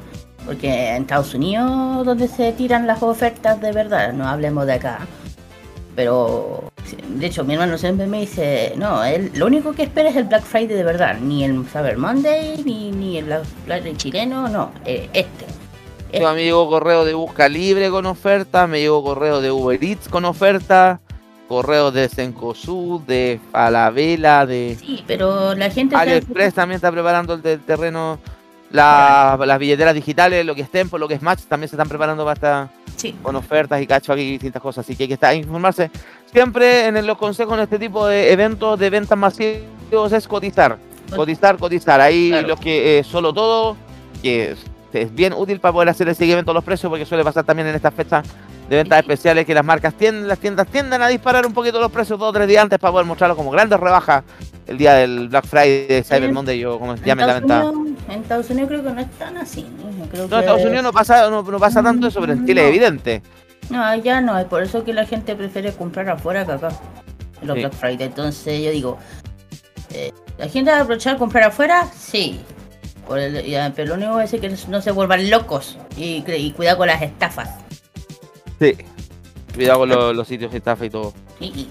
Porque 0.46 0.90
en 0.90 1.02
Estados 1.02 1.34
Unidos 1.34 2.06
donde 2.06 2.28
se 2.28 2.52
tiran 2.52 2.86
las 2.86 3.02
ofertas 3.02 3.60
de 3.60 3.72
verdad, 3.72 4.14
no 4.14 4.28
hablemos 4.28 4.68
de 4.68 4.74
acá. 4.74 5.00
Pero, 5.96 6.72
de 7.08 7.26
hecho, 7.26 7.44
mi 7.44 7.54
hermano 7.54 7.78
siempre 7.78 8.06
me 8.08 8.20
dice, 8.22 8.74
no, 8.78 9.04
él, 9.04 9.32
lo 9.36 9.46
único 9.48 9.74
que 9.74 9.84
espera 9.84 10.10
es 10.10 10.16
el 10.16 10.26
Black 10.26 10.44
Friday 10.44 10.76
de 10.76 10.84
verdad, 10.84 11.18
ni 11.20 11.44
el 11.44 11.66
Cyber 11.66 11.98
Monday, 11.98 12.62
ni, 12.64 12.92
ni 12.92 13.18
el 13.18 13.26
Black 13.26 13.44
Friday 13.66 13.96
chileno, 13.96 14.48
no, 14.48 14.72
eh, 14.86 15.10
este. 15.14 15.46
Yo, 16.20 16.28
a 16.30 16.34
mí 16.34 16.44
llegó 16.44 16.70
correo 16.70 17.04
de 17.04 17.14
Busca 17.14 17.50
Libre 17.50 17.90
con 17.90 18.06
oferta, 18.06 18.68
me 18.68 18.80
llegó 18.80 19.04
correo 19.04 19.42
de 19.42 19.52
Uber 19.52 19.84
Eats 19.84 20.08
con 20.08 20.24
oferta, 20.26 21.00
correo 21.50 21.92
de 21.92 22.08
Cencosud, 22.08 23.02
de 23.02 23.40
Falabella, 23.52 24.46
de 24.46 24.78
Sí, 24.80 25.04
pero 25.06 25.54
la 25.56 25.70
gente... 25.70 25.96
AliExpress 25.96 26.54
también 26.54 26.76
está 26.78 26.92
preparando 26.92 27.34
el 27.34 27.60
terreno, 27.62 28.20
la- 28.72 29.38
las 29.46 29.60
billeteras 29.60 29.94
digitales, 29.94 30.46
lo 30.46 30.56
que 30.56 30.62
es 30.62 30.70
Tempo, 30.72 30.98
lo 30.98 31.08
que 31.08 31.16
es 31.16 31.22
Match, 31.22 31.42
también 31.50 31.68
se 31.70 31.76
están 31.76 31.90
preparando 31.90 32.24
para 32.24 32.34
estar 32.34 32.70
Sí. 32.96 33.14
con 33.22 33.36
ofertas 33.36 33.82
y 33.82 33.88
cacho 33.88 34.14
aquí 34.14 34.22
y 34.22 34.32
distintas 34.32 34.62
cosas, 34.62 34.86
así 34.86 34.96
que 34.96 35.04
hay 35.04 35.08
que 35.10 35.14
estar 35.16 35.36
informarse. 35.36 35.92
Siempre 36.46 36.88
en 36.88 37.08
los 37.08 37.18
consejos 37.18 37.54
en 37.54 37.62
este 37.64 37.80
tipo 37.80 38.06
de 38.08 38.34
eventos 38.34 38.78
de 38.78 38.90
ventas 38.90 39.18
masivos 39.18 40.12
es 40.12 40.28
cotizar, 40.28 40.78
cotizar, 41.16 41.56
cotizar. 41.58 42.02
Ahí 42.02 42.28
Claro. 42.30 42.50
los 42.50 42.60
que 42.60 43.00
eh, 43.00 43.04
solo 43.06 43.32
todo, 43.32 43.78
que 44.22 44.52
es, 44.52 44.60
es 44.92 45.16
bien 45.16 45.32
útil 45.32 45.62
para 45.62 45.72
poder 45.72 45.88
hacer 45.88 46.10
el 46.10 46.16
seguimiento 46.16 46.52
de 46.52 46.56
los 46.56 46.64
precios, 46.66 46.90
porque 46.90 47.06
suele 47.06 47.24
pasar 47.24 47.46
también 47.46 47.70
en 47.70 47.76
estas 47.76 47.94
fechas 47.94 48.28
de 48.68 48.76
ventas 48.76 49.00
especiales 49.00 49.46
que 49.46 49.54
las 49.54 49.64
marcas 49.64 49.94
tienden, 49.94 50.28
las 50.28 50.38
tiendas 50.38 50.68
tienden 50.68 51.02
a 51.02 51.08
disparar 51.08 51.46
un 51.46 51.54
poquito 51.54 51.80
los 51.80 51.90
precios 51.90 52.20
dos 52.20 52.28
o 52.32 52.34
tres 52.34 52.50
días 52.50 52.64
antes 52.64 52.80
para 52.80 52.92
poder 52.92 53.06
mostrarlo 53.08 53.38
como 53.38 53.50
grandes 53.50 53.80
rebajas 53.80 54.26
el 54.68 54.78
día 54.78 54.94
del 54.96 55.30
Black 55.30 55.46
Friday, 55.46 56.04
Cyber 56.04 56.34
Monday, 56.34 56.60
yo 56.60 56.78
como 56.78 56.96
en 56.96 57.02
llamen 57.02 57.28
la 57.28 57.38
Estados, 57.38 57.72
venta. 57.72 57.80
Unidos, 57.80 58.04
en 58.10 58.22
Estados 58.22 58.50
Unidos 58.50 58.68
creo 58.68 58.84
que 58.84 58.90
no 58.92 59.00
es 59.00 59.12
tan 59.12 59.38
así. 59.38 59.66
Creo 60.12 60.24
No, 60.24 60.28
que- 60.30 60.36
en 60.36 60.40
Estados 60.42 60.64
Unidos 60.66 60.84
no 60.84 60.92
pasa, 60.92 61.30
no, 61.30 61.44
no 61.44 61.60
pasa 61.60 61.82
tanto 61.82 62.08
eso, 62.08 62.20
pero 62.20 62.34
en 62.34 62.46
Chile 62.46 62.62
es 62.64 62.68
evidente. 62.68 63.22
No, 63.70 63.84
allá 63.84 64.22
no, 64.22 64.38
es 64.38 64.46
por 64.46 64.62
eso 64.64 64.84
que 64.84 64.94
la 64.94 65.06
gente 65.06 65.36
prefiere 65.36 65.74
comprar 65.74 66.08
afuera 66.10 66.46
que 66.46 66.52
acá, 66.54 66.70
en 67.42 67.48
los 67.48 67.56
Sí. 67.56 67.62
Black 67.62 67.74
Friday. 67.74 68.08
Entonces 68.08 68.64
yo 68.64 68.72
digo, 68.72 68.98
eh, 69.92 70.12
¿la 70.38 70.48
gente 70.48 70.72
va 70.72 70.78
a 70.78 70.82
aprovechar 70.82 71.18
comprar 71.18 71.46
afuera? 71.46 71.88
Sí. 71.98 72.40
Por 73.08 73.20
el- 73.20 73.44
ya, 73.46 73.72
pero 73.76 73.90
lo 73.90 73.94
único 73.96 74.18
que 74.18 74.24
es 74.24 74.32
que 74.60 74.68
no 74.70 74.82
se 74.82 74.92
vuelvan 74.92 75.30
locos 75.30 75.78
y, 75.98 76.24
y 76.28 76.52
cuidado 76.52 76.78
con 76.80 76.88
las 76.88 77.02
estafas. 77.02 77.50
Sí. 78.60 78.76
Cuidado 79.54 79.80
con 79.80 79.90
los, 79.90 80.16
los 80.16 80.28
sitios 80.28 80.52
de 80.52 80.58
estafa 80.58 80.86
y 80.86 80.90
todo. 80.90 81.14
Sí, 81.40 81.68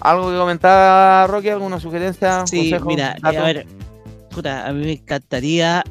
¿Algo 0.00 0.30
que 0.30 0.36
comentar, 0.38 1.28
Roque? 1.30 1.50
¿Alguna 1.52 1.78
sugerencia? 1.78 2.46
Sí, 2.46 2.70
consejo, 2.70 2.86
mira, 2.86 3.12
eh, 3.12 3.20
dato? 3.22 3.38
a 3.38 3.42
ver, 3.44 3.66
puta, 4.30 4.66
a 4.66 4.72
mí 4.72 4.84
me 4.84 4.92
encantaría, 4.92 5.84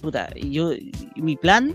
puta, 0.00 0.28
yo, 0.34 0.70
mi 1.16 1.36
plan 1.36 1.74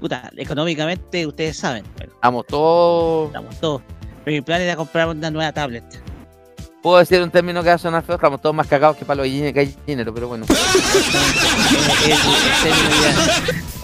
puta, 0.00 0.30
económicamente 0.36 1.26
ustedes 1.26 1.56
saben, 1.56 1.84
pero 1.96 2.12
Estamos 2.12 2.46
todos. 2.46 3.26
estamos 3.28 3.60
todos. 3.60 3.82
Pero 4.24 4.34
mi 4.34 4.40
plan 4.40 4.60
era 4.60 4.76
comprar 4.76 5.08
una 5.08 5.30
nueva 5.30 5.52
tablet. 5.52 5.84
Puedo 6.82 6.98
decir 6.98 7.20
un 7.22 7.30
término 7.30 7.62
que 7.62 7.68
va 7.68 7.74
a 7.74 7.78
sonar 7.78 8.02
feo, 8.02 8.14
estamos 8.16 8.40
todos 8.40 8.54
más 8.54 8.66
cagados 8.66 8.96
que 8.96 9.04
palo 9.04 9.22
de 9.22 9.52
gallinero, 9.52 10.14
pero 10.14 10.28
bueno. 10.28 10.46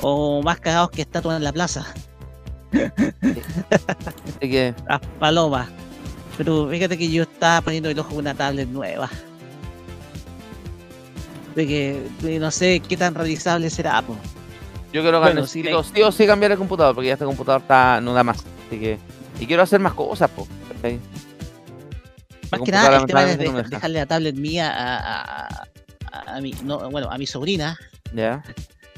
O 0.03 0.43
más 0.43 0.61
cagados 0.61 0.91
que 0.91 1.03
estatuas 1.03 1.37
en 1.37 1.45
la 1.45 1.53
plaza. 1.53 1.85
Así 2.73 4.51
que, 4.51 4.75
Las 4.89 5.01
palomas. 5.19 5.69
Pero 6.37 6.69
fíjate 6.69 6.99
que 6.99 7.11
yo 7.11 7.23
estaba 7.23 7.61
poniendo 7.63 7.89
el 7.89 7.99
ojo 7.99 8.13
en 8.13 8.19
una 8.19 8.35
tablet 8.35 8.69
nueva. 8.69 9.09
De 11.55 11.67
que 11.67 12.03
de 12.21 12.39
no 12.39 12.51
sé 12.51 12.81
qué 12.81 12.97
tan 12.97 13.15
realizable 13.15 13.71
será, 13.71 14.03
po. 14.03 14.15
Yo 14.93 15.03
quiero 15.03 15.21
Bueno, 15.21 15.41
necesito 15.43 15.83
sí, 15.85 16.03
o 16.03 16.11
sí 16.13 16.27
cambiar 16.27 16.53
el 16.53 16.59
computador, 16.59 16.95
porque 16.95 17.09
ya 17.09 17.13
este 17.15 17.25
computador 17.25 17.61
está, 17.63 18.01
no 18.01 18.15
da 18.15 18.23
más. 18.25 18.39
Así 18.67 18.79
que, 18.81 18.99
y 19.41 19.47
quiero 19.47 19.63
hacer 19.63 19.81
más 19.81 19.95
cosas, 19.95 20.31
po. 20.31 20.47
¿cachai? 20.73 20.99
Más 22.51 22.61
que 22.63 22.73
nada, 22.73 22.97
el 22.99 23.07
tema 23.07 23.25
es 23.25 23.39
de- 23.39 23.49
no 23.51 23.63
dejarle 23.63 23.99
la 23.99 24.07
tablet 24.07 24.37
mía 24.37 24.71
a, 24.73 24.97
a, 24.97 25.47
a- 26.13 26.37
a 26.37 26.41
mi, 26.41 26.53
no, 26.65 26.89
bueno, 26.91 27.11
a 27.11 27.19
mi 27.19 27.27
sobrina, 27.27 27.79
Ya. 28.15 28.43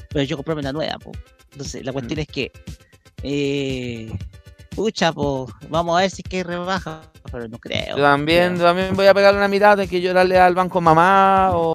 pero 0.09 0.23
yo 0.23 0.37
comprarme 0.37 0.61
una 0.61 0.71
nueva, 0.71 0.97
po. 0.99 1.11
Entonces, 1.51 1.83
la 1.83 1.91
cuestión 1.91 2.19
es 2.19 2.27
que, 2.27 2.51
eh, 3.23 4.11
pucha, 4.75 5.11
po, 5.11 5.51
vamos 5.69 5.97
a 5.97 6.01
ver 6.01 6.11
si 6.11 6.21
es 6.23 6.29
que 6.29 6.43
rebaja, 6.43 7.01
pero 7.31 7.47
no 7.47 7.57
creo. 7.57 7.97
Yo 7.97 8.03
también, 8.03 8.53
creo. 8.53 8.67
también 8.67 8.95
voy 8.95 9.07
a 9.07 9.13
pegarle 9.13 9.39
una 9.39 9.47
mirada 9.47 9.77
de 9.77 9.87
que 9.87 9.99
llorarle 9.99 10.37
al 10.39 10.53
banco 10.53 10.79
mamá 10.79 11.49
o 11.53 11.73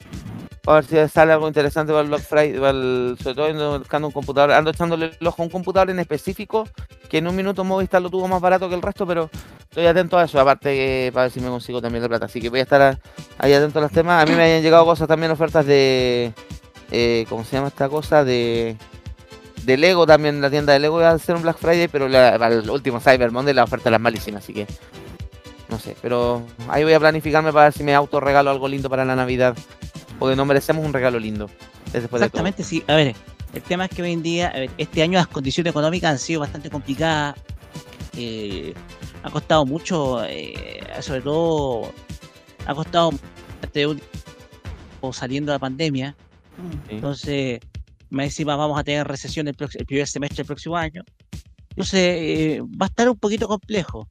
a 0.66 0.72
ver 0.74 0.84
si 0.84 1.08
sale 1.12 1.32
algo 1.32 1.46
interesante 1.48 1.92
para 1.92 2.02
el 2.02 2.08
Black 2.08 2.22
Friday, 2.22 2.58
para 2.58 2.72
sobre 2.72 3.34
todo 3.34 3.44
ando 3.46 3.78
buscando 3.78 4.08
un 4.08 4.12
computador, 4.12 4.52
ando 4.52 4.70
echándole 4.70 5.12
el 5.20 5.26
ojo 5.26 5.42
a 5.42 5.44
un 5.44 5.50
computador 5.50 5.90
en 5.90 5.98
específico 5.98 6.66
que 7.08 7.18
en 7.18 7.28
un 7.28 7.36
minuto 7.36 7.64
Movistar 7.64 8.00
lo 8.00 8.08
tuvo 8.10 8.26
más 8.28 8.40
barato 8.40 8.68
que 8.68 8.74
el 8.74 8.82
resto, 8.82 9.06
pero 9.06 9.28
estoy 9.60 9.86
atento 9.86 10.18
a 10.18 10.24
eso, 10.24 10.40
aparte 10.40 10.74
que 10.74 11.10
para 11.12 11.24
ver 11.24 11.32
si 11.32 11.40
me 11.40 11.48
consigo 11.48 11.82
también 11.82 12.02
la 12.02 12.08
plata, 12.08 12.26
así 12.26 12.40
que 12.40 12.48
voy 12.48 12.60
a 12.60 12.62
estar 12.62 12.80
a- 12.80 12.98
ahí 13.38 13.52
atento 13.52 13.78
a 13.78 13.82
los 13.82 13.92
temas. 13.92 14.22
A 14.22 14.26
mí 14.26 14.34
me 14.36 14.42
hayan 14.44 14.62
llegado 14.62 14.84
cosas 14.84 15.06
también, 15.06 15.30
ofertas 15.32 15.66
de, 15.66 16.32
eh, 16.90 17.26
¿cómo 17.28 17.44
se 17.44 17.56
llama 17.56 17.68
esta 17.68 17.88
cosa? 17.88 18.24
De 18.24 18.76
de 19.64 19.78
Lego 19.78 20.06
también, 20.06 20.42
la 20.42 20.50
tienda 20.50 20.74
de 20.74 20.78
Lego. 20.78 20.98
Va 20.98 21.08
a 21.08 21.12
hacer 21.12 21.34
un 21.34 21.40
Black 21.42 21.56
Friday, 21.58 21.88
pero 21.88 22.06
la- 22.08 22.38
para 22.38 22.54
el 22.54 22.68
último 22.68 23.00
Cyber 23.00 23.30
Monday 23.32 23.54
la 23.54 23.64
oferta 23.64 23.88
es 23.90 24.00
malísima, 24.00 24.38
así 24.38 24.52
que 24.52 24.66
no 25.68 25.78
sé, 25.78 25.96
pero 26.02 26.42
ahí 26.68 26.84
voy 26.84 26.92
a 26.92 27.00
planificarme 27.00 27.50
para 27.52 27.64
ver 27.66 27.72
si 27.72 27.82
me 27.82 27.94
auto 27.94 28.20
regalo 28.20 28.50
algo 28.50 28.68
lindo 28.68 28.90
para 28.90 29.04
la 29.06 29.16
Navidad, 29.16 29.56
porque 30.18 30.36
no 30.36 30.44
merecemos 30.44 30.84
un 30.84 30.92
regalo 30.92 31.18
lindo. 31.18 31.50
es 31.86 32.02
Después 32.02 32.20
de. 32.20 32.26
Exactamente, 32.26 32.62
sí. 32.62 32.82
A 32.86 32.94
ver, 32.94 33.14
el 33.54 33.62
tema 33.62 33.84
es 33.84 33.90
que 33.90 34.02
hoy 34.02 34.12
en 34.12 34.22
día, 34.22 34.48
a 34.48 34.58
ver, 34.60 34.70
este 34.78 35.02
año 35.02 35.18
las 35.18 35.28
condiciones 35.28 35.70
económicas 35.70 36.12
han 36.12 36.18
sido 36.18 36.40
bastante 36.40 36.70
complicadas. 36.70 37.36
eh, 38.16 38.74
ha 39.22 39.30
costado 39.30 39.64
mucho, 39.64 40.22
eh, 40.24 40.80
sobre 41.00 41.22
todo, 41.22 41.92
ha 42.66 42.74
costado 42.74 43.12
saliendo 45.12 45.50
de 45.50 45.56
la 45.56 45.58
pandemia. 45.58 46.14
Sí. 46.88 46.96
Entonces, 46.96 47.60
más 48.10 48.26
encima 48.26 48.54
vamos 48.54 48.78
a 48.78 48.84
tener 48.84 49.06
recesión 49.06 49.48
el, 49.48 49.54
primer 49.54 50.06
semestre 50.06 50.38
del 50.38 50.46
próximo 50.46 50.76
año. 50.76 51.02
Entonces, 51.70 52.00
eh, 52.00 52.60
va 52.62 52.86
a 52.86 52.88
estar 52.88 53.08
un 53.08 53.16
poquito 53.16 53.48
complejo. 53.48 54.08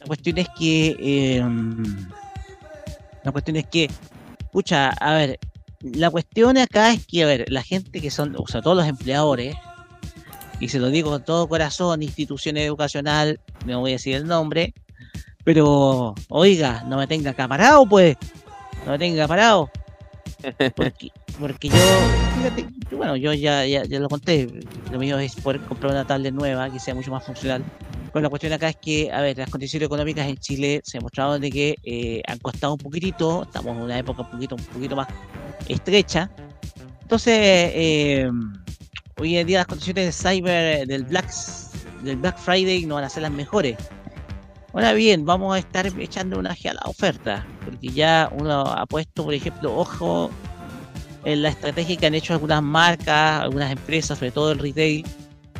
La 0.00 0.06
cuestión 0.06 0.38
es 0.38 0.48
que. 0.58 1.42
la 3.22 3.32
cuestión 3.32 3.56
es 3.56 3.66
que. 3.66 3.90
Pucha, 4.54 4.90
a 4.90 5.14
ver. 5.14 5.40
La 5.80 6.10
cuestión 6.10 6.56
acá 6.58 6.92
es 6.92 7.04
que, 7.04 7.24
a 7.24 7.26
ver, 7.26 7.44
la 7.50 7.64
gente 7.64 8.00
que 8.00 8.08
son, 8.08 8.36
o 8.38 8.46
sea, 8.46 8.62
todos 8.62 8.76
los 8.76 8.86
empleadores, 8.86 9.56
y 10.60 10.68
se 10.68 10.78
lo 10.78 10.90
digo 10.90 11.10
con 11.10 11.24
todo 11.24 11.48
corazón, 11.48 12.04
institución 12.04 12.56
educacional, 12.56 13.40
no 13.66 13.80
voy 13.80 13.90
a 13.90 13.94
decir 13.94 14.14
el 14.14 14.28
nombre, 14.28 14.72
pero, 15.42 16.14
oiga, 16.28 16.84
no 16.86 16.98
me 16.98 17.08
tenga 17.08 17.32
acá 17.32 17.48
parado, 17.48 17.84
pues. 17.84 18.16
No 18.86 18.92
me 18.92 18.98
tenga 19.00 19.26
parado. 19.26 19.70
Porque, 20.76 21.10
porque 21.40 21.68
yo, 21.68 21.76
fíjate, 22.36 22.68
bueno, 22.96 23.16
yo 23.16 23.32
ya, 23.32 23.66
ya, 23.66 23.82
ya 23.82 23.98
lo 23.98 24.08
conté, 24.08 24.48
lo 24.92 25.00
mío 25.00 25.18
es 25.18 25.34
poder 25.34 25.60
comprar 25.62 25.90
una 25.90 26.06
tablet 26.06 26.32
nueva 26.32 26.70
que 26.70 26.78
sea 26.78 26.94
mucho 26.94 27.10
más 27.10 27.24
funcional. 27.24 27.64
Pero 28.14 28.22
la 28.22 28.30
cuestión 28.30 28.52
acá 28.52 28.68
es 28.68 28.76
que, 28.76 29.10
a 29.10 29.20
ver, 29.22 29.36
las 29.36 29.50
condiciones 29.50 29.86
económicas 29.86 30.28
en 30.28 30.36
Chile 30.36 30.80
se 30.84 30.98
ha 30.98 31.00
mostrado 31.00 31.36
de 31.36 31.50
que 31.50 31.74
eh, 31.82 32.22
han 32.28 32.38
costado 32.38 32.74
un 32.74 32.78
poquitito, 32.78 33.42
estamos 33.42 33.76
en 33.76 33.82
una 33.82 33.98
época 33.98 34.22
un 34.22 34.30
poquito, 34.30 34.54
un 34.54 34.64
poquito 34.66 34.94
más 34.94 35.08
estrecha. 35.68 36.30
Entonces, 37.02 37.34
eh, 37.36 38.30
hoy 39.18 39.36
en 39.36 39.44
día 39.48 39.58
las 39.58 39.66
condiciones 39.66 40.06
de 40.06 40.12
cyber 40.12 40.86
del 40.86 41.02
Black, 41.02 41.28
del 42.04 42.16
Black 42.18 42.38
Friday 42.38 42.86
no 42.86 42.94
van 42.94 43.02
a 43.02 43.08
ser 43.08 43.24
las 43.24 43.32
mejores. 43.32 43.76
Ahora 44.72 44.92
bien, 44.92 45.24
vamos 45.26 45.56
a 45.56 45.58
estar 45.58 45.84
echando 45.98 46.38
una 46.38 46.52
a 46.52 46.72
la 46.72 46.82
oferta, 46.84 47.44
porque 47.64 47.88
ya 47.88 48.30
uno 48.32 48.60
ha 48.60 48.86
puesto, 48.86 49.24
por 49.24 49.34
ejemplo, 49.34 49.76
ojo 49.76 50.30
en 51.24 51.42
la 51.42 51.48
estrategia 51.48 51.96
que 51.96 52.06
han 52.06 52.14
hecho 52.14 52.34
algunas 52.34 52.62
marcas, 52.62 53.40
algunas 53.40 53.72
empresas, 53.72 54.18
sobre 54.18 54.30
todo 54.30 54.52
el 54.52 54.60
retail, 54.60 55.04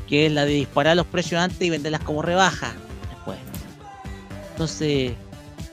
que 0.09 0.27
es 0.27 0.33
la 0.33 0.45
de 0.45 0.53
disparar 0.53 0.97
los 0.97 1.07
precios 1.07 1.41
antes 1.41 1.61
y 1.63 1.71
venderlas 1.71 2.01
como 2.03 2.23
rebaja 2.23 2.73
después. 3.11 3.39
Entonces, 4.53 5.13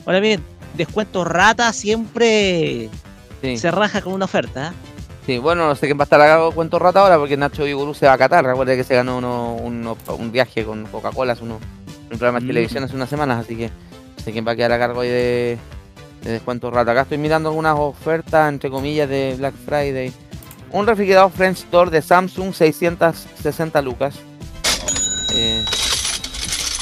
ahora 0.05 0.19
bien, 0.19 0.43
descuento 0.75 1.23
rata 1.23 1.71
siempre 1.73 2.89
Sí. 3.41 3.57
se 3.57 3.71
raja 3.71 4.01
con 4.01 4.13
una 4.13 4.25
oferta. 4.25 4.67
¿eh? 4.69 4.71
Sí, 5.25 5.37
bueno, 5.37 5.67
no 5.67 5.75
sé 5.75 5.85
quién 5.87 5.97
va 5.97 6.03
a 6.03 6.05
estar 6.05 6.19
a 6.21 6.25
cargo 6.25 6.49
de 6.49 6.55
cuento 6.55 6.79
rata 6.79 6.99
ahora 7.01 7.17
porque 7.17 7.37
Nacho 7.37 7.63
Vigorú 7.63 7.93
se 7.93 8.05
va 8.07 8.13
a 8.13 8.17
Qatar. 8.17 8.43
Recuerda 8.45 8.75
que 8.75 8.83
se 8.83 8.95
ganó 8.95 9.17
uno, 9.17 9.55
uno- 9.55 9.97
un 10.17 10.31
viaje 10.31 10.63
con 10.65 10.85
Coca-Cola 10.85 11.33
hace 11.33 11.43
uno, 11.43 11.59
un 12.11 12.17
programa 12.17 12.39
de 12.39 12.45
Mm. 12.45 12.47
televisión 12.47 12.83
hace 12.83 12.95
unas 12.95 13.09
semanas, 13.09 13.43
así 13.45 13.55
que 13.55 13.67
no 13.67 14.23
sé 14.23 14.31
quién 14.31 14.45
va 14.47 14.51
a 14.51 14.55
quedar 14.55 14.71
a 14.71 14.79
cargo 14.79 15.01
ahí 15.01 15.09
de, 15.09 15.57
de 16.23 16.31
descuento 16.31 16.71
rata. 16.71 16.91
Acá 16.91 17.01
estoy 17.01 17.17
mirando 17.19 17.49
algunas 17.49 17.75
ofertas, 17.77 18.49
entre 18.49 18.69
comillas, 18.69 19.07
de 19.09 19.35
Black 19.37 19.53
Friday. 19.65 20.11
Un 20.71 20.87
refrigerador 20.87 21.31
French 21.31 21.65
Door 21.69 21.89
de 21.89 22.01
Samsung, 22.01 22.53
660 22.53 23.81
lucas. 23.81 24.15
Eh, 25.33 25.63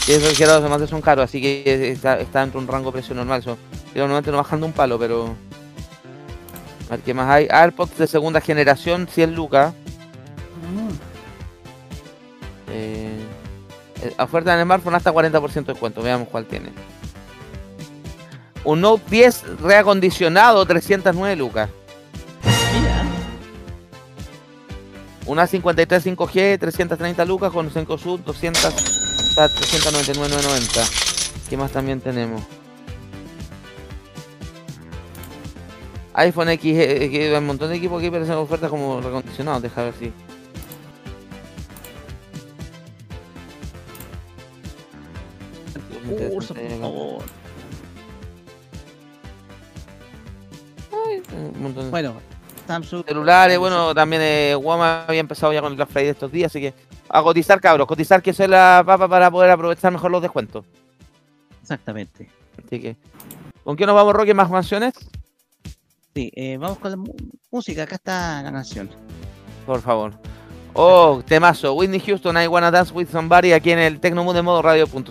y 0.08 0.12
esos 0.12 0.24
refrigerados 0.24 0.64
además 0.64 0.90
son 0.90 1.02
caros, 1.02 1.26
así 1.26 1.42
que 1.42 1.92
está, 1.92 2.18
dentro 2.18 2.60
de 2.60 2.66
un 2.66 2.68
rango 2.68 2.92
precio 2.92 3.16
normal. 3.16 3.44
Yo 3.44 3.58
normalmente 3.96 4.32
no 4.32 4.38
bajando 4.38 4.66
un 4.66 4.74
palo, 4.74 5.00
pero... 5.00 5.36
A 6.88 6.92
ver 6.94 7.00
qué 7.02 7.14
más 7.14 7.30
hay. 7.30 7.48
AirPods 7.50 7.98
de 7.98 8.08
segunda 8.08 8.42
generación, 8.42 9.08
100 9.08 9.36
lucas. 9.36 9.74
Eh, 12.72 13.20
eh, 14.02 14.14
oferta 14.20 14.54
en 14.54 14.60
el 14.60 14.66
smartphone 14.66 14.96
hasta 14.96 15.12
40% 15.12 15.54
de 15.54 15.74
descuento. 15.74 16.02
Veamos 16.02 16.28
cuál 16.30 16.46
tiene. 16.46 16.70
Un 18.64 18.82
Note 18.82 19.04
10 19.10 19.60
reacondicionado, 19.62 20.66
309 20.66 21.36
lucas. 21.36 21.70
Una 25.30 25.46
53 25.46 26.08
5G, 26.08 26.58
330 26.60 27.24
lucas 27.24 27.52
con 27.52 27.70
5 27.70 27.98
sub, 28.00 28.24
200, 28.26 28.66
está 28.66 29.48
399,90. 29.48 31.48
¿Qué 31.48 31.56
más 31.56 31.72
también 31.72 32.02
tenemos? 32.02 32.42
iPhone 36.16 36.50
X, 36.50 36.76
eh, 36.76 37.10
que 37.12 37.28
hay 37.30 37.36
un 37.36 37.46
montón 37.46 37.70
de 37.70 37.76
equipos 37.76 38.00
aquí, 38.00 38.10
pero 38.10 38.26
son 38.26 38.38
ofertas 38.38 38.72
como 38.72 39.02
recondicionados. 39.02 39.62
Deja 39.62 39.84
ver 39.84 39.94
si. 40.00 40.12
curso, 46.32 46.56
por 46.56 46.80
favor. 46.80 47.24
Un 51.32 51.62
montón 51.62 51.86
de- 51.86 51.92
Bueno, 51.92 52.16
Samsung. 52.70 53.03
celulares, 53.03 53.57
bueno, 53.57 53.95
también 53.95 54.22
eh, 54.22 54.53
Guama 54.53 55.05
había 55.07 55.22
empezado 55.22 55.51
ya 55.51 55.59
con 55.59 55.72
el 55.72 55.76
Black 55.76 55.89
Friday 55.89 56.09
estos 56.09 56.32
días, 56.32 56.51
así 56.51 56.61
que 56.61 56.74
a 57.09 57.24
cotizar, 57.24 57.59
cabros, 57.59 57.88
cotizar 57.88 58.22
que 58.22 58.30
eso 58.30 58.43
es 58.43 58.49
la 58.49 58.84
papa 58.86 59.07
para 59.07 59.32
poder 59.32 59.49
aprovechar 59.49 59.91
mejor 59.91 60.11
los 60.11 60.22
descuentos. 60.22 60.65
Exactamente. 61.63 62.30
Así 62.63 62.80
que, 62.80 62.95
¿con 63.63 63.76
qué 63.76 63.88
nos 63.88 63.95
vamos, 63.95 64.13
Roque? 64.13 64.36
¿Más 64.36 64.51
canciones? 64.51 64.93
Sí, 66.13 66.32
eh, 66.36 66.57
vamos 66.57 66.78
con 66.78 66.91
la 66.91 66.97
música. 67.49 67.84
Acá 67.84 67.95
está 67.95 68.43
la 68.43 68.51
canción. 68.51 68.88
Por 69.65 69.82
favor. 69.82 70.13
Oh, 70.74 71.24
temazo. 71.26 71.74
Whitney 71.74 71.99
Houston, 71.99 72.38
I 72.38 72.45
Wanna 72.45 72.70
Dance 72.70 72.93
With 72.93 73.09
Somebody, 73.09 73.53
aquí 73.53 73.72
en 73.72 73.80
el 73.80 73.99
Tecnomood 73.99 74.36
de 74.36 74.43
modo 74.43 74.61
radio.cl. 74.61 75.09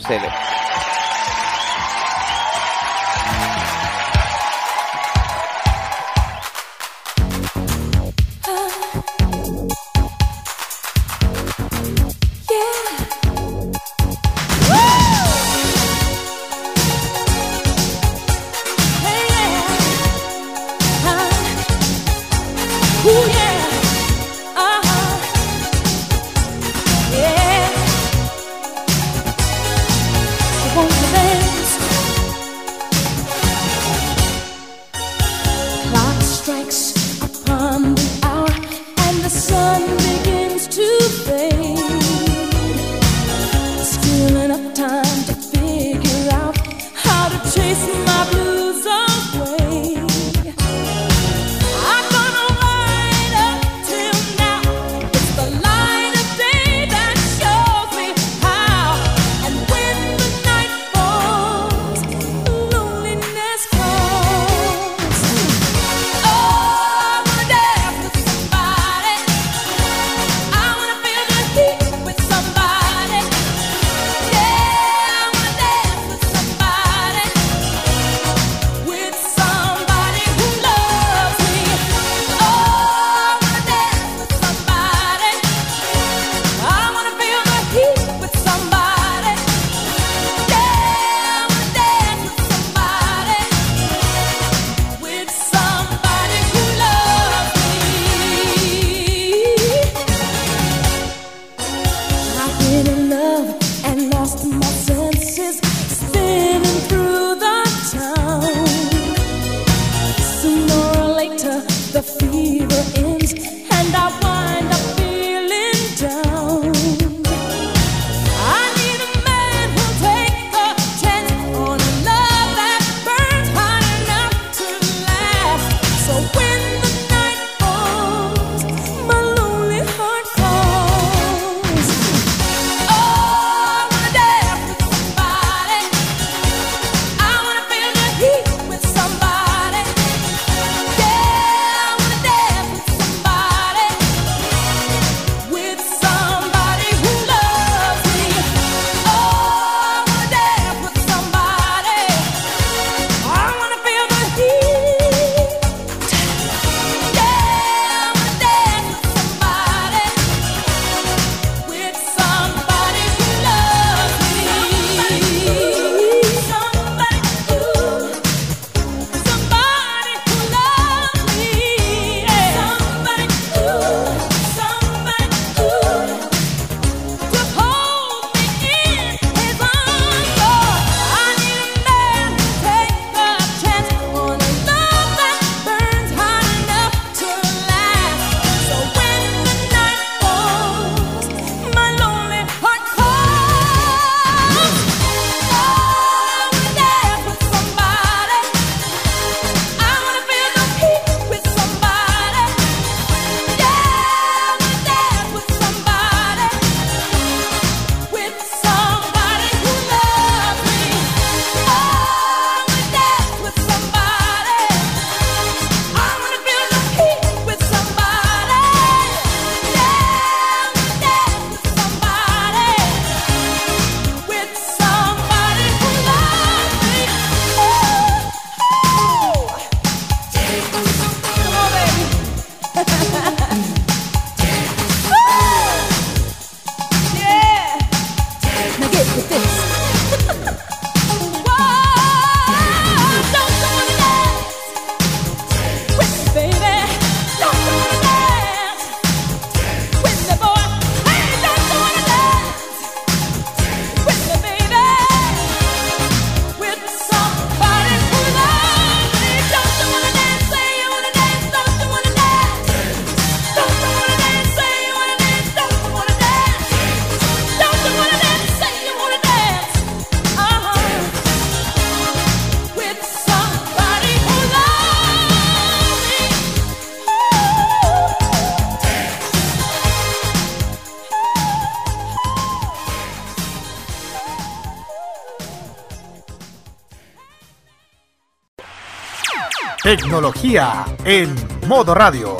Tecnología 289.88 290.84
en 291.06 291.34
modo 291.66 291.94
radio. 291.94 292.36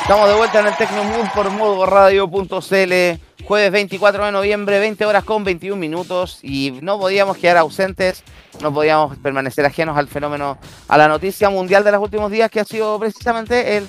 Estamos 0.00 0.28
de 0.28 0.34
vuelta 0.34 0.60
en 0.60 0.66
el 0.68 0.76
Tecnomood 0.78 1.28
por 1.34 1.50
modoradio.cl. 1.50 3.44
Jueves 3.44 3.70
24 3.70 4.24
de 4.24 4.32
noviembre, 4.32 4.78
20 4.78 5.04
horas 5.04 5.24
con 5.24 5.44
21 5.44 5.76
minutos. 5.76 6.38
Y 6.42 6.78
no 6.80 6.98
podíamos 6.98 7.36
quedar 7.36 7.58
ausentes, 7.58 8.24
no 8.62 8.72
podíamos 8.72 9.18
permanecer 9.18 9.66
ajenos 9.66 9.98
al 9.98 10.08
fenómeno, 10.08 10.56
a 10.88 10.96
la 10.96 11.06
noticia 11.06 11.50
mundial 11.50 11.84
de 11.84 11.92
los 11.92 12.00
últimos 12.00 12.30
días, 12.30 12.50
que 12.50 12.60
ha 12.60 12.64
sido 12.64 12.98
precisamente 12.98 13.76
el, 13.76 13.86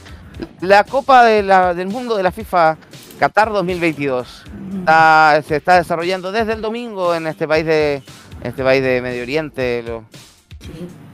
la 0.59 0.83
Copa 0.83 1.23
del 1.23 1.87
Mundo 1.87 2.17
de 2.17 2.23
la 2.23 2.33
FIFA 2.33 2.77
Qatar 3.19 3.51
2022. 3.51 4.43
Está- 4.79 5.41
se 5.47 5.57
está 5.57 5.75
desarrollando 5.77 6.31
desde 6.31 6.53
el 6.53 6.61
domingo 6.61 7.13
en 7.13 7.27
este 7.27 7.47
país 7.47 7.65
de, 7.65 8.01
este 8.43 8.63
país 8.63 8.81
de 8.81 9.01
Medio 9.01 9.23
Oriente, 9.23 9.83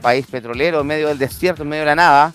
país 0.00 0.26
petrolero, 0.26 0.80
en 0.80 0.86
medio 0.86 1.08
del 1.08 1.18
desierto, 1.18 1.62
en 1.62 1.68
medio 1.70 1.82
de 1.82 1.86
la 1.86 1.94
nada 1.96 2.32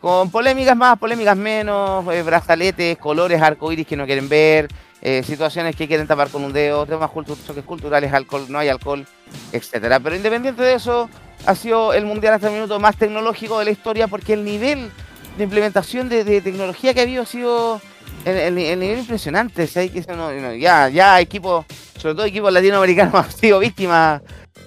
con 0.00 0.30
polémicas 0.32 0.76
más, 0.76 0.98
polémicas 0.98 1.36
menos, 1.36 2.04
eh, 2.12 2.22
brazaletes, 2.24 2.98
colores 2.98 3.40
arcoíris 3.40 3.86
que 3.86 3.96
no 3.96 4.04
quieren 4.04 4.28
ver, 4.28 4.66
eh, 5.00 5.22
situaciones 5.24 5.76
que 5.76 5.86
quieren 5.86 6.08
tapar 6.08 6.28
con 6.28 6.42
un 6.42 6.52
dedo, 6.52 6.84
temas 6.86 7.08
cultu- 7.08 7.36
culturales, 7.64 8.12
alcohol, 8.12 8.46
no 8.48 8.58
hay 8.58 8.68
alcohol, 8.68 9.06
etcétera. 9.52 10.00
Pero 10.00 10.16
independiente 10.16 10.60
de 10.60 10.74
eso, 10.74 11.08
ha 11.46 11.54
sido 11.54 11.92
el 11.92 12.04
mundial 12.04 12.34
hasta 12.34 12.48
el 12.48 12.54
minuto 12.54 12.80
más 12.80 12.96
tecnológico 12.96 13.60
de 13.60 13.64
la 13.66 13.70
historia 13.70 14.08
porque 14.08 14.32
el 14.32 14.44
nivel 14.44 14.90
de 15.38 15.44
implementación 15.44 16.08
de, 16.08 16.24
de 16.24 16.40
tecnología 16.40 16.92
que 16.94 16.98
ha 17.00 17.04
habido 17.04 17.22
ha 17.22 17.26
sido 17.26 17.80
el, 18.24 18.36
el- 18.36 18.58
el 18.58 18.80
nivel 18.80 18.98
impresionante. 19.00 19.66
¿sabes? 19.66 19.90
Que 19.90 19.98
eso 20.00 20.54
ya, 20.56 21.20
equipos, 21.20 21.64
sobre 21.98 22.14
todo 22.14 22.24
equipos 22.26 22.52
latinoamericanos, 22.52 23.14
han 23.24 23.32
sido 23.32 23.58
víctimas 23.58 24.22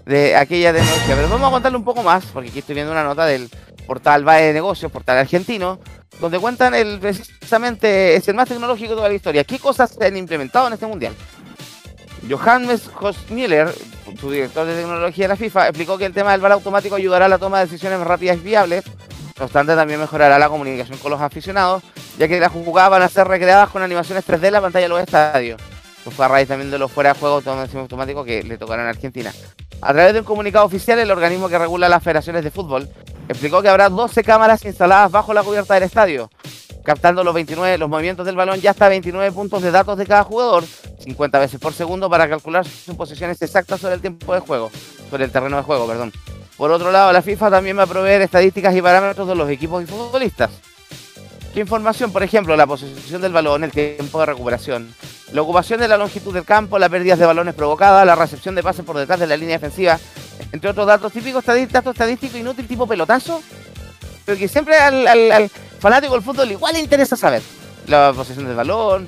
de 0.05 0.35
aquella 0.35 0.73
tecnología. 0.73 1.15
Pero 1.15 1.29
vamos 1.29 1.47
a 1.47 1.51
contarle 1.51 1.77
un 1.77 1.83
poco 1.85 2.03
más, 2.03 2.25
porque 2.25 2.49
aquí 2.49 2.59
estoy 2.59 2.75
viendo 2.75 2.91
una 2.91 3.03
nota 3.03 3.25
del 3.25 3.49
portal 3.87 4.23
Vae 4.23 4.45
de 4.45 4.53
Negocios, 4.53 4.91
portal 4.91 5.17
argentino, 5.17 5.79
donde 6.19 6.39
cuentan 6.39 6.73
el 6.73 6.99
precisamente 6.99 8.15
es 8.15 8.27
el 8.27 8.35
más 8.35 8.47
tecnológico 8.49 8.91
de 8.91 8.95
toda 8.95 9.09
la 9.09 9.15
historia. 9.15 9.43
¿Qué 9.43 9.59
cosas 9.59 9.91
se 9.91 10.05
han 10.05 10.17
implementado 10.17 10.67
en 10.67 10.73
este 10.73 10.87
mundial? 10.87 11.13
Johannes 12.29 12.89
Hosmiller, 12.99 13.71
su 14.19 14.31
director 14.31 14.65
de 14.65 14.75
tecnología 14.75 15.25
de 15.25 15.29
la 15.29 15.35
FIFA, 15.35 15.67
explicó 15.67 15.97
que 15.97 16.05
el 16.05 16.13
tema 16.13 16.31
del 16.31 16.41
VAR 16.41 16.53
automático 16.53 16.95
ayudará 16.95 17.25
a 17.25 17.29
la 17.29 17.37
toma 17.37 17.59
de 17.59 17.65
decisiones 17.65 17.99
más 17.99 18.07
rápidas 18.07 18.37
y 18.37 18.41
viables. 18.41 18.83
No 19.37 19.45
obstante, 19.45 19.75
también 19.75 19.99
mejorará 19.99 20.39
la 20.39 20.47
comunicación 20.47 20.97
con 20.97 21.11
los 21.11 21.19
aficionados, 21.19 21.83
ya 22.17 22.27
que 22.27 22.39
las 22.39 22.51
jugadas 22.51 22.89
van 22.89 23.01
a 23.01 23.09
ser 23.09 23.27
recreadas 23.27 23.69
con 23.69 23.81
animaciones 23.81 24.25
3D 24.25 24.47
en 24.47 24.53
la 24.53 24.61
pantalla 24.61 24.85
de 24.85 24.89
los 24.89 25.01
estadios. 25.01 25.61
Esto 25.97 26.11
fue 26.11 26.25
a 26.25 26.27
raíz 26.29 26.47
también 26.47 26.71
de 26.71 26.77
los 26.77 26.91
fuera 26.91 27.13
de 27.13 27.19
juego 27.19 27.41
automático 27.45 28.23
que 28.23 28.43
le 28.43 28.57
tocaron 28.57 28.85
a 28.85 28.89
Argentina. 28.89 29.33
A 29.81 29.91
través 29.91 30.13
de 30.13 30.19
un 30.19 30.25
comunicado 30.25 30.65
oficial, 30.65 30.99
el 30.99 31.11
organismo 31.11 31.49
que 31.49 31.57
regula 31.57 31.89
las 31.89 32.01
federaciones 32.01 32.43
de 32.43 32.51
fútbol 32.51 32.87
explicó 33.27 33.61
que 33.61 33.69
habrá 33.69 33.89
12 33.89 34.23
cámaras 34.23 34.63
instaladas 34.63 35.11
bajo 35.11 35.33
la 35.33 35.43
cubierta 35.43 35.73
del 35.73 35.83
estadio, 35.83 36.29
captando 36.83 37.23
los 37.23 37.33
29 37.33 37.77
los 37.77 37.89
movimientos 37.89 38.25
del 38.25 38.35
balón 38.35 38.59
y 38.63 38.67
hasta 38.67 38.87
29 38.87 39.31
puntos 39.33 39.61
de 39.61 39.71
datos 39.71 39.97
de 39.97 40.05
cada 40.05 40.23
jugador, 40.23 40.63
50 40.99 41.39
veces 41.39 41.59
por 41.59 41.73
segundo 41.73 42.09
para 42.09 42.29
calcular 42.29 42.65
sus 42.65 42.95
posiciones 42.95 43.41
exactas 43.41 43.81
sobre 43.81 43.95
el 43.95 44.01
tiempo 44.01 44.33
de 44.33 44.39
juego, 44.39 44.71
sobre 45.09 45.25
el 45.25 45.31
terreno 45.31 45.57
de 45.57 45.63
juego, 45.63 45.87
perdón. 45.87 46.13
Por 46.57 46.71
otro 46.71 46.91
lado, 46.91 47.11
la 47.11 47.21
FIFA 47.21 47.51
también 47.51 47.77
va 47.77 47.83
a 47.83 47.87
proveer 47.87 48.21
estadísticas 48.21 48.73
y 48.75 48.81
parámetros 48.81 49.27
de 49.27 49.35
los 49.35 49.49
equipos 49.49 49.83
y 49.83 49.85
futbolistas. 49.87 50.49
¿Qué 51.53 51.59
información? 51.61 52.11
Por 52.11 52.23
ejemplo, 52.23 52.55
la 52.55 52.65
posición 52.67 53.21
del 53.21 53.31
balón, 53.33 53.63
el 53.63 53.71
tiempo 53.71 54.19
de 54.19 54.25
recuperación, 54.25 54.93
la 55.31 55.41
ocupación 55.41 55.79
de 55.79 55.87
la 55.87 55.97
longitud 55.97 56.33
del 56.33 56.43
campo, 56.45 56.77
las 56.79 56.89
pérdidas 56.89 57.17
de 57.19 57.25
balones 57.25 57.53
provocadas, 57.55 58.05
la 58.05 58.15
recepción 58.15 58.55
de 58.55 58.63
pases 58.63 58.83
por 58.85 58.97
detrás 58.97 59.19
de 59.19 59.27
la 59.27 59.37
línea 59.37 59.57
defensiva, 59.57 59.97
entre 60.51 60.69
otros 60.69 60.85
datos 60.87 61.11
típicos, 61.13 61.45
datos 61.45 61.93
estadísticos 61.93 62.39
inútil 62.39 62.67
tipo 62.67 62.85
pelotazo, 62.87 63.41
pero 64.25 64.37
que 64.37 64.47
siempre 64.47 64.77
al, 64.77 65.07
al- 65.07 65.31
al 65.31 65.49
fanático 65.79 66.13
del 66.13 66.23
fútbol 66.23 66.51
igual 66.51 66.73
le 66.73 66.79
interesa 66.79 67.15
saber. 67.15 67.41
La 67.87 68.11
posición 68.13 68.45
del 68.47 68.55
balón, 68.55 69.07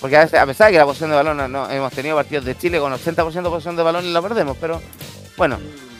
porque 0.00 0.16
a, 0.16 0.20
veces, 0.20 0.38
a 0.38 0.46
pesar 0.46 0.66
de 0.68 0.72
que 0.74 0.78
la 0.78 0.84
posición 0.84 1.10
de 1.10 1.16
balón 1.16 1.50
no- 1.50 1.70
hemos 1.70 1.92
tenido 1.92 2.14
partidos 2.16 2.44
de 2.44 2.56
Chile 2.56 2.78
con 2.78 2.92
80% 2.92 3.32
de 3.42 3.42
posición 3.50 3.74
de 3.76 3.82
balón 3.82 4.04
y 4.04 4.12
la 4.12 4.22
perdemos, 4.22 4.56
pero 4.60 4.80
bueno, 5.36 5.58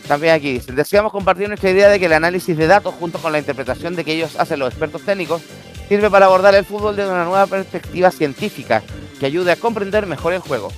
también 0.09 0.33
aquí 0.33 0.55
dicen, 0.55 0.75
deseamos 0.75 1.13
compartir 1.13 1.49
nuestra 1.49 1.71
idea 1.71 1.91
de 1.91 2.01
que 2.01 2.07
el 2.07 2.15
análisis 2.15 2.57
de 2.57 2.67
datos 2.67 2.95
junto 2.99 3.19
con 3.19 3.31
la 3.31 3.39
interpretación 3.39 3.95
de 3.95 4.05
que 4.05 4.15
ellos 4.15 4.37
hacen 4.37 4.59
los 4.59 4.71
expertos 4.71 5.03
técnicos 5.03 5.43
sirve 5.87 6.11
para 6.11 6.27
abordar 6.27 6.55
el 6.55 6.65
fútbol 6.65 6.97
desde 6.97 7.11
una 7.11 7.25
nueva 7.25 7.47
perspectiva 7.47 8.11
científica 8.11 8.83
que 9.21 9.27
ayude 9.27 9.53
a 9.53 9.57
comprender 9.57 10.07
mejor 10.07 10.33
el 10.33 10.41
juego. 10.41 10.73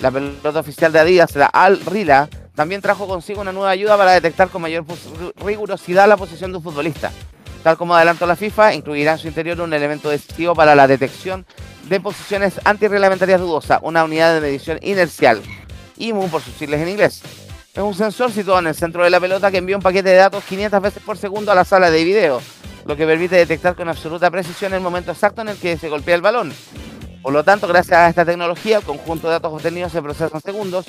La 0.00 0.10
pelota 0.10 0.60
oficial 0.60 0.92
de 0.92 0.98
Adidas, 0.98 1.34
la 1.34 1.46
Al 1.46 1.80
Rila, 1.80 2.28
también 2.54 2.82
trajo 2.82 3.06
consigo 3.06 3.40
una 3.40 3.52
nueva 3.52 3.70
ayuda 3.70 3.96
para 3.96 4.12
detectar 4.12 4.50
con 4.50 4.60
mayor 4.60 4.84
rigurosidad 5.36 6.06
la 6.06 6.18
posición 6.18 6.52
de 6.52 6.58
un 6.58 6.62
futbolista. 6.62 7.12
Tal 7.62 7.78
como 7.78 7.96
adelantó 7.96 8.26
la 8.26 8.36
FIFA, 8.36 8.74
incluirá 8.74 9.12
en 9.12 9.18
su 9.18 9.28
interior 9.28 9.60
un 9.62 9.72
elemento 9.72 10.10
decisivo 10.10 10.54
para 10.54 10.74
la 10.74 10.86
detección 10.86 11.46
de 11.88 12.00
posiciones 12.00 12.60
antirreglamentarias 12.64 13.40
dudosas, 13.40 13.80
una 13.82 14.04
unidad 14.04 14.34
de 14.34 14.40
medición 14.42 14.78
inercial, 14.82 15.40
IMU 15.96 16.28
por 16.28 16.42
sus 16.42 16.54
siglas 16.54 16.82
en 16.82 16.90
inglés. 16.90 17.22
Es 17.76 17.82
un 17.82 17.92
sensor 17.92 18.32
situado 18.32 18.60
en 18.60 18.68
el 18.68 18.74
centro 18.74 19.04
de 19.04 19.10
la 19.10 19.20
pelota 19.20 19.50
que 19.50 19.58
envía 19.58 19.76
un 19.76 19.82
paquete 19.82 20.08
de 20.08 20.16
datos 20.16 20.42
500 20.44 20.80
veces 20.80 21.02
por 21.02 21.18
segundo 21.18 21.52
a 21.52 21.54
la 21.54 21.62
sala 21.62 21.90
de 21.90 22.04
video, 22.04 22.40
lo 22.86 22.96
que 22.96 23.04
permite 23.04 23.36
detectar 23.36 23.74
con 23.76 23.86
absoluta 23.86 24.30
precisión 24.30 24.72
el 24.72 24.80
momento 24.80 25.12
exacto 25.12 25.42
en 25.42 25.50
el 25.50 25.58
que 25.58 25.76
se 25.76 25.90
golpea 25.90 26.14
el 26.14 26.22
balón. 26.22 26.54
Por 27.20 27.34
lo 27.34 27.44
tanto, 27.44 27.68
gracias 27.68 27.98
a 27.98 28.08
esta 28.08 28.24
tecnología, 28.24 28.78
el 28.78 28.82
conjunto 28.82 29.26
de 29.26 29.34
datos 29.34 29.52
obtenidos 29.52 29.92
se 29.92 30.00
procesa 30.00 30.34
en 30.34 30.40
segundos 30.40 30.86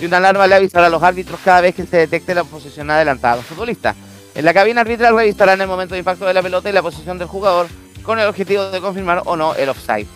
y 0.00 0.06
una 0.06 0.16
alarma 0.16 0.48
le 0.48 0.56
avisará 0.56 0.88
a 0.88 0.90
los 0.90 1.04
árbitros 1.04 1.38
cada 1.44 1.60
vez 1.60 1.76
que 1.76 1.86
se 1.86 1.98
detecte 1.98 2.34
la 2.34 2.42
posición 2.42 2.90
adelantada 2.90 3.36
del 3.36 3.44
futbolista. 3.44 3.94
En 4.34 4.44
la 4.44 4.52
cabina 4.52 4.80
arbitral 4.80 5.14
revisarán 5.14 5.60
el 5.60 5.68
momento 5.68 5.94
de 5.94 6.00
impacto 6.00 6.26
de 6.26 6.34
la 6.34 6.42
pelota 6.42 6.68
y 6.68 6.72
la 6.72 6.82
posición 6.82 7.16
del 7.16 7.28
jugador 7.28 7.68
con 8.02 8.18
el 8.18 8.26
objetivo 8.26 8.70
de 8.70 8.80
confirmar 8.80 9.22
o 9.26 9.36
no 9.36 9.54
el 9.54 9.68
offside. 9.68 10.08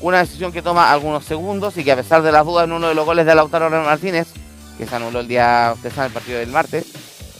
Una 0.00 0.18
decisión 0.18 0.50
que 0.50 0.62
toma 0.62 0.90
algunos 0.90 1.24
segundos 1.24 1.76
y 1.76 1.84
que 1.84 1.92
a 1.92 1.96
pesar 1.96 2.22
de 2.22 2.32
las 2.32 2.44
dudas 2.44 2.64
en 2.64 2.72
uno 2.72 2.88
de 2.88 2.96
los 2.96 3.06
goles 3.06 3.24
de 3.24 3.36
Lautaro 3.36 3.70
Martínez, 3.70 4.26
que 4.78 4.86
se 4.86 4.96
anuló 4.96 5.20
el 5.20 5.28
día 5.28 5.72
ustedes 5.74 5.94
saben, 5.94 6.08
el 6.10 6.14
partido 6.14 6.38
del 6.38 6.50
martes, 6.50 6.86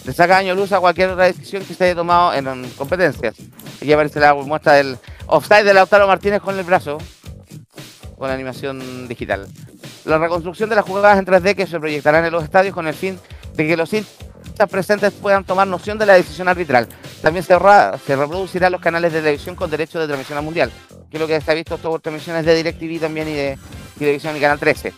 le 0.04 0.12
saca 0.12 0.36
año 0.36 0.54
luz 0.54 0.72
a 0.72 0.80
cualquier 0.80 1.10
otra 1.10 1.24
decisión 1.24 1.64
que 1.64 1.74
se 1.74 1.84
haya 1.84 1.94
tomado 1.94 2.34
en, 2.34 2.46
en 2.46 2.68
competencias. 2.70 3.34
Aquí 3.76 3.92
aparece 3.92 4.20
la 4.20 4.34
muestra 4.34 4.74
del 4.74 4.98
offside 5.26 5.64
de 5.64 5.74
Lautaro 5.74 6.06
Martínez 6.06 6.40
con 6.42 6.58
el 6.58 6.64
brazo, 6.64 6.98
con 8.18 8.30
animación 8.30 9.08
digital. 9.08 9.46
La 10.04 10.18
reconstrucción 10.18 10.68
de 10.68 10.76
las 10.76 10.84
jugadas 10.84 11.18
en 11.18 11.24
3D 11.24 11.54
que 11.54 11.66
se 11.66 11.80
proyectarán 11.80 12.24
en 12.24 12.32
los 12.32 12.44
estadios 12.44 12.74
con 12.74 12.86
el 12.86 12.94
fin 12.94 13.18
de 13.54 13.66
que 13.66 13.76
los 13.76 13.92
hinchas 13.92 14.68
presentes 14.70 15.12
puedan 15.12 15.44
tomar 15.44 15.66
noción 15.66 15.98
de 15.98 16.06
la 16.06 16.14
decisión 16.14 16.48
arbitral. 16.48 16.88
También 17.22 17.42
se, 17.44 17.56
se 18.06 18.16
reproducirán 18.16 18.72
los 18.72 18.80
canales 18.80 19.12
de 19.12 19.20
televisión 19.20 19.56
con 19.56 19.70
derecho 19.70 19.98
de 19.98 20.06
transmisión 20.06 20.38
al 20.38 20.44
mundial, 20.44 20.70
que 21.10 21.16
es 21.16 21.20
lo 21.20 21.26
que 21.26 21.40
se 21.40 21.50
ha 21.50 21.54
visto 21.54 21.78
todas 21.78 22.02
transmisiones 22.02 22.44
de 22.44 22.54
DirecTV 22.54 23.00
también 23.00 23.28
y 23.28 23.32
de 23.32 23.58
Televisión 23.98 24.36
y 24.36 24.40
Canal 24.40 24.58
13. 24.58 24.92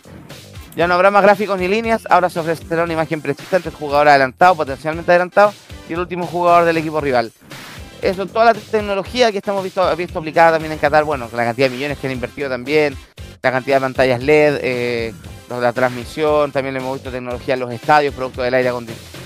Ya 0.77 0.87
no 0.87 0.93
habrá 0.93 1.09
más 1.11 1.23
gráficos 1.23 1.59
ni 1.59 1.67
líneas, 1.67 2.03
ahora 2.09 2.29
se 2.29 2.39
ofrecerá 2.39 2.83
una 2.83 2.93
imagen 2.93 3.19
precisa 3.21 3.57
entre 3.57 3.71
el 3.71 3.75
jugador 3.75 4.07
adelantado, 4.09 4.55
potencialmente 4.55 5.11
adelantado, 5.11 5.51
y 5.89 5.93
el 5.93 5.99
último 5.99 6.27
jugador 6.27 6.65
del 6.65 6.77
equipo 6.77 7.01
rival. 7.01 7.31
Eso, 8.01 8.27
toda 8.27 8.45
la 8.45 8.53
tecnología 8.53 9.31
que 9.31 9.39
estamos 9.39 9.63
visto, 9.63 9.95
visto 9.95 10.19
aplicada 10.19 10.51
también 10.53 10.71
en 10.73 10.77
Qatar, 10.77 11.03
bueno, 11.03 11.27
la 11.33 11.45
cantidad 11.45 11.67
de 11.67 11.75
millones 11.75 11.97
que 11.97 12.05
han 12.05 12.13
invertido 12.13 12.47
también, 12.47 12.95
la 13.41 13.51
cantidad 13.51 13.77
de 13.77 13.81
pantallas 13.81 14.21
LED, 14.21 14.59
eh, 14.61 15.13
la 15.49 15.73
transmisión, 15.73 16.51
también 16.51 16.77
hemos 16.77 16.93
visto 16.93 17.09
tecnología 17.09 17.55
en 17.55 17.59
los 17.61 17.71
estadios, 17.73 18.13
producto 18.13 18.43
del 18.43 18.53
aire 18.53 18.71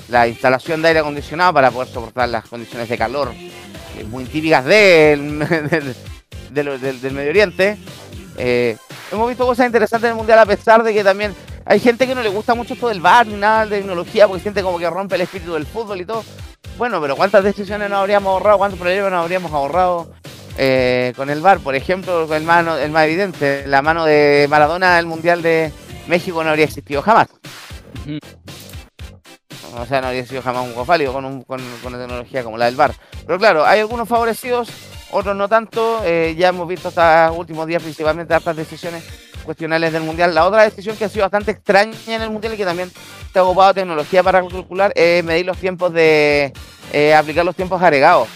la 0.07 0.27
instalación 0.29 0.81
de 0.81 0.87
aire 0.89 0.99
acondicionado 1.01 1.53
para 1.53 1.69
poder 1.69 1.89
soportar 1.89 2.29
las 2.29 2.45
condiciones 2.45 2.87
de 2.87 2.97
calor 2.97 3.33
eh, 3.97 4.03
muy 4.05 4.23
típicas 4.25 4.63
del- 4.63 5.39
del- 6.51 7.01
del 7.01 7.11
Medio 7.13 7.29
Oriente. 7.29 7.77
Eh, 8.37 8.77
hemos 9.11 9.27
visto 9.27 9.45
cosas 9.45 9.65
interesantes 9.65 10.05
en 10.07 10.11
el 10.11 10.17
Mundial 10.17 10.39
a 10.39 10.45
pesar 10.45 10.83
de 10.83 10.93
que 10.93 11.03
también 11.03 11.35
hay 11.65 11.79
gente 11.79 12.07
que 12.07 12.15
no 12.15 12.23
le 12.23 12.29
gusta 12.29 12.55
mucho 12.55 12.73
esto 12.73 12.87
del 12.87 13.01
bar 13.01 13.27
ni 13.27 13.35
nada 13.35 13.65
de 13.65 13.77
tecnología 13.79 14.27
porque 14.27 14.41
siente 14.41 14.63
como 14.63 14.79
que 14.79 14.89
rompe 14.89 15.15
el 15.15 15.21
espíritu 15.21 15.53
del 15.53 15.65
fútbol 15.65 16.01
y 16.01 16.05
todo. 16.05 16.23
Bueno, 16.77 16.99
pero 17.01 17.15
¿cuántas 17.15 17.43
decisiones 17.43 17.89
nos 17.89 17.99
habríamos 17.99 18.31
ahorrado? 18.31 18.57
¿Cuántos 18.57 18.79
problemas 18.79 19.11
nos 19.11 19.21
habríamos 19.23 19.51
ahorrado 19.51 20.11
eh, 20.57 21.13
con 21.15 21.29
el 21.29 21.41
bar? 21.41 21.59
Por 21.59 21.75
ejemplo, 21.75 22.33
el, 22.33 22.43
mano, 22.43 22.77
el 22.77 22.91
más 22.91 23.05
evidente, 23.05 23.65
la 23.67 23.81
mano 23.81 24.05
de 24.05 24.47
Maradona 24.49 24.97
el 24.97 25.05
Mundial 25.05 25.41
de 25.41 25.71
México 26.07 26.43
no 26.43 26.49
habría 26.49 26.65
existido 26.65 27.01
jamás. 27.01 27.27
O 29.73 29.85
sea, 29.85 30.01
no 30.01 30.07
habría 30.07 30.25
sido 30.25 30.41
jamás 30.41 30.65
un 30.65 30.73
gofálico 30.73 31.13
con, 31.13 31.25
un- 31.25 31.43
con, 31.43 31.59
con 31.81 31.93
una 31.93 32.01
tecnología 32.03 32.43
como 32.43 32.57
la 32.57 32.65
del 32.65 32.75
bar. 32.75 32.93
Pero 33.25 33.37
claro, 33.39 33.65
hay 33.65 33.79
algunos 33.79 34.07
favorecidos, 34.07 34.69
otros 35.11 35.35
no 35.35 35.47
tanto. 35.47 36.01
Eh, 36.03 36.35
ya 36.37 36.49
hemos 36.49 36.67
visto 36.67 36.89
estos 36.89 37.37
últimos 37.37 37.67
días 37.67 37.81
principalmente 37.81 38.33
hartas 38.33 38.55
decisiones 38.55 39.03
cuestionables 39.43 39.91
del 39.93 40.03
Mundial. 40.03 40.35
La 40.35 40.45
otra 40.45 40.63
decisión 40.63 40.95
que 40.95 41.05
ha 41.05 41.09
sido 41.09 41.23
bastante 41.23 41.51
extraña 41.51 41.95
en 42.07 42.21
el 42.21 42.29
Mundial 42.29 42.53
y 42.53 42.57
que 42.57 42.65
también 42.65 42.91
se 43.33 43.39
ha 43.39 43.43
ocupado 43.43 43.73
tecnología 43.73 44.21
para 44.23 44.41
calcular 44.41 44.91
es 44.95 45.23
medir 45.23 45.45
los 45.45 45.57
tiempos 45.57 45.91
de... 45.93 46.53
eh, 46.93 47.13
aplicar 47.13 47.45
los 47.45 47.55
tiempos 47.55 47.81
agregados. 47.81 48.27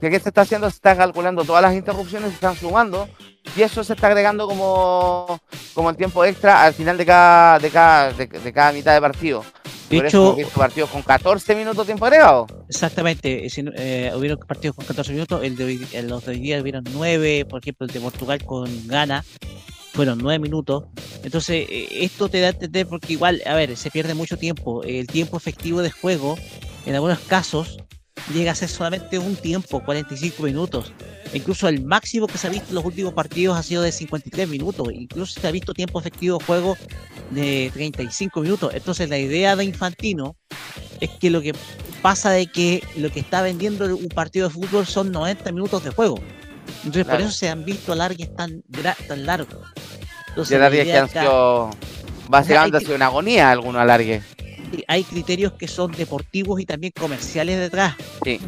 ¿Qué, 0.00 0.10
qué 0.10 0.20
se 0.20 0.28
está 0.28 0.42
haciendo? 0.42 0.68
Se 0.70 0.76
están 0.76 0.96
calculando 0.96 1.44
todas 1.44 1.62
las 1.62 1.74
interrupciones, 1.74 2.30
se 2.30 2.34
están 2.34 2.56
sumando 2.56 3.08
y 3.56 3.62
eso 3.62 3.84
se 3.84 3.92
está 3.92 4.06
agregando 4.06 4.46
como, 4.48 5.38
como 5.74 5.90
el 5.90 5.96
tiempo 5.96 6.24
extra 6.24 6.62
al 6.62 6.74
final 6.74 6.96
de 6.96 7.06
cada, 7.06 7.58
de 7.58 7.70
cada, 7.70 8.12
de, 8.12 8.26
de 8.26 8.52
cada 8.52 8.72
mitad 8.72 8.94
de 8.94 9.00
partido. 9.00 9.44
De 9.90 9.98
Por 9.98 10.06
hecho- 10.06 10.36
eso 10.38 10.50
partidos 10.56 10.90
con 10.90 11.02
14 11.02 11.54
minutos 11.54 11.78
de 11.78 11.84
tiempo 11.92 12.06
agregado. 12.06 12.46
Exactamente, 12.68 13.48
si 13.50 13.62
no- 13.62 13.72
eh, 13.76 14.10
hubieron 14.16 14.38
partidos 14.38 14.74
con 14.76 14.84
14 14.86 15.12
minutos, 15.12 15.42
el 15.44 15.56
de 15.56 15.64
hoy, 15.64 15.86
los 16.04 16.24
de 16.24 16.32
hoy 16.32 16.38
día 16.40 16.60
hubieron 16.60 16.84
9, 16.92 17.44
por 17.44 17.60
ejemplo 17.60 17.86
el 17.86 17.92
de 17.92 18.00
Portugal 18.00 18.42
con 18.44 18.88
Ghana 18.88 19.24
fueron 19.92 20.18
9 20.18 20.38
minutos. 20.38 20.84
Entonces, 21.22 21.66
eh, 21.68 21.88
esto 22.00 22.28
te 22.28 22.40
da 22.40 22.48
a 22.48 22.50
entender 22.50 22.86
porque 22.86 23.12
igual, 23.12 23.42
a 23.46 23.54
ver, 23.54 23.76
se 23.76 23.90
pierde 23.90 24.14
mucho 24.14 24.36
tiempo. 24.38 24.82
El 24.82 25.06
tiempo 25.06 25.36
efectivo 25.36 25.82
de 25.82 25.90
juego, 25.90 26.36
en 26.86 26.94
algunos 26.94 27.18
casos, 27.20 27.76
llega 28.34 28.52
a 28.52 28.54
ser 28.54 28.70
solamente 28.70 29.18
un 29.18 29.36
tiempo, 29.36 29.84
45 29.84 30.42
minutos. 30.42 30.92
Incluso 31.34 31.68
el 31.68 31.84
máximo 31.84 32.26
que 32.26 32.38
se 32.38 32.46
ha 32.46 32.50
visto 32.50 32.68
en 32.70 32.76
los 32.76 32.84
últimos 32.84 33.12
partidos 33.12 33.56
ha 33.58 33.62
sido 33.62 33.82
de 33.82 33.92
53 33.92 34.48
minutos. 34.48 34.88
Incluso 34.92 35.38
se 35.40 35.46
ha 35.46 35.50
visto 35.50 35.74
tiempo 35.74 36.00
efectivo 36.00 36.38
de 36.38 36.44
juego 36.44 36.76
de 37.30 37.70
35 37.72 38.40
minutos. 38.40 38.74
Entonces 38.74 39.08
la 39.08 39.18
idea 39.18 39.56
de 39.56 39.64
Infantino 39.64 40.36
es 41.00 41.10
que 41.10 41.30
lo 41.30 41.40
que 41.40 41.54
pasa 42.02 42.30
de 42.30 42.46
que 42.46 42.82
lo 42.96 43.10
que 43.10 43.20
está 43.20 43.42
vendiendo 43.42 43.84
un 43.96 44.08
partido 44.08 44.48
de 44.48 44.54
fútbol 44.54 44.86
son 44.86 45.10
90 45.12 45.52
minutos 45.52 45.84
de 45.84 45.90
juego. 45.90 46.20
Entonces 46.78 47.04
por 47.04 47.20
eso 47.20 47.30
se 47.30 47.48
han 47.48 47.64
visto 47.64 47.92
alargues 47.92 48.34
tan, 48.34 48.62
tan 49.08 49.26
largos. 49.26 49.58
Entonces, 50.28 50.56
alargues 50.56 50.84
que 50.84 50.96
han 50.96 51.08
sido. 51.08 51.70
Básicamente 52.28 52.80
sido 52.80 52.96
una 52.96 53.06
agonía 53.06 53.50
algunos 53.50 53.80
alargues. 53.80 54.24
hay 54.88 55.04
criterios 55.04 55.52
que 55.52 55.68
son 55.68 55.92
deportivos 55.92 56.60
y 56.60 56.66
también 56.66 56.92
comerciales 56.98 57.58
detrás. 57.58 57.94
Sí. 58.24 58.40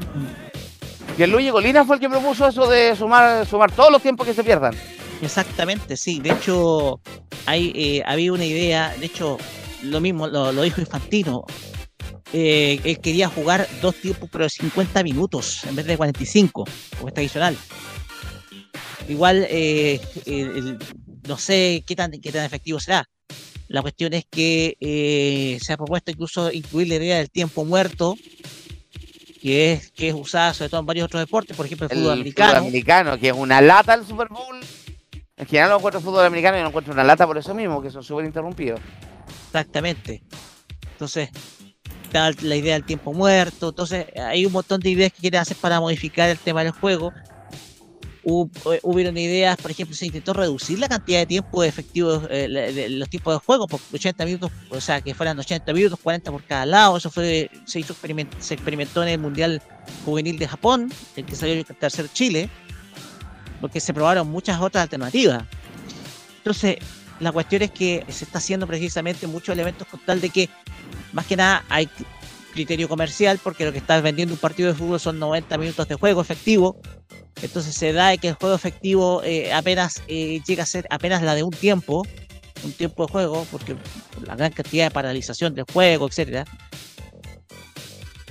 Y 1.18 1.22
el 1.22 1.30
Luigi 1.30 1.50
Colina 1.50 1.84
fue 1.84 1.96
el 1.96 2.00
que 2.00 2.08
propuso 2.08 2.46
eso 2.46 2.66
de 2.66 2.94
sumar, 2.96 3.46
sumar 3.46 3.70
todos 3.72 3.90
los 3.90 4.02
tiempos 4.02 4.26
que 4.26 4.34
se 4.34 4.44
pierdan. 4.44 4.74
Exactamente, 5.22 5.96
sí. 5.96 6.20
De 6.20 6.30
hecho, 6.30 7.00
hay, 7.46 7.72
eh, 7.74 8.02
había 8.06 8.32
una 8.32 8.44
idea, 8.44 8.94
de 8.98 9.06
hecho, 9.06 9.38
lo 9.82 10.00
mismo 10.00 10.26
lo, 10.26 10.52
lo 10.52 10.62
dijo 10.62 10.80
Infantino. 10.80 11.44
Eh, 12.32 12.80
él 12.84 12.98
quería 13.00 13.28
jugar 13.28 13.68
dos 13.80 13.94
tiempos, 13.94 14.28
pero 14.30 14.44
de 14.44 14.50
50 14.50 15.02
minutos 15.04 15.64
en 15.64 15.76
vez 15.76 15.86
de 15.86 15.96
45, 15.96 16.64
como 16.96 17.08
está 17.08 17.20
adicional. 17.20 17.56
Igual, 19.08 19.46
eh, 19.48 20.00
no 21.26 21.38
sé 21.38 21.84
qué 21.86 21.94
tan, 21.94 22.10
qué 22.10 22.32
tan 22.32 22.44
efectivo 22.44 22.80
será. 22.80 23.08
La 23.68 23.82
cuestión 23.82 24.12
es 24.12 24.24
que 24.30 24.76
eh, 24.80 25.58
se 25.62 25.72
ha 25.72 25.76
propuesto 25.76 26.10
incluso 26.10 26.52
incluir 26.52 26.88
la 26.88 26.96
idea 26.96 27.16
del 27.18 27.30
tiempo 27.30 27.64
muerto, 27.64 28.16
que 29.40 29.72
es, 29.72 29.90
que 29.92 30.08
es 30.08 30.14
usada 30.14 30.52
sobre 30.54 30.70
todo 30.70 30.80
en 30.80 30.86
varios 30.86 31.06
otros 31.06 31.22
deportes, 31.22 31.56
por 31.56 31.66
ejemplo 31.66 31.86
el, 31.86 31.92
El 31.92 31.96
fútbol 31.98 32.04
fútbol 32.04 32.20
americano. 32.20 32.58
americano, 32.58 33.18
que 33.18 33.28
es 33.28 33.34
una 33.34 33.60
lata 33.60 33.94
el 33.94 34.04
Super 34.06 34.28
Bowl. 34.28 34.60
En 35.38 35.46
general 35.46 35.70
no 35.70 35.76
encuentro 35.76 36.00
fútbol 36.00 36.24
americano 36.24 36.58
y 36.58 36.62
no 36.62 36.68
encuentro 36.68 36.94
una 36.94 37.04
lata 37.04 37.26
por 37.26 37.36
eso 37.36 37.54
mismo, 37.54 37.82
que 37.82 37.90
son 37.90 38.02
súper 38.02 38.24
interrumpidos. 38.24 38.80
Exactamente. 39.48 40.22
Entonces, 40.92 41.28
está 42.04 42.30
la 42.40 42.56
idea 42.56 42.72
del 42.74 42.84
tiempo 42.84 43.12
muerto. 43.12 43.68
Entonces, 43.68 44.06
hay 44.16 44.46
un 44.46 44.52
montón 44.52 44.80
de 44.80 44.90
ideas 44.90 45.12
que 45.12 45.20
quieren 45.20 45.40
hacer 45.40 45.56
para 45.58 45.78
modificar 45.78 46.30
el 46.30 46.38
tema 46.38 46.62
del 46.64 46.72
juego. 46.72 47.12
Eh, 48.24 48.80
hubieron 48.82 49.16
ideas, 49.18 49.56
por 49.58 49.70
ejemplo, 49.70 49.94
se 49.94 50.06
intentó 50.06 50.32
reducir 50.32 50.78
la 50.78 50.88
cantidad 50.88 51.18
de 51.20 51.26
tiempo 51.26 51.62
efectivo, 51.62 52.22
eh, 52.30 52.48
la- 52.48 52.60
de- 52.72 52.88
los 52.88 53.08
tiempos 53.10 53.34
de 53.34 53.38
juego, 53.44 53.68
por 53.68 53.78
80 53.92 54.24
minutos, 54.24 54.50
o 54.70 54.80
sea, 54.80 55.00
que 55.02 55.14
fueran 55.14 55.38
80 55.38 55.72
minutos, 55.74 55.98
40 56.02 56.32
por 56.32 56.42
cada 56.44 56.64
lado. 56.66 56.96
Eso 56.96 57.10
fue, 57.10 57.50
se 57.66 57.78
hizo 57.78 57.94
experiment- 57.94 58.32
se 58.40 58.54
experimentó 58.54 59.02
en 59.02 59.10
el 59.10 59.18
Mundial 59.18 59.62
Juvenil 60.06 60.38
de 60.38 60.48
Japón, 60.48 60.90
el 61.14 61.24
que 61.26 61.36
salió 61.36 61.54
el 61.54 61.64
tercer 61.64 62.08
Chile, 62.12 62.48
porque 63.60 63.80
se 63.80 63.94
probaron 63.94 64.28
muchas 64.28 64.60
otras 64.60 64.82
alternativas. 64.82 65.44
Entonces, 66.38 66.76
la 67.20 67.32
cuestión 67.32 67.62
es 67.62 67.70
que 67.70 68.04
se 68.08 68.24
está 68.24 68.38
haciendo 68.38 68.66
precisamente 68.66 69.26
muchos 69.26 69.52
elementos 69.52 69.86
con 69.88 70.00
tal 70.00 70.20
de 70.20 70.30
que, 70.30 70.48
más 71.12 71.26
que 71.26 71.36
nada, 71.36 71.64
hay 71.68 71.88
criterio 72.52 72.88
comercial, 72.88 73.38
porque 73.42 73.64
lo 73.64 73.72
que 73.72 73.78
está 73.78 74.00
vendiendo 74.00 74.34
un 74.34 74.40
partido 74.40 74.68
de 74.68 74.74
fútbol 74.74 74.98
son 74.98 75.18
90 75.18 75.58
minutos 75.58 75.88
de 75.88 75.94
juego 75.94 76.20
efectivo. 76.20 76.80
Entonces 77.42 77.74
se 77.74 77.92
da 77.92 78.16
que 78.16 78.28
el 78.28 78.34
juego 78.34 78.54
efectivo 78.54 79.22
eh, 79.22 79.52
apenas 79.52 80.02
eh, 80.08 80.40
llega 80.46 80.62
a 80.62 80.66
ser 80.66 80.86
apenas 80.90 81.22
la 81.22 81.34
de 81.34 81.42
un 81.42 81.50
tiempo, 81.50 82.06
un 82.64 82.72
tiempo 82.72 83.06
de 83.06 83.12
juego, 83.12 83.46
porque 83.50 83.76
por 84.14 84.26
la 84.26 84.36
gran 84.36 84.52
cantidad 84.52 84.86
de 84.86 84.90
paralización 84.90 85.54
del 85.54 85.66
juego, 85.70 86.08
etcétera. 86.08 86.46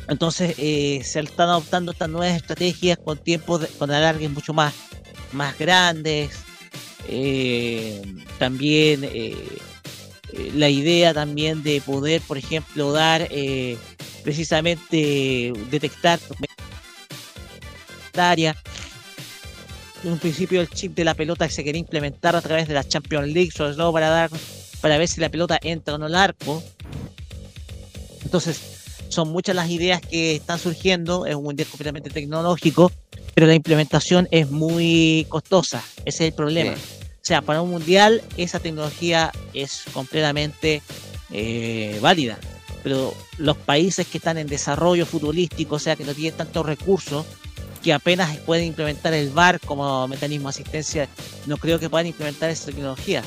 Entonces 0.07 0.55
eh, 0.57 1.01
se 1.03 1.19
están 1.19 1.49
adoptando 1.49 1.91
estas 1.91 2.09
nuevas 2.09 2.36
estrategias 2.36 2.97
con 2.97 3.17
tiempos 3.17 3.65
con 3.78 3.91
alargues 3.91 4.30
mucho 4.32 4.53
más, 4.53 4.73
más 5.32 5.57
grandes. 5.57 6.32
eh, 7.07 8.01
también 8.39 9.03
eh, 9.03 9.36
eh, 10.34 10.51
la 10.55 10.69
idea 10.69 11.13
también 11.13 11.63
de 11.63 11.82
poder, 11.82 12.21
por 12.21 12.38
ejemplo, 12.38 12.91
dar 12.91 13.30
precisamente 14.23 15.53
detectar 15.69 16.19
área. 18.17 18.55
En 20.03 20.13
un 20.13 20.19
principio 20.19 20.61
el 20.61 20.69
chip 20.69 20.95
de 20.95 21.03
la 21.03 21.15
pelota 21.15 21.47
que 21.47 21.53
se 21.53 21.63
quería 21.63 21.80
implementar 21.80 22.36
a 22.36 22.41
través 22.41 22.67
de 22.67 22.73
la 22.73 22.84
Champions 22.84 23.28
League, 23.28 23.51
sobre 23.51 23.76
todo 23.76 23.91
para 23.91 24.09
dar 24.09 24.30
para 24.82 24.97
ver 24.99 25.07
si 25.07 25.19
la 25.19 25.30
pelota 25.30 25.57
entra 25.63 25.95
o 25.95 25.97
no 25.97 26.05
al 26.05 26.15
arco. 26.15 26.61
Entonces, 28.23 28.59
son 29.09 29.30
muchas 29.30 29.55
las 29.55 29.69
ideas 29.69 30.01
que 30.01 30.36
están 30.36 30.59
surgiendo, 30.59 31.26
es 31.26 31.36
un 31.36 31.43
mundial 31.43 31.67
completamente 31.67 32.09
tecnológico, 32.09 32.91
pero 33.36 33.47
la 33.47 33.53
implementación 33.53 34.27
es 34.31 34.49
muy 34.49 35.27
costosa, 35.29 35.83
ese 36.05 36.23
es 36.23 36.31
el 36.31 36.33
problema. 36.33 36.71
O 36.71 37.27
sea, 37.27 37.41
para 37.41 37.61
un 37.61 37.69
mundial 37.69 38.21
esa 38.38 38.59
tecnología 38.59 39.31
es 39.53 39.83
completamente 39.91 40.81
eh, 41.31 41.99
válida, 42.01 42.38
pero 42.81 43.13
los 43.38 43.57
países 43.57 44.07
que 44.07 44.19
están 44.19 44.38
en 44.38 44.47
desarrollo 44.47 45.05
futbolístico, 45.05 45.75
o 45.75 45.79
sea, 45.79 45.97
que 45.97 46.05
no 46.05 46.13
tienen 46.13 46.38
tantos 46.38 46.65
recursos, 46.65 47.25
que 47.83 47.91
apenas 47.91 48.38
pueden 48.38 48.65
implementar 48.65 49.13
el 49.13 49.31
VAR 49.31 49.59
como 49.59 50.07
mecanismo 50.07 50.47
de 50.47 50.51
asistencia, 50.51 51.09
no 51.45 51.57
creo 51.57 51.77
que 51.77 51.89
puedan 51.89 52.07
implementar 52.07 52.49
esa 52.49 52.67
tecnología. 52.67 53.21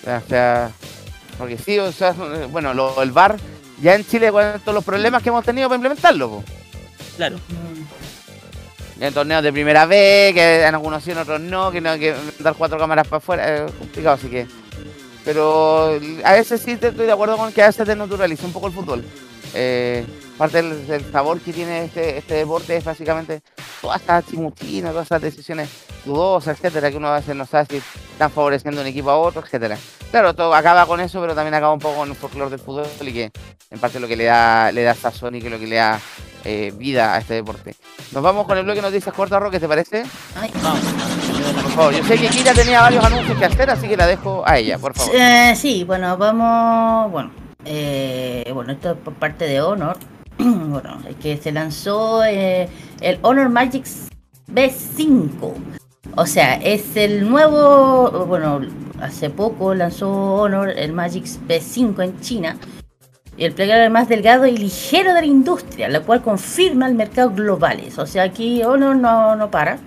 O 0.00 0.28
sea, 0.28 0.72
porque 1.38 1.56
sí, 1.58 1.78
o 1.78 1.92
sea, 1.92 2.10
bueno, 2.50 2.74
lo, 2.74 3.00
el 3.02 3.12
VAR, 3.12 3.38
ya 3.80 3.94
en 3.94 4.04
Chile 4.04 4.32
con 4.32 4.60
todos 4.60 4.74
los 4.74 4.84
problemas 4.84 5.22
que 5.22 5.28
hemos 5.28 5.44
tenido 5.44 5.68
para 5.68 5.76
implementarlo, 5.76 6.28
po. 6.28 6.44
Claro. 7.16 7.36
En 9.00 9.12
torneos 9.12 9.42
de 9.42 9.52
primera 9.52 9.86
vez, 9.86 10.32
que 10.32 10.64
en 10.64 10.74
algunos 10.74 11.02
sí, 11.02 11.10
en 11.10 11.18
otros 11.18 11.40
no, 11.40 11.72
que 11.72 11.80
no, 11.80 11.98
que 11.98 12.14
dar 12.38 12.54
cuatro 12.54 12.78
cámaras 12.78 13.06
para 13.08 13.18
afuera, 13.18 13.66
es 13.66 13.72
complicado, 13.72 14.14
así 14.14 14.28
que. 14.28 14.46
Pero 15.24 16.00
a 16.24 16.32
veces 16.32 16.60
sí 16.60 16.72
estoy 16.72 17.06
de 17.06 17.12
acuerdo 17.12 17.36
con 17.36 17.52
que 17.52 17.62
a 17.62 17.66
veces 17.66 17.86
te 17.86 17.96
naturaliza 17.96 18.46
un 18.46 18.52
poco 18.52 18.66
el 18.68 18.72
fútbol. 18.72 19.04
Eh, 19.54 20.06
parte 20.38 20.62
del, 20.62 20.86
del 20.86 21.12
sabor 21.12 21.40
que 21.40 21.52
tiene 21.52 21.84
este, 21.84 22.18
este 22.18 22.34
deporte 22.34 22.76
es 22.76 22.84
básicamente 22.84 23.42
todas 23.80 24.00
estas 24.00 24.26
chimuchinas, 24.26 24.92
todas 24.92 25.06
esas 25.06 25.20
decisiones 25.22 25.68
dudosas, 26.04 26.56
etcétera, 26.56 26.90
que 26.90 26.96
uno 26.96 27.08
a 27.08 27.16
veces 27.16 27.36
no 27.36 27.46
sabe 27.46 27.66
si 27.70 27.76
están 28.12 28.30
favoreciendo 28.30 28.80
un 28.80 28.86
equipo 28.86 29.10
a 29.10 29.18
otro, 29.18 29.42
etcétera. 29.42 29.76
Claro, 30.10 30.34
todo 30.34 30.54
acaba 30.54 30.86
con 30.86 31.00
eso, 31.00 31.20
pero 31.20 31.34
también 31.34 31.54
acaba 31.54 31.72
un 31.72 31.78
poco 31.78 31.96
con 31.96 32.08
el 32.10 32.16
folclore 32.16 32.50
del 32.50 32.58
fútbol 32.58 32.86
y 33.02 33.12
que 33.12 33.32
en 33.70 33.78
parte 33.78 34.00
lo 34.00 34.08
que 34.08 34.16
le 34.16 34.24
da, 34.24 34.72
le 34.72 34.82
da 34.82 34.94
sazón 34.94 35.34
y 35.34 35.42
que 35.42 35.50
lo 35.50 35.58
que 35.58 35.66
le 35.66 35.76
da 35.76 36.00
eh, 36.44 36.72
vida 36.76 37.14
a 37.14 37.18
este 37.18 37.34
deporte. 37.34 37.76
Nos 38.12 38.22
vamos 38.22 38.46
con 38.46 38.58
el 38.58 38.64
bloque 38.64 38.82
noticias 38.82 39.14
cortas, 39.14 39.40
Roque, 39.40 39.60
¿te 39.60 39.68
parece? 39.68 40.04
Por 41.62 41.70
favor, 41.72 41.94
yo 41.94 42.04
sé 42.04 42.18
que 42.18 42.28
Kira 42.28 42.52
tenía 42.52 42.80
varios 42.80 43.04
anuncios 43.04 43.38
que 43.38 43.44
hacer, 43.44 43.70
así 43.70 43.88
que 43.88 43.96
la 43.96 44.06
dejo 44.06 44.42
a 44.46 44.58
ella, 44.58 44.78
por 44.78 44.94
favor. 44.94 45.14
Eh, 45.14 45.54
sí, 45.56 45.84
bueno, 45.84 46.16
vamos. 46.16 47.10
Bueno, 47.10 47.30
eh, 47.64 48.50
bueno, 48.52 48.72
esto 48.72 48.92
es 48.92 48.98
por 48.98 49.14
parte 49.14 49.46
de 49.46 49.60
Honor. 49.60 49.96
bueno, 50.38 50.98
es 51.08 51.16
que 51.16 51.36
se 51.36 51.52
lanzó 51.52 52.24
eh, 52.24 52.68
el 53.00 53.18
Honor 53.22 53.48
Magic 53.48 53.84
B5. 54.48 55.52
O 56.16 56.26
sea, 56.26 56.54
es 56.54 56.96
el 56.96 57.28
nuevo. 57.28 58.26
Bueno, 58.26 58.60
hace 59.00 59.30
poco 59.30 59.74
lanzó 59.74 60.10
Honor 60.10 60.70
el 60.70 60.92
Magic 60.92 61.24
B5 61.24 62.04
en 62.04 62.20
China. 62.20 62.56
El 63.38 63.52
plegable 63.52 63.88
más 63.88 64.08
delgado 64.08 64.46
y 64.46 64.56
ligero 64.56 65.14
de 65.14 65.22
la 65.22 65.26
industria, 65.26 65.88
la 65.88 66.00
cual 66.00 66.20
confirma 66.22 66.86
el 66.86 66.94
mercado 66.94 67.30
globales. 67.30 67.98
O 67.98 68.06
sea, 68.06 68.24
aquí 68.24 68.62
Honor 68.62 68.96
no, 68.96 69.36
no 69.36 69.50
para. 69.50 69.78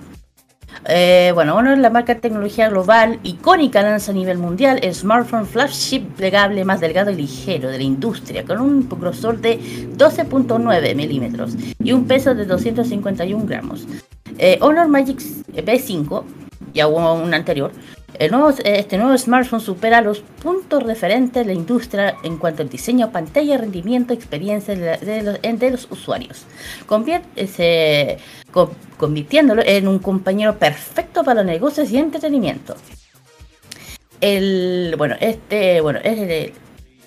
Eh, 0.88 1.32
bueno, 1.34 1.56
Honor, 1.56 1.78
la 1.78 1.90
marca 1.90 2.14
de 2.14 2.22
tecnología 2.22 2.70
global 2.70 3.20
icónica, 3.24 3.82
lanza 3.82 4.12
a 4.12 4.16
nivel 4.16 4.38
mundial 4.38 4.80
el 4.84 4.94
smartphone 4.94 5.46
flagship 5.46 6.02
plegable 6.16 6.64
más 6.66 6.80
delgado 6.80 7.12
y 7.12 7.16
ligero 7.16 7.70
de 7.70 7.78
la 7.78 7.84
industria, 7.84 8.44
con 8.46 8.60
un 8.60 8.88
grosor 8.90 9.40
de 9.40 9.60
12.9 9.60 10.96
milímetros 10.96 11.56
y 11.84 11.92
un 11.92 12.06
peso 12.06 12.36
de 12.36 12.46
251 12.46 13.46
gramos. 13.46 13.88
Eh, 14.38 14.58
Honor 14.62 14.88
Magic 14.88 15.20
B5, 15.20 16.24
ya 16.74 16.88
hubo 16.88 17.14
un 17.14 17.34
anterior, 17.34 17.72
Este 18.20 18.98
nuevo 18.98 19.18
smartphone 19.18 19.60
supera 19.60 20.02
los 20.02 20.22
puntos 20.22 20.84
referentes 20.84 21.46
de 21.46 21.54
la 21.54 21.54
industria 21.54 22.16
en 22.24 22.38
cuanto 22.38 22.62
al 22.62 22.70
diseño, 22.70 23.12
pantalla, 23.12 23.58
rendimiento, 23.58 24.14
experiencia 24.14 24.76
de, 24.76 25.72
los, 25.72 25.88
usuarios, 25.92 26.46
convirtiéndolo 28.98 29.62
en 29.66 29.88
un 29.88 30.00
compañero 30.00 30.58
perfecto 30.58 31.24
para 31.24 31.42
los 31.42 31.46
negocios 31.46 31.92
y 31.92 31.98
entretenimiento. 31.98 32.76
El, 34.22 34.96
bueno, 34.98 35.16
este, 35.20 35.82
bueno, 35.82 36.00
es 36.04 36.20
el, 36.20 36.54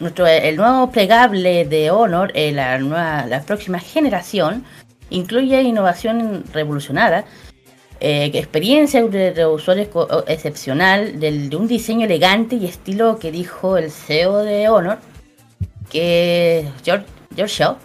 nuestro, 0.00 0.26
el 0.26 0.56
nuevo 0.56 0.90
plegable 0.90 1.64
de 1.64 1.90
Honor, 1.90 2.30
eh, 2.34 2.52
la, 2.52 2.78
nueva, 2.78 3.26
la 3.26 3.42
próxima 3.42 3.78
generación, 3.78 4.64
incluye 5.10 5.62
innovación 5.62 6.44
revolucionada, 6.52 7.24
eh, 8.00 8.30
experiencia 8.34 9.02
de, 9.06 9.32
de 9.32 9.46
usuarios 9.46 9.88
co- 9.88 10.08
o- 10.10 10.24
excepcional, 10.26 11.18
del- 11.20 11.50
de 11.50 11.56
un 11.56 11.66
diseño 11.68 12.06
elegante 12.06 12.56
y 12.56 12.66
estilo 12.66 13.18
que 13.18 13.30
dijo 13.32 13.76
el 13.76 13.90
CEO 13.90 14.38
de 14.44 14.68
Honor, 14.68 14.98
que 15.90 16.60
es 16.60 16.66
George, 16.84 17.06
George 17.34 17.54
Shaw. 17.54 17.76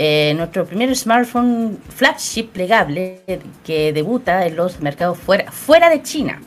Eh, 0.00 0.32
nuestro 0.36 0.64
primer 0.64 0.94
smartphone 0.94 1.78
flagship 1.88 2.44
plegable 2.52 3.20
que 3.64 3.92
debuta 3.92 4.46
en 4.46 4.54
los 4.54 4.80
mercados 4.80 5.18
fuera, 5.18 5.50
fuera 5.50 5.90
de 5.90 6.02
China. 6.02 6.40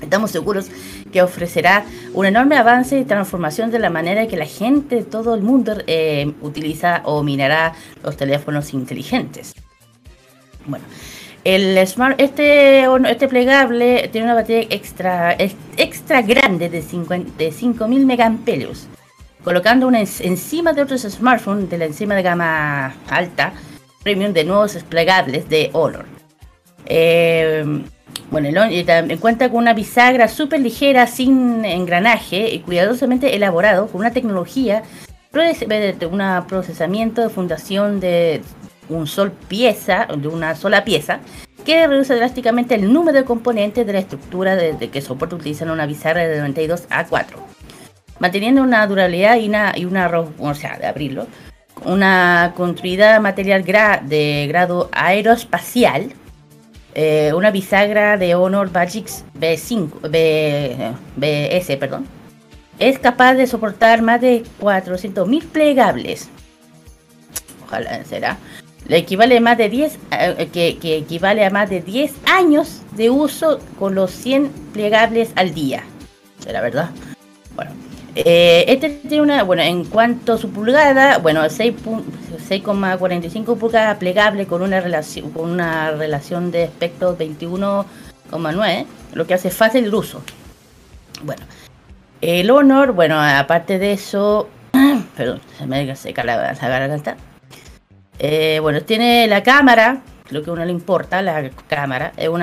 Estamos 0.00 0.30
seguros 0.30 0.70
que 1.12 1.22
ofrecerá 1.22 1.84
un 2.14 2.24
enorme 2.26 2.56
avance 2.56 2.96
y 2.98 3.04
transformación 3.04 3.72
de 3.72 3.80
la 3.80 3.90
manera 3.90 4.22
en 4.22 4.28
que 4.28 4.36
la 4.36 4.46
gente 4.46 4.96
de 4.96 5.02
todo 5.02 5.34
el 5.34 5.42
mundo 5.42 5.72
eh, 5.88 6.32
utiliza 6.40 7.02
o 7.04 7.24
mirará 7.24 7.74
los 8.04 8.16
teléfonos 8.16 8.72
inteligentes. 8.74 9.54
Bueno, 10.66 10.84
el 11.44 11.86
smart, 11.86 12.20
este, 12.20 12.84
este 13.08 13.28
plegable 13.28 14.08
tiene 14.12 14.26
una 14.26 14.34
batería 14.34 14.66
extra, 14.70 15.32
ex- 15.34 15.54
extra 15.76 16.22
grande 16.22 16.68
de, 16.68 16.82
50 16.82 17.32
de 17.38 17.52
5000 17.52 18.04
megaamperios, 18.06 18.86
colocando 19.44 19.86
una 19.86 20.00
en- 20.00 20.08
encima 20.20 20.72
de 20.72 20.82
otros 20.82 21.02
smartphones 21.02 21.70
de 21.70 21.78
la 21.78 21.84
encima 21.86 22.14
de 22.14 22.22
gama 22.22 22.94
alta, 23.08 23.52
premium 24.02 24.32
de 24.32 24.44
nuevos 24.44 24.74
plegables 24.84 25.48
de 25.48 25.70
Honor. 25.72 26.06
Eh, 26.86 27.64
bueno, 28.30 28.48
el 28.48 28.54
cuenta 29.20 29.48
con 29.48 29.58
una 29.58 29.74
bisagra 29.74 30.28
súper 30.28 30.60
ligera, 30.60 31.06
sin 31.06 31.64
engranaje 31.64 32.50
y 32.50 32.60
cuidadosamente 32.60 33.34
elaborado 33.34 33.86
con 33.88 34.00
una 34.00 34.12
tecnología, 34.12 34.82
de 35.98 36.06
un 36.06 36.20
procesamiento 36.46 37.22
de 37.22 37.28
fundación 37.28 38.00
de 38.00 38.42
un 38.88 39.06
sol 39.06 39.32
pieza, 39.32 40.06
de 40.16 40.28
una 40.28 40.54
sola 40.54 40.84
pieza, 40.84 41.20
que 41.64 41.86
reduce 41.86 42.14
drásticamente 42.14 42.74
el 42.74 42.92
número 42.92 43.18
de 43.18 43.24
componentes 43.24 43.86
de 43.86 43.92
la 43.92 43.98
estructura 43.98 44.56
de, 44.56 44.72
de 44.72 44.88
que 44.90 45.02
soporta 45.02 45.36
utilizar 45.36 45.70
una 45.70 45.86
bisagra 45.86 46.26
de 46.26 46.38
92 46.38 46.86
a 46.90 47.06
4, 47.06 47.38
manteniendo 48.18 48.62
una 48.62 48.86
durabilidad 48.86 49.36
y 49.36 49.48
una, 49.48 49.72
y 49.76 49.84
una 49.84 50.08
o 50.38 50.54
sea, 50.54 50.78
de 50.78 50.86
abrirlo, 50.86 51.26
una 51.84 52.54
construida 52.56 53.20
material 53.20 53.64
de 53.64 54.46
grado 54.48 54.88
aeroespacial, 54.92 56.12
eh, 56.94 57.32
una 57.34 57.50
bisagra 57.50 58.16
de 58.16 58.34
Honor 58.34 58.72
Magix 58.72 59.24
B5, 59.38 60.10
B, 60.10 60.92
BS, 61.16 61.76
perdón, 61.76 62.06
es 62.78 62.98
capaz 62.98 63.34
de 63.34 63.46
soportar 63.46 64.02
más 64.02 64.20
de 64.20 64.44
400.000 64.60 65.44
plegables. 65.46 66.28
Ojalá 67.66 68.04
será. 68.04 68.38
Le 68.88 68.96
equivale 68.96 69.36
a 69.36 69.40
más 69.40 69.58
de 69.58 69.68
10, 69.68 69.98
eh, 70.12 70.48
que, 70.52 70.96
equivale 70.96 71.44
a 71.44 71.50
más 71.50 71.68
de 71.68 71.82
10 71.82 72.12
años 72.24 72.80
de 72.96 73.10
uso 73.10 73.60
con 73.78 73.94
los 73.94 74.10
100 74.10 74.50
plegables 74.72 75.30
al 75.36 75.52
día. 75.54 75.82
¿Será 76.38 76.62
verdad? 76.62 76.88
Bueno, 77.54 77.72
eh, 78.14 78.64
este 78.66 78.88
tiene 78.88 79.20
una, 79.20 79.42
bueno, 79.42 79.62
en 79.62 79.84
cuanto 79.84 80.32
a 80.32 80.38
su 80.38 80.50
pulgada, 80.50 81.18
bueno, 81.18 81.48
6 81.48 81.74
pu- 81.84 82.02
6,45 82.48 83.58
pulgadas 83.58 83.98
plegable 83.98 84.46
con 84.46 84.62
una 84.62 84.80
relación, 84.80 85.30
con 85.32 85.50
una 85.50 85.90
relación 85.90 86.50
de 86.50 86.64
aspecto 86.64 87.14
21,9, 87.18 88.86
lo 89.12 89.26
que 89.26 89.34
hace 89.34 89.50
fácil 89.50 89.84
el 89.84 89.94
uso. 89.94 90.22
Bueno, 91.24 91.42
el 92.22 92.50
Honor, 92.50 92.92
bueno, 92.92 93.20
aparte 93.20 93.78
de 93.78 93.92
eso, 93.92 94.48
perdón, 95.16 95.42
se 95.58 95.66
me 95.66 95.94
seca 95.94 96.24
la, 96.24 96.36
la 96.54 96.68
garganta. 96.68 97.16
Eh, 98.18 98.58
bueno, 98.60 98.82
tiene 98.82 99.26
la 99.28 99.42
cámara, 99.42 100.02
lo 100.30 100.42
que 100.42 100.50
a 100.50 100.52
uno 100.52 100.64
le 100.64 100.72
importa, 100.72 101.22
la 101.22 101.50
cámara, 101.68 102.12
es 102.16 102.28
un 102.28 102.42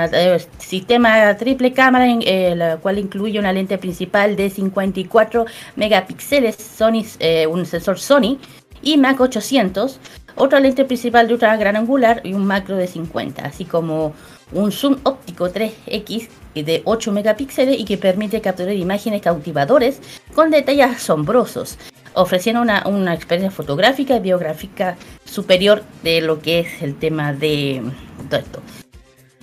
sistema 0.57 1.35
triple 1.35 1.73
cámara, 1.73 2.07
eh, 2.07 2.55
la 2.55 2.77
cual 2.77 2.97
incluye 2.97 3.37
una 3.39 3.51
lente 3.51 3.77
principal 3.77 4.35
de 4.35 4.49
54 4.49 5.45
megapíxeles, 5.75 6.55
Sony, 6.55 7.05
eh, 7.19 7.45
un 7.47 7.65
sensor 7.65 7.99
Sony 7.99 8.37
y 8.81 8.97
Mac 8.97 9.19
800, 9.19 9.99
otra 10.35 10.59
lente 10.59 10.85
principal 10.85 11.27
de 11.27 11.33
ultra 11.33 11.55
gran 11.57 11.75
angular 11.75 12.21
y 12.23 12.33
un 12.33 12.45
macro 12.45 12.77
de 12.77 12.87
50, 12.87 13.43
así 13.45 13.65
como 13.65 14.13
un 14.53 14.71
zoom 14.71 14.97
óptico 15.03 15.49
3X 15.49 16.29
de 16.53 16.81
8 16.85 17.11
megapíxeles 17.11 17.79
y 17.79 17.83
que 17.83 17.97
permite 17.97 18.39
capturar 18.39 18.73
imágenes 18.73 19.21
cautivadores 19.21 19.99
con 20.33 20.51
detalles 20.51 20.95
asombrosos, 20.95 21.77
ofreciendo 22.15 22.61
una, 22.61 22.83
una 22.87 23.13
experiencia 23.13 23.51
fotográfica 23.51 24.15
y 24.15 24.19
biográfica 24.19 24.97
superior 25.23 25.83
de 26.03 26.21
lo 26.21 26.39
que 26.39 26.59
es 26.59 26.81
el 26.81 26.95
tema 26.95 27.33
de 27.33 27.81
todo 28.29 28.39
esto. 28.39 28.61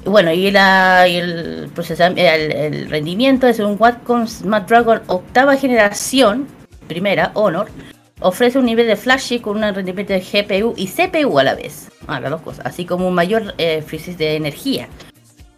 Bueno, 0.05 0.33
y, 0.33 0.49
el, 0.49 1.71
el, 2.17 2.91
rendimiento 2.91 3.47
es 3.47 3.61
un 3.61 3.77
Qualcomm 3.77 4.27
Snapdragon 4.27 5.03
octava 5.07 5.57
generación, 5.57 6.49
primera, 6.89 7.31
Honor, 7.35 7.69
ofrece 8.21 8.59
un 8.59 8.67
nivel 8.67 8.89
de 8.89 8.97
flagship 8.97 9.41
con 9.41 9.63
un 9.63 9.75
rendimiento 9.75 10.13
de 10.13 10.21
GPU 10.21 10.75
y 10.77 10.89
CPU 10.89 11.39
a 11.39 11.45
la 11.45 11.55
vez, 11.55 11.89
ah, 12.09 12.19
las 12.19 12.31
dos 12.31 12.41
cosas, 12.41 12.67
así 12.67 12.85
como 12.85 13.07
un 13.07 13.15
mayor 13.15 13.55
eh, 13.59 13.85
de 14.19 14.37
energía. 14.37 14.89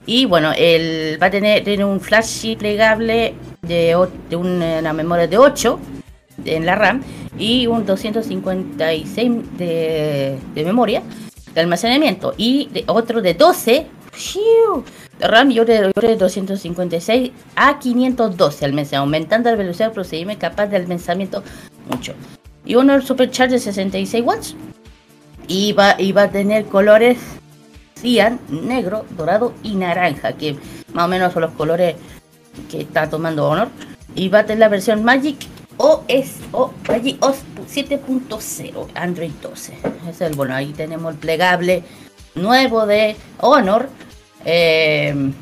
Y 0.06 0.26
bueno, 0.26 0.52
el, 0.56 1.18
va 1.22 1.28
a 1.28 1.30
tener, 1.30 1.64
tiene 1.64 1.86
un 1.86 1.98
flagship 1.98 2.58
plegable 2.58 3.34
de, 3.62 3.96
de 4.28 4.36
una, 4.36 4.80
una 4.80 4.92
memoria 4.92 5.26
de 5.26 5.38
8 5.38 5.80
en 6.44 6.66
la 6.66 6.74
RAM 6.74 7.02
y 7.38 7.66
un 7.66 7.86
256 7.86 9.58
de, 9.58 10.38
de 10.54 10.64
memoria 10.64 11.02
de 11.54 11.60
almacenamiento 11.60 12.34
y 12.36 12.68
de 12.72 12.84
otro 12.86 13.22
de 13.22 13.34
12 13.34 13.86
¡fiu! 14.12 14.84
de 15.18 15.28
RAM 15.28 15.50
y 15.50 15.60
otro 15.60 15.74
de, 15.74 15.86
otro 15.86 16.08
de 16.08 16.16
256 16.16 17.30
a 17.56 17.78
512 17.78 18.64
al 18.64 18.72
mes, 18.72 18.92
aumentando 18.92 19.50
la 19.50 19.56
velocidad 19.56 19.86
del 19.86 19.94
procedimiento 19.94 20.40
capaz 20.40 20.66
de 20.66 20.76
almacenamiento 20.76 21.42
mucho. 21.88 22.14
Y 22.64 22.76
uno 22.76 23.00
Supercharge 23.00 23.54
de 23.54 23.60
66 23.60 24.24
watts 24.24 24.56
y 25.46 25.72
va, 25.72 25.96
y 25.98 26.12
va 26.12 26.24
a 26.24 26.30
tener 26.30 26.64
colores 26.66 27.18
cian, 27.96 28.40
negro, 28.48 29.04
dorado 29.16 29.54
y 29.62 29.74
naranja, 29.76 30.32
que 30.34 30.56
más 30.92 31.04
o 31.06 31.08
menos 31.08 31.32
son 31.32 31.42
los 31.42 31.52
colores 31.52 31.96
que 32.70 32.82
está 32.82 33.08
tomando 33.08 33.48
Honor. 33.48 33.68
Y 34.14 34.28
va 34.28 34.40
a 34.40 34.44
tener 34.44 34.60
la 34.60 34.68
versión 34.68 35.04
Magic 35.04 35.36
OS 35.76 36.40
o 36.52 36.72
Magic 36.88 37.22
OS 37.24 37.38
7.0, 37.68 38.86
Android 38.94 39.30
12. 39.42 39.72
Ese 39.74 40.10
es 40.10 40.20
el 40.20 40.34
bueno, 40.34 40.54
ahí 40.54 40.72
tenemos 40.72 41.12
el 41.14 41.18
plegable 41.20 41.82
nuevo 42.34 42.86
de 42.86 43.16
Honor. 43.38 43.88
Eh, 44.44 45.32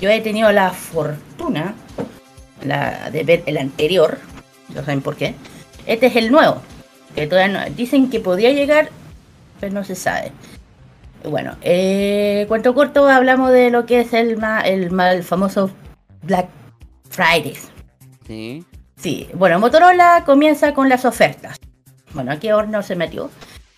yo 0.00 0.10
he 0.10 0.20
tenido 0.20 0.50
la 0.52 0.70
fortuna 0.70 1.74
la, 2.64 3.10
de 3.10 3.22
ver 3.24 3.42
el 3.46 3.58
anterior, 3.58 4.18
no 4.74 4.80
saben 4.80 5.00
por 5.02 5.16
qué. 5.16 5.34
Este 5.86 6.06
es 6.06 6.16
el 6.16 6.30
nuevo, 6.30 6.60
que 7.14 7.26
todavía 7.26 7.60
no- 7.68 7.74
dicen 7.74 8.10
que 8.10 8.20
podría 8.20 8.50
llegar, 8.52 8.90
pero 9.60 9.72
no 9.72 9.84
se 9.84 9.94
sabe. 9.94 10.32
Bueno, 11.24 11.56
eh, 11.62 12.44
cuento 12.48 12.74
corto, 12.74 13.08
hablamos 13.08 13.50
de 13.50 13.70
lo 13.70 13.86
que 13.86 14.00
es 14.00 14.12
el, 14.12 14.36
ma- 14.36 14.60
el, 14.60 14.98
el 15.00 15.22
famoso 15.24 15.70
Black 16.22 16.48
Friday. 17.08 17.56
Sí. 18.26 18.64
Sí, 18.96 19.28
bueno, 19.34 19.58
Motorola 19.58 20.22
comienza 20.24 20.72
con 20.74 20.88
las 20.88 21.04
ofertas. 21.04 21.56
Bueno, 22.14 22.32
aquí 22.32 22.50
Honor 22.50 22.82
se 22.82 22.96
metió. 22.96 23.30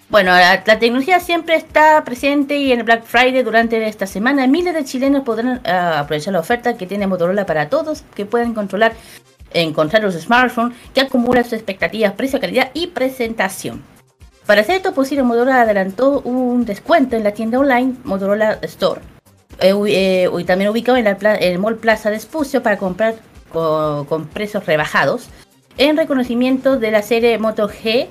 Bueno, 0.09 0.31
la, 0.31 0.63
la 0.65 0.79
tecnología 0.79 1.21
siempre 1.21 1.57
está 1.57 2.03
presente 2.05 2.57
y 2.57 2.73
en 2.73 2.79
el 2.79 2.85
Black 2.85 3.05
Friday 3.05 3.43
durante 3.43 3.87
esta 3.87 4.07
semana 4.07 4.47
miles 4.47 4.73
de 4.75 4.85
chilenos 4.85 5.23
podrán 5.23 5.61
ah, 5.67 5.99
aprovechar 6.01 6.33
la 6.33 6.41
oferta 6.41 6.77
que 6.79 6.87
tiene 6.87 7.07
Motorola 7.07 7.45
para 7.45 7.69
todos, 7.69 8.05
que 8.15 8.25
pueden 8.25 8.55
controlar, 8.55 8.95
encontrar 9.53 10.03
los 10.03 10.15
smartphones 10.15 10.77
que 10.95 11.03
acumulan 11.03 11.45
sus 11.45 11.55
expectativas, 11.55 12.13
precio, 12.13 12.41
calidad 12.41 12.71
y 12.73 12.87
presentación. 12.87 13.83
Para 14.47 14.63
hacer 14.63 14.77
esto 14.77 14.95
posible, 14.95 15.25
Motorola 15.25 15.61
adelantó 15.61 16.21
un 16.21 16.65
descuento 16.65 17.17
en 17.17 17.25
la 17.25 17.33
tienda 17.33 17.59
online 17.59 17.97
Motorola 18.05 18.59
Store. 18.63 19.03
eh, 19.61 19.75
eh, 19.89 20.31
y 20.39 20.45
también 20.45 20.71
ubicado 20.71 20.97
en 20.97 21.05
la 21.05 21.19
pla- 21.19 21.35
el 21.35 21.59
Mall 21.59 21.77
Plaza 21.77 22.09
de 22.09 22.17
Espucio 22.17 22.63
para 22.63 22.79
comprar 22.79 23.17
co- 23.53 24.07
con, 24.09 24.27
precios 24.27 24.67
rebajados 24.67 25.29
en 25.77 25.97
reconocimiento 25.97 26.79
de 26.79 26.91
la 26.91 27.03
serie 27.03 27.39
Moto 27.39 27.69
G 27.69 28.07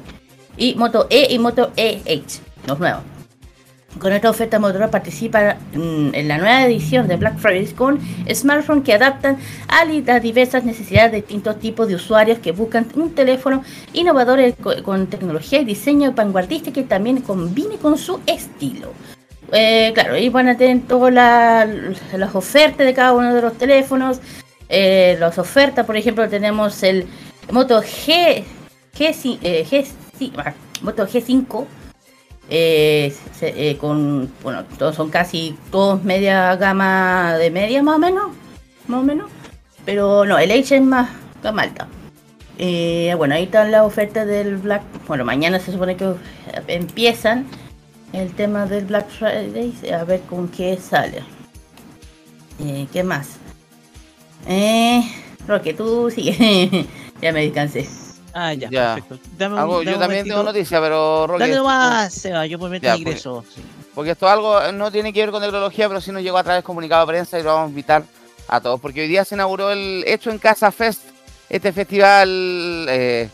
y 0.58 0.76
Moto 0.76 1.08
E 1.10 1.28
y 1.34 1.40
Moto 1.40 1.72
EH, 1.76 2.24
los 2.68 2.80
nuevos. 2.80 3.02
Con 4.00 4.14
esta 4.14 4.30
oferta 4.30 4.60
Motorola 4.60 4.92
participa 4.92 5.56
mm, 5.74 6.10
en 6.14 6.28
la 6.28 6.38
nueva 6.38 6.66
edición 6.66 7.08
de 7.08 7.16
Black 7.16 7.38
Friday 7.40 7.66
con 7.74 8.00
smartphones 8.32 8.84
que 8.84 8.94
adaptan 8.94 9.38
a 9.68 9.86
las 9.86 10.22
diversas 10.22 10.64
necesidades 10.66 11.12
de 11.12 11.18
distintos 11.18 11.60
tipos 11.60 11.88
de 11.88 11.96
usuarios 11.96 12.38
que 12.40 12.52
buscan 12.52 12.86
un 12.96 13.16
teléfono 13.16 13.64
innovador 13.94 14.40
eh, 14.40 14.54
co- 14.62 14.84
con 14.84 15.08
tecnología 15.08 15.62
y 15.62 15.66
diseño 15.66 16.12
vanguardista 16.12 16.72
que 16.72 16.84
también 16.84 17.22
combine 17.22 17.78
con 17.78 17.98
su 17.98 18.20
estilo. 18.28 18.92
Eh, 19.52 19.92
claro, 19.96 20.14
ahí 20.14 20.30
van 20.30 20.50
a 20.50 20.58
tener 20.58 20.86
todas 20.88 21.12
la- 21.14 21.66
las 22.14 22.36
ofertas 22.36 22.86
de 22.86 22.94
cada 22.94 23.14
uno 23.14 23.34
de 23.34 23.42
los 23.42 23.58
teléfonos. 23.58 24.20
Eh, 24.70 25.15
las 25.20 25.38
ofertas, 25.38 25.86
por 25.86 25.95
ejemplo, 25.95 26.28
tenemos 26.28 26.84
el 26.84 27.07
Moto 27.51 27.82
G, 27.82 28.43
G, 28.93 29.39
eh, 29.41 29.65
G, 29.70 30.32
ah, 30.38 30.53
Moto 30.82 31.07
G5 31.07 31.65
eh, 32.49 33.13
eh, 33.41 33.78
con, 33.78 34.32
bueno, 34.43 34.65
todos 34.78 34.95
son 34.95 35.09
casi 35.09 35.57
todos 35.72 36.03
media 36.03 36.55
gama 36.55 37.38
de 37.38 37.51
media 37.51 37.84
más 37.84 37.95
o 37.95 37.99
menos, 37.99 38.32
más 38.88 39.01
o 39.01 39.03
menos, 39.03 39.30
pero 39.86 40.26
no, 40.26 40.38
el 40.38 40.51
H 40.51 40.76
es 40.76 40.82
más 40.82 41.09
gama 41.41 41.63
alta. 41.63 41.88
Bueno, 42.57 43.36
ahí 43.36 43.43
están 43.43 43.72
las 43.72 43.84
ofertas 43.84 44.26
del 44.26 44.57
Black, 44.57 44.82
bueno, 45.07 45.24
mañana 45.24 45.59
se 45.59 45.72
supone 45.72 45.95
que 45.95 46.13
empiezan 46.68 47.45
el 48.13 48.34
tema 48.34 48.65
del 48.65 48.86
Black 48.86 49.07
Friday, 49.09 49.74
a 49.93 50.03
ver 50.03 50.22
con 50.22 50.47
qué 50.47 50.78
sale. 50.78 51.24
¿Qué 52.91 53.03
más? 53.03 53.38
Eh, 54.48 55.04
Roque, 55.48 55.74
tú 55.74 56.10
sigue, 56.10 56.86
ya 57.22 57.32
me 57.32 57.41
descansé. 57.41 57.88
Ah, 58.34 58.54
ya, 58.54 58.70
Ya. 58.70 58.95
perfecto. 58.95 59.20
Dame 59.38 59.56
un- 59.56 59.60
Algo- 59.62 59.74
dame 59.80 59.86
yo 59.86 59.93
un 59.93 60.00
también 60.00 60.20
momentito. 60.22 60.36
tengo 60.36 60.43
noticia, 60.43 60.82
pero 60.82 61.28
Roque, 61.28 61.39
Dale 61.43 61.56
nomás, 61.56 62.14
Seba, 62.14 62.45
yo 62.45 62.60
por 62.60 62.70
mientras 62.70 62.95
porque- 62.98 63.10
ingreso. 63.10 63.43
sí. 63.54 63.62
Porque 63.95 64.12
esto 64.12 64.30
algo 64.30 64.72
no 64.74 64.91
tiene 64.91 65.12
que 65.12 65.22
ver 65.22 65.32
con 65.32 65.41
tecnología, 65.41 65.88
pero 65.88 66.00
sí 66.00 66.12
nos 66.12 66.22
llegó 66.22 66.38
a 66.38 66.43
través 66.43 66.60
de 66.62 66.64
comunicado 66.66 67.04
de 67.08 67.14
prensa 67.14 67.39
y 67.39 67.43
lo 67.43 67.50
vamos 67.56 67.66
a 67.68 67.70
invitar 67.70 68.04
a 68.48 68.62
todos. 68.62 68.80
Porque 68.80 69.02
hoy 69.02 69.08
día 69.08 69.26
se 69.26 69.34
inauguró 69.34 69.72
el 69.72 70.04
Hecho 70.06 70.30
en 70.30 70.38
Casa 70.38 70.72
Fest, 70.72 71.02
este 71.50 71.74
festival 71.74 72.30
eh, 72.89 73.28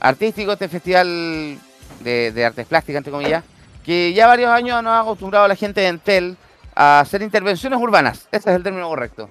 artístico, 0.00 0.52
este 0.52 0.68
festival 0.68 1.56
de, 2.00 2.32
de 2.32 2.44
artes 2.44 2.66
plásticas, 2.66 2.98
entre 2.98 3.12
comillas, 3.12 3.44
que 3.84 4.12
ya 4.12 4.26
varios 4.26 4.50
años 4.50 4.82
nos 4.82 4.92
ha 4.92 5.00
acostumbrado 5.00 5.44
a 5.44 5.48
la 5.48 5.54
gente 5.54 5.82
de 5.82 5.86
Entel 5.86 6.36
a 6.74 6.98
hacer 6.98 7.22
intervenciones 7.22 7.78
urbanas. 7.80 8.26
Ese 8.32 8.50
es 8.50 8.56
el 8.56 8.62
término 8.64 8.88
correcto. 8.88 9.30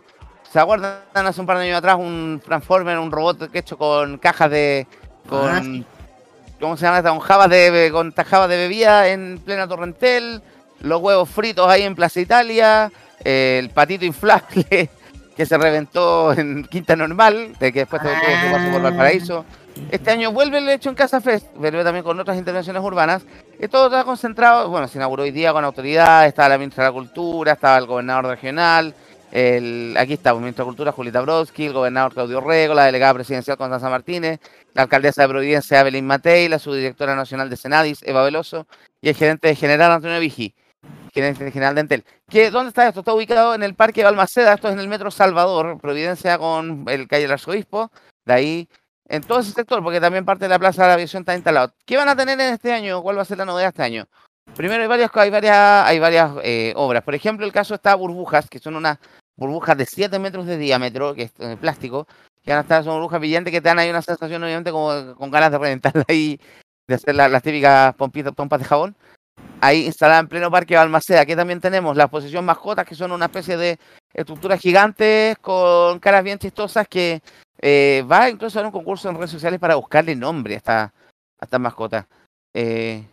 ¿Se 0.51 0.59
acuerdan 0.59 1.01
hace 1.13 1.41
un 1.41 1.47
par 1.47 1.57
de 1.57 1.65
años 1.65 1.77
atrás 1.77 1.97
un 1.99 2.41
Transformer, 2.43 2.97
un 2.97 3.11
robot 3.11 3.51
que 3.51 3.59
hecho 3.59 3.77
con 3.77 4.17
cajas 4.17 4.49
de... 4.49 4.87
Con, 5.27 5.49
Ah, 5.49 5.61
sí. 5.61 5.85
¿Cómo 6.59 6.75
se 6.75 6.85
llama 6.85 6.97
esta? 6.97 7.09
Con 7.11 7.19
jabas 7.19 7.49
de, 7.49 7.89
con 7.91 8.11
tajabas 8.11 8.49
de 8.49 8.57
bebida 8.57 9.07
en 9.09 9.39
plena 9.43 9.67
Torrentel, 9.67 10.41
los 10.79 11.01
huevos 11.01 11.29
fritos 11.29 11.69
ahí 11.69 11.83
en 11.83 11.95
Plaza 11.95 12.19
Italia, 12.19 12.91
eh, 13.23 13.57
el 13.59 13.69
patito 13.69 14.05
inflable 14.05 14.89
que 15.37 15.45
se 15.45 15.57
reventó 15.57 16.33
en 16.33 16.63
Quinta 16.63 16.95
Normal, 16.95 17.53
de 17.59 17.71
que 17.71 17.79
después 17.81 18.01
tuvo 18.01 18.11
que 18.11 18.51
pasó 18.51 18.71
por 18.71 18.81
Valparaíso. 18.81 19.45
Este 19.91 20.09
año 20.09 20.31
vuelve 20.31 20.57
el 20.57 20.67
hecho 20.69 20.89
en 20.89 20.95
Casa 20.95 21.21
Fest, 21.21 21.45
vuelve 21.55 21.83
también 21.83 22.03
con 22.03 22.19
otras 22.19 22.35
intervenciones 22.35 22.81
urbanas. 22.81 23.21
Todo 23.69 23.85
está 23.85 24.03
concentrado, 24.03 24.67
bueno, 24.69 24.87
se 24.87 24.97
inauguró 24.97 25.21
hoy 25.21 25.31
día 25.31 25.53
con 25.53 25.63
autoridades, 25.63 26.29
estaba 26.29 26.49
la 26.49 26.57
ministra 26.57 26.85
de 26.85 26.89
la 26.89 26.93
Cultura, 26.93 27.51
estaba 27.51 27.77
el 27.77 27.85
gobernador 27.85 28.25
regional, 28.25 28.95
el, 29.31 29.95
aquí 29.97 30.13
está 30.13 30.31
el 30.31 30.37
ministro 30.37 30.63
de 30.63 30.67
Cultura, 30.67 30.91
Julita 30.91 31.21
Brodsky, 31.21 31.65
el 31.65 31.73
gobernador 31.73 32.13
Claudio 32.13 32.41
Rego, 32.41 32.73
la 32.73 32.85
delegada 32.85 33.13
presidencial 33.13 33.57
Constanza 33.57 33.89
Martínez, 33.89 34.39
la 34.73 34.83
alcaldesa 34.83 35.23
de 35.23 35.29
Providencia, 35.29 35.81
Evelyn 35.81 36.05
Matei, 36.05 36.47
la 36.47 36.59
subdirectora 36.59 37.15
nacional 37.15 37.49
de 37.49 37.57
Senadis, 37.57 37.99
Eva 38.03 38.23
Veloso, 38.23 38.67
y 39.01 39.09
el 39.09 39.15
gerente 39.15 39.53
general 39.55 39.91
Antonio 39.91 40.19
Vigi, 40.19 40.55
gerente 41.13 41.51
general 41.51 41.75
de 41.75 41.81
Entel. 41.81 42.05
¿Qué, 42.29 42.51
¿Dónde 42.51 42.69
está 42.69 42.87
esto? 42.87 43.01
Está 43.01 43.13
ubicado 43.13 43.53
en 43.53 43.63
el 43.63 43.75
Parque 43.75 44.03
Balmaceda, 44.03 44.53
esto 44.53 44.67
es 44.69 44.73
en 44.73 44.79
el 44.79 44.87
Metro 44.87 45.11
Salvador, 45.11 45.79
Providencia 45.79 46.37
con 46.37 46.85
el 46.87 47.07
calle 47.07 47.23
del 47.23 47.31
Arzobispo, 47.33 47.91
de 48.25 48.33
ahí 48.33 48.69
en 49.09 49.23
todo 49.23 49.39
ese 49.39 49.51
sector, 49.51 49.83
porque 49.83 50.01
también 50.01 50.25
parte 50.25 50.45
de 50.45 50.49
la 50.49 50.59
Plaza 50.59 50.83
de 50.83 50.87
la 50.89 50.93
Aviación 50.95 51.21
está 51.21 51.35
instalado. 51.35 51.73
¿Qué 51.85 51.97
van 51.97 52.09
a 52.09 52.15
tener 52.15 52.39
en 52.39 52.53
este 52.53 52.73
año? 52.73 53.01
¿Cuál 53.01 53.17
va 53.17 53.21
a 53.21 53.25
ser 53.25 53.37
la 53.37 53.45
novedad 53.45 53.69
este 53.69 53.83
año? 53.83 54.05
Primero 54.55 54.81
hay 54.81 54.87
varias, 54.87 55.11
hay 55.13 55.29
varias, 55.29 55.85
hay 55.85 55.99
varias 55.99 56.31
eh, 56.43 56.73
obras. 56.75 57.03
Por 57.03 57.13
ejemplo, 57.15 57.45
el 57.45 57.51
caso 57.51 57.75
está 57.75 57.93
burbujas, 57.95 58.49
que 58.49 58.59
son 58.59 58.75
unas 58.75 58.97
burbujas 59.35 59.77
de 59.77 59.85
7 59.85 60.17
metros 60.19 60.45
de 60.45 60.57
diámetro, 60.57 61.13
que 61.13 61.23
es 61.23 61.31
eh, 61.39 61.57
plástico, 61.59 62.07
que 62.43 62.51
van 62.51 62.59
a 62.59 62.61
estar, 62.61 62.83
son 62.83 62.95
burbujas 62.95 63.19
brillantes 63.19 63.51
que 63.51 63.61
te 63.61 63.69
dan 63.69 63.77
ahí 63.79 63.89
una 63.89 64.01
sensación, 64.01 64.43
obviamente, 64.43 64.71
como 64.71 65.15
con 65.15 65.29
ganas 65.29 65.51
de 65.51 65.57
reventarla 65.59 66.03
ahí, 66.07 66.39
de 66.87 66.95
hacer 66.95 67.13
la- 67.15 67.27
las 67.29 67.43
típicas 67.43 67.93
pompitas, 67.95 68.33
pompas 68.33 68.59
de 68.59 68.65
jabón. 68.65 68.95
Ahí 69.61 69.85
instalada 69.85 70.19
en 70.19 70.27
pleno 70.27 70.49
parque 70.49 70.75
Balmaceda, 70.75 71.25
que 71.25 71.35
también 71.35 71.59
tenemos 71.59 71.95
la 71.95 72.05
exposición 72.05 72.45
mascotas, 72.45 72.85
que 72.85 72.95
son 72.95 73.11
una 73.11 73.25
especie 73.25 73.57
de 73.57 73.77
estructuras 74.13 74.59
gigantes 74.59 75.37
con 75.39 75.99
caras 75.99 76.23
bien 76.23 76.39
chistosas 76.39 76.87
que 76.87 77.21
eh, 77.61 78.03
va 78.11 78.29
incluso 78.29 78.59
a 78.59 78.63
un 78.63 78.71
concurso 78.71 79.09
en 79.09 79.15
redes 79.15 79.31
sociales 79.31 79.59
para 79.59 79.75
buscarle 79.75 80.15
nombre 80.15 80.55
a 80.55 80.57
esta, 80.57 80.83
a 80.83 81.45
estas 81.45 81.59
mascotas. 81.59 82.05
Eh, 82.53 83.03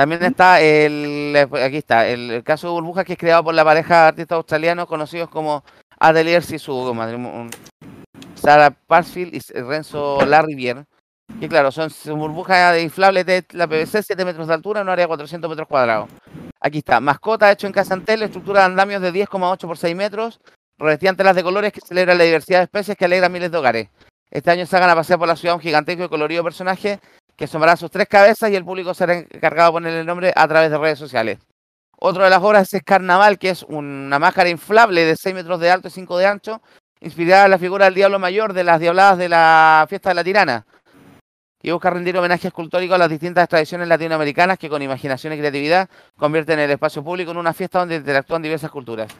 también 0.00 0.22
está 0.22 0.62
el, 0.62 1.36
aquí 1.62 1.76
está, 1.76 2.08
el, 2.08 2.42
caso 2.42 2.68
de 2.68 2.72
Burbujas 2.72 3.04
que 3.04 3.12
es 3.12 3.18
creado 3.18 3.44
por 3.44 3.54
la 3.54 3.62
pareja 3.62 4.00
de 4.00 4.08
artistas 4.08 4.36
australianos 4.36 4.86
conocidos 4.86 5.28
como 5.28 5.62
Adelier 5.98 6.42
y 6.50 6.58
su 6.58 6.94
matrimonio, 6.94 7.50
Sarah 8.34 8.70
Parsfield 8.70 9.34
y 9.34 9.60
Renzo 9.60 10.24
Larrivier. 10.24 10.86
Que 11.38 11.50
claro, 11.50 11.70
son, 11.70 11.90
burbujas 12.18 12.72
de 12.72 12.82
inflables 12.82 13.26
de 13.26 13.44
la 13.50 13.66
PVC, 13.66 14.02
7 14.02 14.24
metros 14.24 14.48
de 14.48 14.54
altura, 14.54 14.80
en 14.80 14.86
un 14.86 14.90
área 14.90 15.04
de 15.04 15.08
400 15.08 15.50
metros 15.50 15.68
cuadrados. 15.68 16.08
Aquí 16.62 16.78
está, 16.78 16.98
mascota 16.98 17.52
hecho 17.52 17.66
en 17.66 17.74
Casa 17.74 17.92
Antel, 17.92 18.22
estructura 18.22 18.60
de 18.60 18.66
andamios 18.66 19.02
de 19.02 19.12
10,8 19.12 19.66
por 19.66 19.76
6 19.76 19.94
metros, 19.94 20.40
revestida 20.78 21.10
en 21.10 21.16
telas 21.16 21.36
de 21.36 21.42
colores 21.42 21.74
que 21.74 21.82
celebra 21.82 22.14
la 22.14 22.24
diversidad 22.24 22.60
de 22.60 22.64
especies 22.64 22.96
que 22.96 23.04
alegra 23.04 23.28
miles 23.28 23.52
de 23.52 23.58
hogares. 23.58 23.90
Este 24.30 24.50
año 24.50 24.64
sacan 24.64 24.88
a 24.88 24.94
pasear 24.94 25.18
por 25.18 25.28
la 25.28 25.36
ciudad 25.36 25.56
un 25.56 25.60
gigantesco 25.60 26.04
y 26.04 26.08
colorido 26.08 26.42
personaje 26.42 27.00
que 27.40 27.46
asomará 27.46 27.74
sus 27.74 27.90
tres 27.90 28.06
cabezas 28.06 28.50
y 28.50 28.54
el 28.54 28.66
público 28.66 28.92
será 28.92 29.14
encargado 29.14 29.70
de 29.70 29.72
ponerle 29.72 30.00
el 30.00 30.06
nombre 30.06 30.30
a 30.36 30.46
través 30.46 30.70
de 30.70 30.76
redes 30.76 30.98
sociales. 30.98 31.38
Otra 31.98 32.24
de 32.24 32.30
las 32.30 32.42
obras 32.42 32.74
es 32.74 32.82
Carnaval, 32.82 33.38
que 33.38 33.48
es 33.48 33.62
una 33.62 34.18
máscara 34.18 34.50
inflable 34.50 35.06
de 35.06 35.16
6 35.16 35.36
metros 35.36 35.58
de 35.58 35.70
alto 35.70 35.88
y 35.88 35.90
5 35.90 36.18
de 36.18 36.26
ancho, 36.26 36.60
inspirada 37.00 37.46
en 37.46 37.52
la 37.52 37.58
figura 37.58 37.86
del 37.86 37.94
Diablo 37.94 38.18
Mayor 38.18 38.52
de 38.52 38.62
las 38.62 38.78
Diabladas 38.78 39.16
de 39.16 39.30
la 39.30 39.86
Fiesta 39.88 40.10
de 40.10 40.16
la 40.16 40.24
Tirana, 40.24 40.66
y 41.62 41.70
busca 41.70 41.88
rendir 41.88 42.14
homenaje 42.18 42.48
escultórico 42.48 42.92
a 42.92 42.98
las 42.98 43.08
distintas 43.08 43.48
tradiciones 43.48 43.88
latinoamericanas 43.88 44.58
que 44.58 44.68
con 44.68 44.82
imaginación 44.82 45.32
y 45.32 45.38
creatividad 45.38 45.88
convierten 46.18 46.58
el 46.58 46.70
espacio 46.70 47.02
público 47.02 47.30
en 47.30 47.38
una 47.38 47.54
fiesta 47.54 47.78
donde 47.78 47.96
interactúan 47.96 48.42
diversas 48.42 48.70
culturas. 48.70 49.10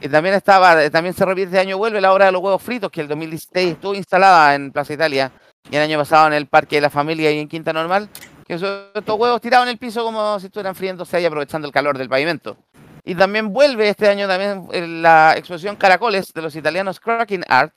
Y 0.00 0.08
también 0.08 0.36
estaba, 0.36 0.88
también 0.88 1.14
se 1.14 1.26
repite 1.26 1.48
este 1.48 1.58
año 1.58 1.76
vuelve 1.76 2.00
la 2.00 2.14
obra 2.14 2.24
de 2.24 2.32
los 2.32 2.40
huevos 2.40 2.62
fritos, 2.62 2.90
que 2.90 3.02
el 3.02 3.08
2016 3.08 3.72
estuvo 3.72 3.94
instalada 3.94 4.54
en 4.54 4.72
Plaza 4.72 4.94
Italia 4.94 5.30
y 5.68 5.76
el 5.76 5.82
año 5.82 5.98
pasado 5.98 6.26
en 6.28 6.32
el 6.32 6.46
Parque 6.46 6.76
de 6.76 6.82
la 6.82 6.90
Familia 6.90 7.30
y 7.30 7.38
en 7.38 7.48
Quinta 7.48 7.72
Normal, 7.72 8.08
que 8.46 8.58
son 8.58 8.86
estos 8.94 9.18
huevos 9.18 9.40
tirados 9.40 9.66
en 9.66 9.72
el 9.72 9.78
piso 9.78 10.04
como 10.04 10.38
si 10.40 10.46
estuvieran 10.46 10.74
friéndose 10.74 11.16
ahí 11.16 11.24
aprovechando 11.24 11.66
el 11.66 11.72
calor 11.72 11.98
del 11.98 12.08
pavimento. 12.08 12.56
Y 13.04 13.14
también 13.14 13.52
vuelve 13.52 13.88
este 13.88 14.08
año 14.08 14.28
también 14.28 14.68
eh, 14.72 14.86
la 14.86 15.34
exposición 15.36 15.76
Caracoles 15.76 16.32
de 16.32 16.42
los 16.42 16.54
italianos 16.54 17.00
Cracking 17.00 17.44
Art, 17.48 17.74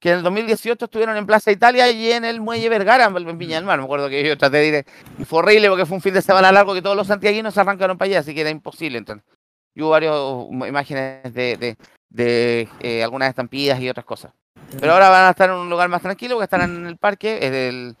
que 0.00 0.10
en 0.10 0.18
el 0.18 0.22
2018 0.22 0.84
estuvieron 0.84 1.16
en 1.16 1.26
Plaza 1.26 1.50
Italia 1.52 1.90
y 1.90 2.10
en 2.12 2.24
el 2.24 2.40
Muelle 2.40 2.68
Vergara, 2.68 3.04
en 3.04 3.38
Viña 3.38 3.56
del 3.56 3.64
Mar. 3.64 3.78
Me 3.78 3.84
acuerdo 3.84 4.08
que 4.08 4.26
yo 4.26 4.36
traté 4.36 4.58
de 4.58 4.66
ir, 4.68 4.86
y 5.18 5.24
fue 5.24 5.38
horrible 5.40 5.68
porque 5.68 5.86
fue 5.86 5.96
un 5.96 6.02
fin 6.02 6.14
de 6.14 6.22
semana 6.22 6.52
largo 6.52 6.74
que 6.74 6.82
todos 6.82 6.96
los 6.96 7.06
santiaguinos 7.06 7.56
arrancaron 7.56 7.96
para 7.96 8.10
allá, 8.10 8.18
así 8.20 8.34
que 8.34 8.40
era 8.42 8.50
imposible. 8.50 8.98
Entonces. 8.98 9.24
Y 9.74 9.82
hubo 9.82 9.90
varias 9.90 10.14
imágenes 10.68 11.34
de, 11.34 11.56
de, 11.56 11.76
de 12.08 12.68
eh, 12.80 13.04
algunas 13.04 13.28
estampidas 13.28 13.78
y 13.80 13.88
otras 13.88 14.06
cosas. 14.06 14.32
Pero 14.80 14.92
ahora 14.92 15.08
van 15.08 15.26
a 15.26 15.30
estar 15.30 15.50
en 15.50 15.56
un 15.56 15.70
lugar 15.70 15.88
más 15.88 16.02
tranquilo, 16.02 16.34
porque 16.34 16.44
están 16.44 16.62
en 16.62 16.86
el 16.86 16.96
parque. 16.96 17.38
El, 17.42 17.96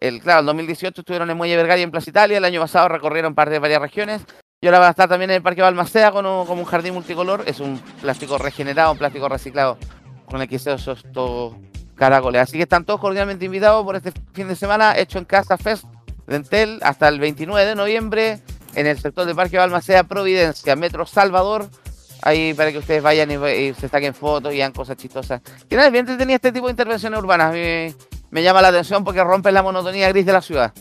el, 0.00 0.20
claro, 0.20 0.40
el 0.40 0.46
2018 0.46 1.00
estuvieron 1.00 1.30
en 1.30 1.36
Muelle 1.36 1.56
Vergara 1.56 1.78
y 1.78 1.82
en 1.82 1.90
Plaza 1.90 2.10
Italia. 2.10 2.38
El 2.38 2.44
año 2.44 2.60
pasado 2.60 2.88
recorrieron 2.88 3.34
parte 3.34 3.52
de 3.52 3.58
varias 3.58 3.82
regiones. 3.82 4.22
Y 4.62 4.66
ahora 4.66 4.78
van 4.78 4.88
a 4.88 4.90
estar 4.90 5.08
también 5.08 5.30
en 5.30 5.36
el 5.36 5.42
Parque 5.42 5.62
Balmaceda 5.62 6.12
con 6.12 6.26
un, 6.26 6.46
como 6.46 6.60
un 6.60 6.66
jardín 6.66 6.94
multicolor. 6.94 7.44
Es 7.46 7.60
un 7.60 7.78
plástico 8.00 8.38
regenerado, 8.38 8.92
un 8.92 8.98
plástico 8.98 9.28
reciclado 9.28 9.78
con 10.26 10.40
el 10.40 10.48
que 10.48 10.58
se 10.58 10.72
hizo 10.72 10.92
estos 10.92 11.54
caracoles. 11.96 12.42
Así 12.42 12.56
que 12.56 12.62
están 12.62 12.84
todos 12.84 13.00
cordialmente 13.00 13.44
invitados 13.44 13.84
por 13.84 13.96
este 13.96 14.12
fin 14.32 14.48
de 14.48 14.56
semana, 14.56 14.96
hecho 14.96 15.18
en 15.18 15.24
Casa 15.24 15.58
Fest 15.58 15.84
de 16.26 16.36
Entel, 16.36 16.78
hasta 16.82 17.08
el 17.08 17.20
29 17.20 17.68
de 17.68 17.74
noviembre, 17.74 18.40
en 18.74 18.86
el 18.86 18.98
sector 18.98 19.26
del 19.26 19.36
Parque 19.36 19.58
Balmaceda, 19.58 20.04
Providencia, 20.04 20.76
Metro 20.76 21.04
Salvador. 21.04 21.68
Ahí 22.22 22.52
para 22.54 22.70
que 22.70 22.78
ustedes 22.78 23.02
vayan 23.02 23.30
y, 23.30 23.34
y 23.34 23.74
se 23.74 23.88
saquen 23.88 24.14
fotos 24.14 24.52
y 24.52 24.60
hagan 24.60 24.72
cosas 24.72 24.96
chistosas. 24.96 25.40
Que 25.68 25.76
nada, 25.76 25.88
bien 25.90 26.04
tenía 26.04 26.36
este 26.36 26.52
tipo 26.52 26.66
de 26.66 26.72
intervenciones 26.72 27.18
urbanas. 27.18 27.48
A 27.50 27.52
mí 27.52 27.58
me, 27.60 27.94
me 28.30 28.42
llama 28.42 28.60
la 28.62 28.68
atención 28.68 29.02
porque 29.04 29.22
rompen 29.24 29.54
la 29.54 29.62
monotonía 29.62 30.08
gris 30.10 30.26
de 30.26 30.32
la 30.32 30.42
ciudad. 30.42 30.72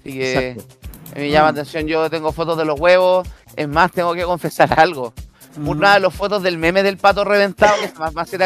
Así 0.00 0.18
que 0.18 0.56
me 1.14 1.30
llama 1.30 1.44
la 1.46 1.50
atención. 1.50 1.86
Yo 1.86 2.10
tengo 2.10 2.32
fotos 2.32 2.58
de 2.58 2.64
los 2.64 2.78
huevos. 2.78 3.28
Es 3.56 3.68
más, 3.68 3.90
tengo 3.92 4.14
que 4.14 4.24
confesar 4.24 4.78
algo. 4.80 5.12
Una 5.64 5.94
de 5.94 6.00
las 6.00 6.14
fotos 6.14 6.42
del 6.42 6.58
meme 6.58 6.82
del 6.82 6.98
pato 6.98 7.24
reventado 7.24 7.74
que 7.80 7.92
más, 7.98 8.14
más 8.14 8.28
se, 8.28 8.38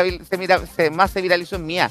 se- 0.76 0.90
más 0.90 1.10
se 1.10 1.20
viralizó 1.20 1.56
en 1.56 1.66
mía. 1.66 1.90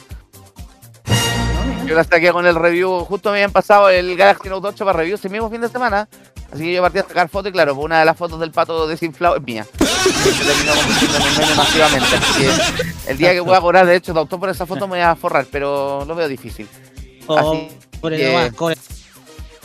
Yo 1.86 1.96
la 1.96 2.04
saqué 2.04 2.32
con 2.32 2.46
el 2.46 2.56
review. 2.56 3.06
Justo 3.06 3.30
me 3.30 3.38
habían 3.38 3.52
pasado 3.52 3.90
el 3.90 4.16
Galaxy 4.16 4.50
Note 4.50 4.68
8 4.70 4.86
para 4.86 5.00
review 5.00 5.16
ese 5.16 5.30
mismo 5.30 5.50
fin 5.50 5.62
de 5.62 5.68
semana. 5.68 6.08
Así 6.52 6.64
que 6.64 6.74
yo 6.74 6.82
partí 6.82 7.00
a 7.00 7.04
sacar 7.04 7.30
fotos 7.30 7.50
y 7.50 7.54
claro, 7.54 7.74
pues 7.76 7.86
una 7.86 8.00
de 8.00 8.06
las 8.06 8.18
fotos 8.18 8.40
del 8.40 8.52
pato 8.52 8.88
desinflado 8.88 9.38
es 9.38 9.44
mía. 9.44 9.66
Se 9.66 10.44
terminó 10.44 10.74
convirtiendo 10.74 11.56
masivamente. 11.56 12.16
Así 12.16 12.42
que 12.42 13.12
el 13.12 13.18
día 13.18 13.34
que 13.34 13.44
pueda 13.44 13.62
cobrar, 13.62 13.86
de 13.86 13.96
hecho, 13.96 14.14
doctor, 14.14 14.40
por 14.40 14.50
esa 14.50 14.66
foto 14.66 14.88
me 14.88 14.98
voy 14.98 15.02
a 15.02 15.16
forrar, 15.16 15.46
pero 15.50 16.04
lo 16.06 16.14
veo 16.14 16.28
difícil. 16.28 16.68
Así 17.38 17.70
Pobre 18.02 18.18
que-. 18.18 18.76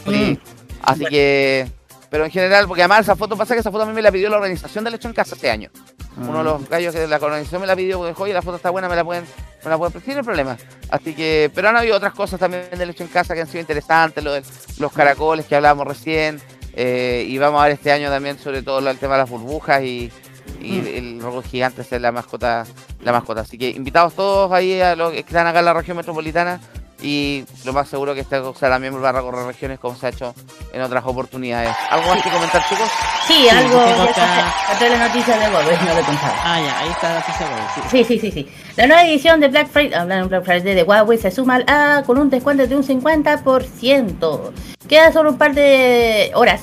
Sí. 0.06 0.38
Así 0.82 1.04
que. 1.06 1.68
Pero 2.08 2.24
en 2.24 2.30
general, 2.30 2.68
porque 2.68 2.82
además 2.82 3.00
esa 3.00 3.16
foto 3.16 3.36
pasa 3.36 3.54
que 3.54 3.60
esa 3.60 3.72
foto 3.72 3.82
a 3.82 3.86
mí 3.86 3.92
me 3.92 4.00
la 4.00 4.12
pidió 4.12 4.30
la 4.30 4.36
organización 4.36 4.84
del 4.84 4.94
hecho 4.94 5.08
en 5.08 5.14
casa 5.14 5.34
este 5.34 5.50
año. 5.50 5.70
Uno 6.16 6.38
de 6.38 6.44
los 6.44 6.68
gallos 6.68 6.94
que 6.94 7.00
de 7.00 7.08
la 7.08 7.16
organización 7.16 7.60
me 7.60 7.66
la 7.66 7.74
pidió, 7.74 8.06
dijo, 8.06 8.22
oye, 8.22 8.32
la 8.32 8.42
foto 8.42 8.56
está 8.56 8.70
buena, 8.70 8.88
me 8.88 8.96
la 8.96 9.04
pueden, 9.04 9.24
me 9.64 9.70
la 9.70 9.76
pueden 9.76 10.02
hay 10.06 10.22
problema. 10.22 10.56
Así 10.88 11.14
que, 11.14 11.50
pero 11.54 11.68
han 11.68 11.76
habido 11.76 11.96
otras 11.96 12.14
cosas 12.14 12.38
también 12.38 12.70
del 12.70 12.90
hecho 12.90 13.02
en 13.02 13.10
casa 13.10 13.34
que 13.34 13.40
han 13.40 13.48
sido 13.48 13.60
interesantes, 13.60 14.22
lo 14.22 14.32
de 14.32 14.42
los 14.78 14.92
caracoles 14.92 15.44
que 15.46 15.56
hablábamos 15.56 15.86
recién, 15.88 16.40
eh, 16.76 17.24
y 17.26 17.38
vamos 17.38 17.60
a 17.60 17.64
ver 17.64 17.72
este 17.72 17.90
año 17.90 18.10
también 18.10 18.38
sobre 18.38 18.62
todo 18.62 18.78
el 18.88 18.98
tema 18.98 19.14
de 19.14 19.20
las 19.20 19.30
burbujas 19.30 19.82
y, 19.82 20.12
y 20.60 20.78
el 20.96 21.20
robo 21.20 21.42
gigante 21.42 21.82
es 21.82 21.90
la 22.00 22.12
mascota, 22.12 22.66
la 23.02 23.12
mascota. 23.12 23.40
Así 23.40 23.56
que 23.56 23.70
invitados 23.70 24.14
todos 24.14 24.52
ahí 24.52 24.80
a 24.80 24.94
los 24.94 25.12
que 25.12 25.20
están 25.20 25.46
acá 25.46 25.60
en 25.60 25.64
la 25.64 25.74
región 25.74 25.96
metropolitana 25.96 26.60
y 27.02 27.44
lo 27.64 27.72
más 27.72 27.88
seguro 27.88 28.14
que 28.14 28.20
esta 28.20 28.40
cosa 28.40 28.68
también 28.68 29.02
va 29.02 29.08
a 29.08 29.12
recorrer 29.12 29.46
regiones 29.46 29.78
como 29.78 29.96
se 29.96 30.06
ha 30.06 30.08
hecho 30.10 30.34
en 30.72 30.82
otras 30.82 31.04
oportunidades. 31.06 31.70
¿Algo 31.90 32.08
más 32.14 32.22
que 32.22 32.30
comentar, 32.30 32.62
chicos? 32.68 32.88
Sí, 33.26 33.48
algo. 33.48 33.82
encontré 33.82 34.90
la 34.90 35.08
noticia 35.08 35.38
de 35.38 35.48
Huawei, 35.48 35.76
no 35.86 35.94
lo 35.94 36.00
he 36.00 36.04
contado. 36.04 36.32
Ah, 36.44 36.60
ya, 36.60 36.78
ahí 36.80 36.88
está 36.90 37.08
la 37.08 37.14
noticia, 37.20 37.46
sí. 37.74 37.80
Sí, 37.90 38.04
sí, 38.04 38.18
sí, 38.18 38.30
sí. 38.30 38.48
La 38.76 38.86
nueva 38.86 39.04
edición 39.04 39.40
de 39.40 39.48
Black 39.48 39.68
Friday, 39.68 39.94
hablando 39.94 40.24
de 40.24 40.28
Black 40.28 40.44
Friday 40.44 40.74
de 40.74 40.82
Huawei, 40.82 41.18
se 41.18 41.30
suma 41.30 41.56
al 41.56 41.64
A 41.68 42.02
con 42.04 42.18
un 42.18 42.30
descuento 42.30 42.66
de 42.66 42.76
un 42.76 42.84
50%. 42.84 44.52
Queda 44.88 45.12
solo 45.12 45.30
un 45.30 45.38
par 45.38 45.54
de 45.54 46.30
horas, 46.34 46.62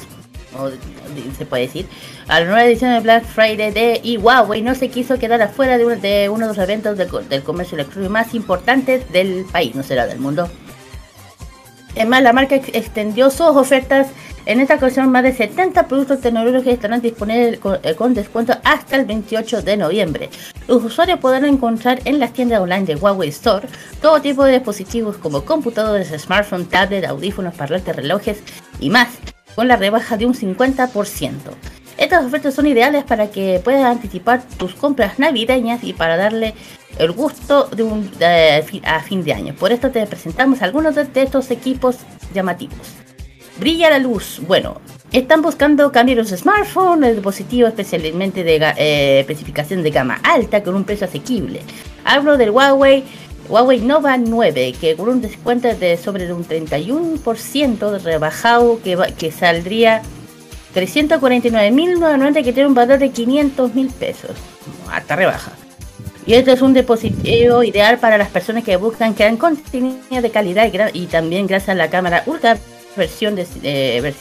o 0.58 0.70
se 1.38 1.46
puede 1.46 1.64
decir, 1.64 1.88
a 2.28 2.40
la 2.40 2.46
nueva 2.46 2.64
edición 2.64 2.92
de 2.94 3.00
Black 3.02 3.26
Friday 3.26 3.72
de 3.72 4.00
y 4.04 4.18
Huawei 4.18 4.62
no 4.62 4.76
se 4.76 4.90
quiso 4.90 5.20
quedar 5.20 5.42
afuera 5.42 5.78
de, 5.78 5.86
un- 5.86 6.00
de 6.02 6.30
uno 6.30 6.48
de 6.48 6.54
los 6.56 6.58
eventos 6.64 6.98
del, 6.98 7.10
co- 7.10 7.20
del 7.22 7.44
comercio 7.44 7.76
electrónico 7.76 8.12
más 8.14 8.34
importantes 8.34 9.12
del 9.12 9.46
país, 9.52 9.76
no 9.76 9.84
será 9.84 10.06
del 10.06 10.20
mundo. 10.20 10.50
Es 11.96 12.08
más, 12.08 12.24
la 12.24 12.34
marca 12.34 12.56
ex- 12.56 12.70
extendió 12.74 13.30
sus 13.30 13.42
ofertas. 13.48 14.08
En 14.46 14.60
esta 14.60 14.76
ocasión, 14.76 15.10
más 15.10 15.24
de 15.24 15.32
70 15.34 15.88
productos 15.88 16.20
tecnológicos 16.20 16.68
estarán 16.68 17.02
disponibles 17.02 17.60
con, 17.60 17.76
eh, 17.82 17.96
descuento 18.10 18.54
hasta 18.66 18.98
el 18.98 19.06
28 19.06 19.62
de 19.62 19.78
noviembre. 19.78 20.30
Los 20.68 20.84
usuarios 20.84 21.20
podrán 21.20 21.46
encontrar 21.46 22.02
en 22.06 22.20
las 22.20 22.34
tiendas 22.34 22.60
online 22.60 22.84
de 22.86 22.96
Huawei 22.96 23.30
Store 23.30 23.68
todo 24.02 24.22
tipo 24.22 24.44
de 24.44 24.54
dispositivos 24.54 25.18
como 25.18 25.46
computadores, 25.46 26.10
smartphones, 26.22 26.68
tablets, 26.70 27.08
audífonos, 27.08 27.54
parlantes, 27.56 27.96
relojes 27.96 28.40
y 28.82 28.90
más, 28.90 29.10
con 29.56 29.68
la 29.70 29.78
rebaja 29.78 30.18
de 30.18 30.26
un 30.26 30.34
50%. 30.34 31.32
Estas 31.98 32.26
ofertas 32.26 32.54
son 32.54 32.66
ideales 32.66 33.04
para 33.04 33.30
que 33.30 33.62
puedas 33.64 33.86
anticipar 33.86 34.44
tus 34.58 34.74
compras 34.74 35.20
navideñas 35.20 35.84
y 35.84 35.94
para 35.94 36.18
darle 36.18 36.54
el 36.98 37.12
gusto 37.12 37.68
de 37.68 37.84
un, 37.84 38.10
a 38.84 39.00
fin 39.02 39.24
de 39.24 39.34
año. 39.34 39.54
Por 39.56 39.72
esto 39.72 39.92
te 39.92 40.06
presentamos 40.08 40.62
algunos 40.62 40.96
de, 40.96 41.08
estos 41.16 41.52
equipos 41.52 41.98
llamativos. 42.34 42.78
Brilla 43.60 43.92
la 43.92 44.00
luz. 44.00 44.42
Bueno, 44.48 44.82
están 45.12 45.44
buscando 45.44 45.92
cambiar 45.92 46.18
los 46.18 46.30
smartphones, 46.30 47.10
el 47.10 47.16
dispositivo 47.18 47.68
especialmente 47.68 48.44
de 48.44 48.56
eh, 48.78 49.20
especificación 49.20 49.84
de 49.84 49.92
gama 49.92 50.20
alta 50.24 50.64
con 50.64 50.76
un 50.76 50.86
precio 50.86 51.06
asequible. 51.06 51.62
Hablo 52.04 52.38
del 52.38 52.50
Huawei 52.50 53.04
Huawei 53.50 53.82
Nova 53.82 54.18
9, 54.18 54.74
que 54.80 54.96
con 54.96 55.10
un 55.10 55.22
descuento 55.22 55.68
de 55.68 55.98
sobre 55.98 56.32
un 56.32 56.46
31% 56.46 57.92
de 57.92 58.00
rebajado 58.00 58.80
que 58.82 59.32
saldría 59.32 60.02
349.990 60.76 62.44
que 62.44 62.54
tiene 62.54 62.68
un 62.68 62.74
valor 62.74 63.00
de 63.00 63.10
500 63.12 63.74
mil 63.76 63.88
pesos. 63.88 64.32
Hasta 64.92 65.16
rebaja. 65.16 65.52
Y 66.26 66.36
este 66.36 66.54
es 66.54 66.62
un 66.62 66.74
dispositivo 66.74 67.64
ideal 67.64 67.98
para 68.00 68.18
las 68.18 68.30
personas 68.30 68.64
que 68.64 68.78
buscan 68.78 69.14
crear 69.14 69.38
contenido 69.38 70.22
de 70.22 70.30
calidad 70.32 70.70
y, 70.94 71.06
también 71.08 71.48
gracias 71.48 71.70
a 71.70 71.76
la 71.76 71.90
cámara 71.90 72.24
ultra 72.26 72.58
versión 72.96 73.36
de 73.36 73.46
eh, 73.64 74.14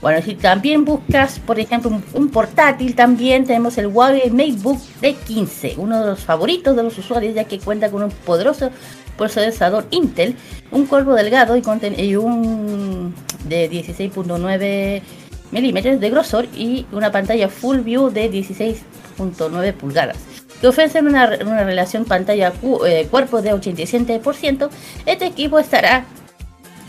Bueno, 0.00 0.22
si 0.22 0.36
también 0.36 0.84
buscas, 0.84 1.40
por 1.40 1.58
ejemplo, 1.58 2.00
un, 2.12 2.28
portátil, 2.28 2.94
también 2.94 3.44
tenemos 3.44 3.76
el 3.78 3.88
Huawei 3.88 4.30
MateBook 4.30 4.78
D15, 5.02 5.74
uno 5.76 6.00
de 6.00 6.06
los 6.10 6.20
favoritos 6.20 6.76
de 6.76 6.84
los 6.84 6.96
usuarios, 6.98 7.34
ya 7.34 7.44
que 7.44 7.58
cuenta 7.58 7.90
con 7.90 8.04
un 8.04 8.10
poderoso 8.10 8.70
procesador 9.16 9.86
Intel, 9.90 10.36
un 10.70 10.86
cuerpo 10.86 11.14
delgado 11.14 11.56
y, 11.56 11.62
y 12.00 12.14
un 12.14 13.12
de 13.48 13.68
16.9 13.68 15.02
milímetros 15.50 15.98
de 15.98 16.10
grosor 16.10 16.46
y 16.54 16.86
una 16.92 17.10
pantalla 17.10 17.48
Full 17.48 17.78
View 17.80 18.10
de 18.10 18.30
16.9 18.30 19.72
pulgadas 19.72 20.16
que 20.60 20.66
ofrecen 20.66 21.06
una, 21.06 21.38
una 21.42 21.64
relación 21.64 22.04
pantalla 22.04 22.50
cu- 22.50 22.84
eh, 22.84 23.08
de 23.08 23.54
87%. 23.54 24.68
Este 25.06 25.26
equipo 25.26 25.58
estará 25.60 26.04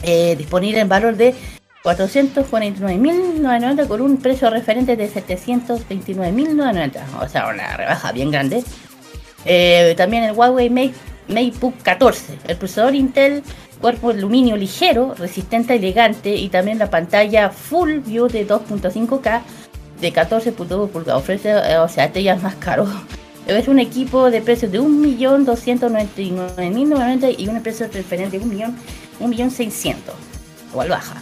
eh, 0.01 0.35
disponible 0.35 0.79
en 0.79 0.89
valor 0.89 1.15
de 1.15 1.35
449.990 1.83 3.87
con 3.87 4.01
un 4.01 4.17
precio 4.17 4.49
referente 4.49 4.97
de 4.97 5.09
729.990. 5.09 7.21
O 7.21 7.27
sea, 7.27 7.47
una 7.47 7.77
rebaja 7.77 8.11
bien 8.11 8.31
grande. 8.31 8.63
Eh, 9.45 9.93
también 9.97 10.23
el 10.23 10.33
Huawei 10.33 10.69
Mate, 10.69 10.93
MateBook 11.29 11.81
14. 11.81 12.37
El 12.47 12.57
procesador 12.57 12.93
Intel, 12.95 13.41
cuerpo 13.79 14.09
aluminio 14.09 14.57
ligero, 14.57 15.15
resistente, 15.15 15.75
elegante 15.75 16.35
y 16.35 16.49
también 16.49 16.79
la 16.79 16.89
pantalla 16.89 17.49
Full 17.49 17.99
View 17.99 18.27
de 18.27 18.45
2.5K 18.45 19.41
de 20.01 20.13
14.2 20.13 20.89
pulgadas. 20.89 21.21
Ofrece, 21.21 21.51
eh, 21.51 21.77
o 21.77 21.87
sea, 21.87 22.03
este 22.05 22.23
ya 22.23 22.35
más 22.35 22.55
caro. 22.55 22.87
Es 23.47 23.67
un 23.67 23.79
equipo 23.79 24.29
de 24.29 24.41
precios 24.41 24.71
de 24.71 24.79
1.299.990 24.79 27.35
y 27.35 27.47
un 27.47 27.59
precio 27.63 27.87
referente 27.91 28.37
de 28.37 28.45
1.000.000 28.45 28.75
1.600.000. 29.19 29.95
Igual 30.71 30.89
baja. 30.89 31.21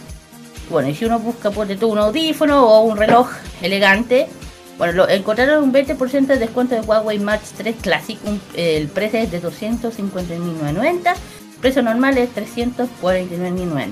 Bueno, 0.70 0.88
y 0.88 0.94
si 0.94 1.04
uno 1.04 1.18
busca 1.18 1.50
por 1.50 1.66
todo 1.66 1.88
un 1.88 1.98
audífono 1.98 2.66
o 2.66 2.82
un 2.82 2.96
reloj 2.98 3.28
elegante, 3.62 4.28
bueno, 4.76 4.92
lo, 4.92 5.08
encontraron 5.08 5.64
un 5.64 5.72
20% 5.72 6.26
de 6.26 6.38
descuento 6.38 6.74
de 6.74 6.82
Huawei 6.82 7.18
Match 7.18 7.42
3 7.56 7.76
Classic. 7.80 8.18
el 8.54 8.88
precio 8.88 9.20
es 9.20 9.30
de 9.30 9.42
250.990. 9.42 11.14
Precio 11.60 11.82
normal 11.82 12.18
es 12.18 12.30
349.990. 12.34 13.88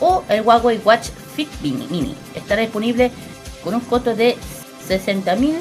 O 0.00 0.24
el 0.28 0.42
Huawei 0.42 0.80
Watch 0.84 1.10
Fit 1.36 1.48
Mini. 1.62 1.86
Mini. 1.90 2.14
Estará 2.34 2.62
disponible 2.62 3.10
con 3.62 3.74
un 3.74 3.80
costo 3.80 4.14
de 4.14 4.36
60.000 4.88 5.54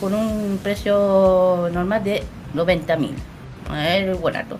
con 0.00 0.14
un 0.14 0.58
precio 0.62 1.68
normal 1.72 2.04
de 2.04 2.22
90.000. 2.54 3.14
Es 3.76 4.20
barato. 4.20 4.58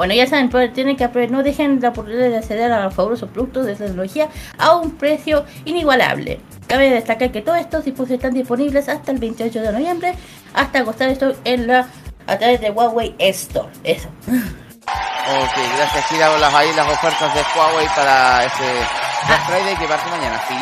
Bueno, 0.00 0.14
ya 0.14 0.26
saben, 0.26 0.48
pero 0.48 0.72
tienen 0.72 0.96
que 0.96 1.04
apre- 1.04 1.28
no 1.28 1.42
dejen 1.42 1.78
la 1.78 1.90
oportunidad 1.90 2.30
de 2.30 2.38
acceder 2.38 2.72
a 2.72 2.84
los 2.84 2.94
fabulosos 2.94 3.28
productos 3.28 3.66
de 3.66 3.74
tecnología 3.74 4.30
a 4.56 4.74
un 4.76 4.92
precio 4.92 5.44
inigualable. 5.66 6.40
Cabe 6.66 6.88
destacar 6.88 7.30
que 7.30 7.42
todos 7.42 7.58
estos 7.58 7.84
dispositivos 7.84 8.20
están 8.24 8.32
disponibles 8.32 8.88
hasta 8.88 9.12
el 9.12 9.18
28 9.18 9.60
de 9.60 9.72
noviembre, 9.72 10.14
hasta 10.54 10.78
agostar 10.78 11.10
esto 11.10 11.34
en 11.44 11.66
la 11.66 11.86
a 12.26 12.38
través 12.38 12.62
de 12.62 12.70
Huawei 12.70 13.14
Store. 13.18 13.68
Eso. 13.84 14.08
Ok, 14.30 15.56
gracias. 15.76 16.18
Damos 16.18 16.40
las, 16.40 16.54
ahí 16.54 16.68
las 16.74 16.88
ofertas 16.88 17.34
de 17.34 17.40
Huawei 17.54 17.86
para 17.94 18.46
este 18.46 18.64
Black 19.26 19.46
Friday 19.48 19.76
que 19.76 19.84
parte 19.84 20.10
mañana, 20.10 20.40
¿sí? 20.48 20.54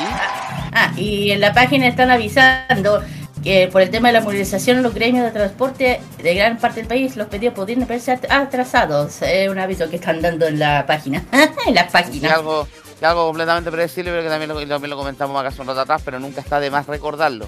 Ah, 0.74 0.90
y 0.96 1.30
en 1.30 1.40
la 1.40 1.52
página 1.52 1.86
están 1.86 2.10
avisando 2.10 3.04
que 3.42 3.68
por 3.68 3.82
el 3.82 3.90
tema 3.90 4.08
de 4.08 4.14
la 4.14 4.20
movilización 4.20 4.78
en 4.78 4.82
los 4.82 4.94
gremios 4.94 5.24
de 5.24 5.30
transporte 5.30 6.00
de 6.22 6.34
gran 6.34 6.58
parte 6.58 6.80
del 6.80 6.88
país, 6.88 7.16
los 7.16 7.28
pedidos 7.28 7.54
podrían 7.54 7.86
verse 7.86 8.18
atrasados. 8.28 9.22
Es 9.22 9.48
un 9.48 9.58
aviso 9.58 9.88
que 9.88 9.96
están 9.96 10.20
dando 10.20 10.46
en 10.46 10.58
la 10.58 10.84
página. 10.86 11.24
en 11.66 11.74
la 11.74 11.86
Que 11.86 11.92
página. 11.92 12.34
algo, 12.34 12.66
que 12.98 13.06
algo 13.06 13.26
completamente 13.26 13.70
predecible, 13.70 14.10
pero 14.10 14.22
que 14.22 14.28
también 14.28 14.48
lo, 14.48 14.54
también 14.66 14.90
lo 14.90 14.96
comentamos 14.96 15.38
acá 15.38 15.48
hace 15.48 15.60
un 15.60 15.68
rato 15.68 15.80
atrás, 15.80 16.02
pero 16.04 16.18
nunca 16.18 16.40
está 16.40 16.60
de 16.60 16.70
más 16.70 16.86
recordarlo. 16.86 17.46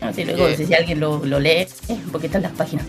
No, 0.00 0.12
sí, 0.12 0.24
luego, 0.24 0.46
Eh, 0.48 0.56
si 0.56 0.72
alguien 0.74 1.00
lo, 1.00 1.24
lo 1.24 1.40
lee, 1.40 1.66
eh, 1.88 2.00
porque 2.12 2.26
están 2.26 2.42
las 2.42 2.52
páginas. 2.52 2.86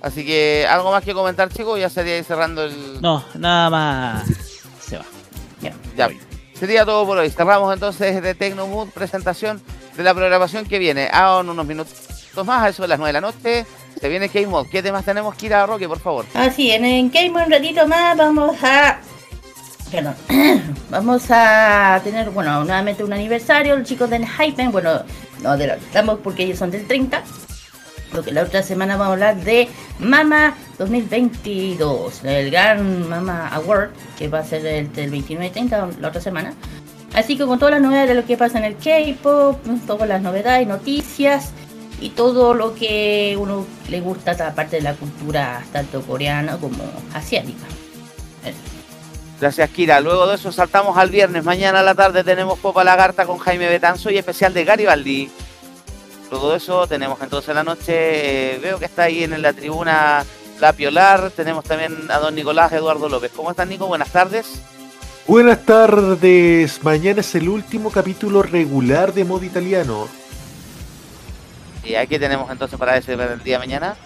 Así 0.00 0.22
que, 0.26 0.66
¿algo 0.68 0.90
más 0.92 1.02
que 1.02 1.14
comentar, 1.14 1.48
chicos? 1.48 1.80
Ya 1.80 1.88
sería 1.88 2.18
ir 2.18 2.24
cerrando 2.24 2.62
el. 2.64 3.00
No, 3.00 3.24
nada 3.36 3.70
más. 3.70 4.28
Se 4.78 4.98
va. 4.98 5.04
Ya. 5.96 6.10
Sería 6.54 6.84
todo 6.84 7.04
por 7.06 7.18
hoy. 7.18 7.30
Cerramos 7.30 7.72
entonces 7.74 8.22
de 8.22 8.34
Tecnomood, 8.34 8.90
presentación 8.90 9.60
de 9.96 10.02
la 10.02 10.14
programación 10.14 10.64
que 10.64 10.78
viene. 10.78 11.10
En 11.12 11.48
unos 11.48 11.66
minutos 11.66 12.14
más, 12.44 12.64
a 12.64 12.68
eso 12.68 12.82
de 12.82 12.88
las 12.88 12.98
9 12.98 13.08
de 13.08 13.12
la 13.12 13.20
noche. 13.20 13.66
Se 14.00 14.08
viene 14.08 14.28
Game 14.28 14.48
Mode. 14.48 14.68
¿Qué 14.70 14.82
temas 14.82 15.04
tenemos 15.04 15.34
que 15.36 15.46
ir 15.46 15.54
a 15.54 15.66
Roque, 15.66 15.88
por 15.88 16.00
favor? 16.00 16.26
Así, 16.34 16.70
en 16.70 16.84
el 16.84 17.10
Game 17.10 17.30
un 17.30 17.50
ratito 17.50 17.86
más 17.86 18.16
vamos 18.16 18.56
a. 18.62 18.98
Perdón. 19.90 20.14
vamos 20.90 21.24
a 21.30 22.00
tener, 22.02 22.30
bueno, 22.30 22.64
nuevamente 22.64 23.04
un 23.04 23.12
aniversario. 23.12 23.76
Los 23.76 23.86
chicos 23.86 24.10
de 24.10 24.26
Hypen, 24.26 24.72
bueno, 24.72 25.02
no 25.42 25.50
adelantamos 25.50 26.18
porque 26.22 26.44
ellos 26.44 26.58
son 26.58 26.70
del 26.70 26.86
30. 26.86 27.22
Lo 28.14 28.22
que 28.22 28.30
la 28.30 28.42
otra 28.42 28.62
semana 28.62 28.96
vamos 28.96 29.08
a 29.08 29.12
hablar 29.14 29.36
de 29.44 29.68
Mama 29.98 30.54
2022, 30.78 32.24
el 32.24 32.50
gran 32.52 33.08
Mama 33.08 33.48
Award, 33.48 33.90
que 34.16 34.28
va 34.28 34.38
a 34.38 34.44
ser 34.44 34.64
el, 34.64 34.92
del 34.92 35.10
29 35.10 35.46
y 35.46 35.50
30 35.50 35.88
la 36.00 36.08
otra 36.08 36.20
semana. 36.20 36.54
Así 37.12 37.36
que 37.36 37.44
con 37.44 37.58
todas 37.58 37.74
las 37.74 37.82
novedades 37.82 38.08
de 38.08 38.14
lo 38.14 38.24
que 38.24 38.36
pasa 38.36 38.58
en 38.58 38.64
el 38.64 38.76
K-pop, 38.76 39.58
todas 39.84 40.08
las 40.08 40.22
novedades, 40.22 40.66
noticias 40.68 41.50
y 42.00 42.10
todo 42.10 42.54
lo 42.54 42.76
que 42.76 43.36
uno 43.36 43.66
le 43.88 44.00
gusta, 44.00 44.30
aparte 44.46 44.76
de 44.76 44.82
la 44.82 44.94
cultura 44.94 45.64
tanto 45.72 46.00
coreana 46.02 46.56
como 46.58 46.84
asiática. 47.14 47.66
Gracias, 49.40 49.70
Kira. 49.70 50.00
Luego 50.00 50.28
de 50.28 50.36
eso 50.36 50.52
saltamos 50.52 50.96
al 50.96 51.10
viernes. 51.10 51.44
Mañana 51.44 51.80
a 51.80 51.82
la 51.82 51.96
tarde 51.96 52.22
tenemos 52.22 52.60
Popa 52.60 52.84
Lagarta 52.84 53.26
con 53.26 53.38
Jaime 53.38 53.68
Betanzo 53.68 54.10
y 54.10 54.18
especial 54.18 54.54
de 54.54 54.64
Garibaldi. 54.64 55.30
De 56.34 56.56
eso 56.56 56.86
tenemos 56.88 57.20
entonces 57.22 57.54
la 57.54 57.62
noche, 57.62 58.54
eh, 58.54 58.58
veo 58.58 58.78
que 58.78 58.86
está 58.86 59.04
ahí 59.04 59.22
en 59.22 59.40
la 59.40 59.52
tribuna 59.52 60.24
La 60.60 60.72
Piolar. 60.72 61.30
Tenemos 61.30 61.64
también 61.64 62.10
a 62.10 62.18
don 62.18 62.34
Nicolás 62.34 62.72
Eduardo 62.72 63.08
López. 63.08 63.30
¿Cómo 63.34 63.50
estás, 63.50 63.68
Nico? 63.68 63.86
Buenas 63.86 64.10
tardes. 64.10 64.60
Buenas 65.28 65.64
tardes. 65.64 66.82
Mañana 66.82 67.20
es 67.20 67.34
el 67.36 67.48
último 67.48 67.90
capítulo 67.90 68.42
regular 68.42 69.14
de 69.14 69.24
modo 69.24 69.44
italiano. 69.44 70.08
¿Y 71.84 71.94
aquí 71.94 72.18
tenemos 72.18 72.50
entonces 72.50 72.78
para 72.78 72.96
ese 72.96 73.16
para 73.16 73.34
el 73.34 73.42
día 73.42 73.54
de 73.54 73.66
mañana? 73.66 73.96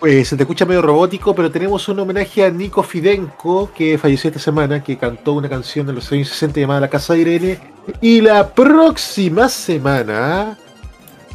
Pues 0.00 0.28
se 0.28 0.36
te 0.36 0.42
escucha 0.44 0.64
medio 0.64 0.82
robótico, 0.82 1.34
pero 1.34 1.50
tenemos 1.50 1.88
un 1.88 2.00
homenaje 2.00 2.44
a 2.44 2.50
Nico 2.50 2.82
Fidenco, 2.82 3.70
que 3.74 3.98
falleció 3.98 4.28
esta 4.28 4.40
semana, 4.40 4.82
que 4.82 4.96
cantó 4.96 5.34
una 5.34 5.48
canción 5.48 5.86
de 5.86 5.92
los 5.92 6.10
años 6.10 6.28
60 6.28 6.60
llamada 6.60 6.80
La 6.80 6.90
Casa 6.90 7.14
de 7.14 7.20
Irene. 7.20 7.58
Y 8.00 8.20
la 8.20 8.48
próxima 8.48 9.48
semana, 9.48 10.58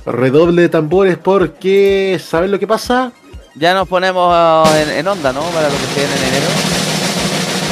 redoble 0.05 0.63
de 0.63 0.69
tambores 0.69 1.17
porque, 1.17 2.19
¿sabes 2.23 2.49
lo 2.49 2.59
que 2.59 2.67
pasa? 2.67 3.11
Ya 3.55 3.73
nos 3.73 3.87
ponemos 3.87 4.69
en, 4.75 4.89
en 4.89 5.07
onda, 5.07 5.33
¿no? 5.33 5.41
Para 5.41 5.69
lo 5.69 5.75
que 5.75 5.85
se 5.93 5.99
viene 5.99 6.15
en 6.15 6.23
enero. 6.23 6.45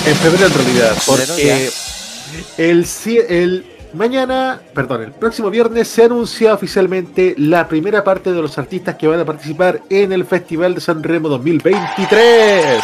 En 0.05 0.15
febrero 0.15 0.45
en 0.47 0.53
realidad, 0.53 0.97
porque 1.05 1.69
el, 2.57 2.85
el 3.29 3.65
mañana, 3.93 4.61
perdón, 4.73 5.03
el 5.03 5.11
próximo 5.11 5.49
viernes 5.49 5.87
se 5.87 6.03
anuncia 6.05 6.53
oficialmente 6.53 7.35
la 7.37 7.67
primera 7.67 8.03
parte 8.03 8.31
de 8.31 8.41
los 8.41 8.57
artistas 8.57 8.95
que 8.95 9.07
van 9.07 9.19
a 9.19 9.25
participar 9.25 9.81
en 9.89 10.13
el 10.13 10.25
Festival 10.25 10.75
de 10.75 10.81
San 10.81 11.03
Remo 11.03 11.29
2023. 11.29 12.81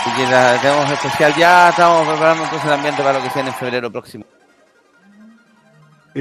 Así 0.00 0.10
que 0.16 0.30
la 0.30 0.58
tenemos 0.60 0.90
especial 0.90 1.34
ya. 1.36 1.70
Estamos 1.70 2.06
preparando 2.08 2.44
entonces 2.44 2.66
el 2.66 2.74
ambiente 2.74 3.02
para 3.02 3.18
lo 3.18 3.24
que 3.24 3.30
sea 3.30 3.46
en 3.46 3.52
febrero 3.54 3.90
próximo. 3.90 4.24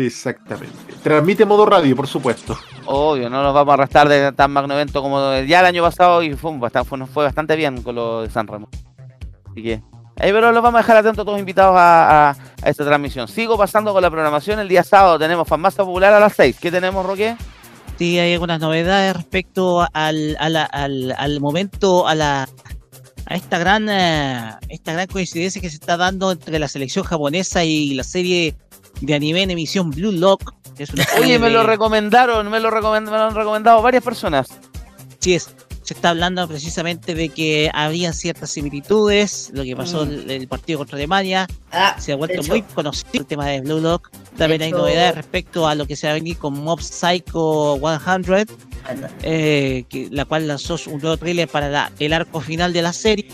Exactamente. 0.05 0.75
Transmite 1.01 1.45
modo 1.45 1.65
radio, 1.65 1.95
por 1.95 2.07
supuesto. 2.07 2.57
Obvio, 2.85 3.29
no 3.29 3.41
nos 3.41 3.53
vamos 3.53 3.73
a 3.73 3.77
restar 3.77 4.07
de 4.07 4.31
tan 4.31 4.51
magno 4.51 4.73
evento 4.75 5.01
como 5.01 5.19
ya 5.41 5.59
el 5.61 5.65
año 5.65 5.81
pasado 5.81 6.21
y 6.21 6.33
fue, 6.35 6.51
fue- 6.85 6.97
nos 6.97 7.09
fue 7.09 7.23
bastante 7.25 7.55
bien 7.55 7.81
con 7.81 7.95
lo 7.95 8.21
de 8.21 8.29
San 8.29 8.47
Remo. 8.47 8.69
Así 9.51 9.63
que, 9.63 9.81
ahí 10.17 10.31
pero 10.31 10.51
los 10.51 10.61
vamos 10.61 10.79
a 10.79 10.81
dejar 10.83 10.97
atentos 10.97 11.25
todos 11.25 11.39
invitados 11.39 11.75
a, 11.77 12.29
a- 12.29 12.35
a 12.61 12.69
esta 12.69 12.85
transmisión. 12.85 13.27
Sigo 13.27 13.57
pasando 13.57 13.91
con 13.93 14.01
la 14.01 14.11
programación. 14.11 14.59
El 14.59 14.67
día 14.67 14.83
sábado 14.83 15.17
tenemos 15.17 15.47
Farmacia 15.47 15.83
Popular 15.83 16.13
a 16.13 16.19
las 16.19 16.33
6. 16.33 16.57
¿Qué 16.59 16.69
tenemos, 16.71 17.05
Roque? 17.05 17.35
Sí, 17.97 18.19
hay 18.19 18.33
algunas 18.33 18.59
novedades 18.59 19.15
respecto 19.15 19.87
al, 19.93 20.37
a 20.39 20.49
la- 20.49 20.65
al, 20.65 21.15
al 21.17 21.39
momento, 21.41 22.07
a 22.07 22.13
la 22.15 22.47
a 23.29 23.35
esta 23.35 23.57
gran 23.57 23.89
eh, 23.89 24.51
esta 24.69 24.93
gran 24.93 25.07
coincidencia 25.07 25.61
que 25.61 25.69
se 25.69 25.75
está 25.75 25.97
dando 25.97 26.31
entre 26.31 26.59
la 26.59 26.69
selección 26.69 27.03
japonesa 27.03 27.61
y 27.65 27.93
la 27.93 28.05
serie 28.05 28.55
de 29.01 29.13
anime 29.15 29.43
en 29.43 29.51
emisión 29.51 29.91
Blue 29.91 30.11
Lock. 30.11 30.53
que 30.75 30.83
es 30.83 30.91
una 30.91 31.05
Oye, 31.19 31.39
me 31.39 31.47
de- 31.47 31.53
lo 31.53 31.63
recomendaron, 31.63 32.49
me 32.49 32.59
lo, 32.59 32.69
recomend- 32.69 33.05
me 33.05 33.17
lo 33.17 33.23
han 33.23 33.35
recomendado 33.35 33.81
varias 33.81 34.03
personas. 34.03 34.47
Sí 35.19 35.33
es. 35.33 35.49
Se 35.81 35.93
está 35.93 36.09
hablando 36.09 36.45
precisamente 36.49 37.15
de 37.15 37.29
que 37.29 37.71
había 37.73 38.11
ciertas 38.11 38.49
similitudes, 38.51 39.51
lo 39.53 39.63
que 39.63 39.73
pasó 39.75 40.05
Mm. 40.05 40.09
el, 40.09 40.31
el 40.31 40.47
partido 40.49 40.79
contra 40.79 40.97
Alemania, 40.97 41.47
Ah, 41.71 41.95
se 41.97 42.11
ha 42.11 42.15
vuelto 42.17 42.43
muy 42.43 42.61
conocido 42.61 43.09
el 43.21 43.25
tema 43.25 43.47
de 43.47 43.61
Blue 43.61 43.79
Lock. 43.79 44.09
También 44.37 44.61
hay 44.63 44.71
novedades 44.71 45.15
respecto 45.15 45.65
a 45.67 45.75
lo 45.75 45.87
que 45.87 45.95
se 45.95 46.07
va 46.07 46.11
a 46.11 46.13
venir 46.15 46.37
con 46.37 46.53
Mob 46.61 46.81
Psycho 46.81 47.79
100, 47.79 48.47
anda. 48.87 49.09
eh, 49.23 49.85
que, 49.89 50.09
la 50.11 50.25
cual 50.25 50.47
lanzó 50.47 50.75
un 50.87 50.99
nuevo 51.01 51.15
trailer 51.17 51.47
para 51.47 51.69
la- 51.69 51.91
el 51.99 52.11
arco 52.13 52.41
final 52.41 52.73
de 52.73 52.81
la 52.81 52.91
serie. 52.93 53.27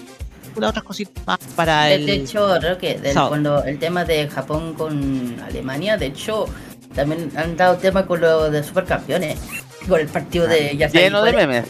Otras 0.56 0.84
cositas 0.84 1.26
más 1.26 1.40
para 1.56 1.86
De, 1.86 1.96
el. 1.96 2.06
de 2.06 2.14
hecho, 2.14 2.48
creo 2.60 2.78
que 2.78 3.00
del- 3.00 3.16
cuando 3.16 3.64
el 3.64 3.80
tema 3.80 4.06
de 4.06 4.28
Japón 4.28 4.74
con 4.76 5.40
Alemania, 5.46 5.98
de 5.98 6.08
hecho, 6.08 6.46
también 6.96 7.32
han 7.36 7.56
dado 7.58 7.78
tema 7.78 8.06
con 8.06 8.22
lo 8.22 8.50
de 8.52 8.64
supercampeones, 8.64 9.40
con 9.88 10.00
el 10.00 10.08
partido 10.08 10.48
de 10.48 10.78
ya 10.78 10.88
saben 10.90 11.04
Lleno 11.04 11.24
de 11.24 11.34
memes. 11.34 11.66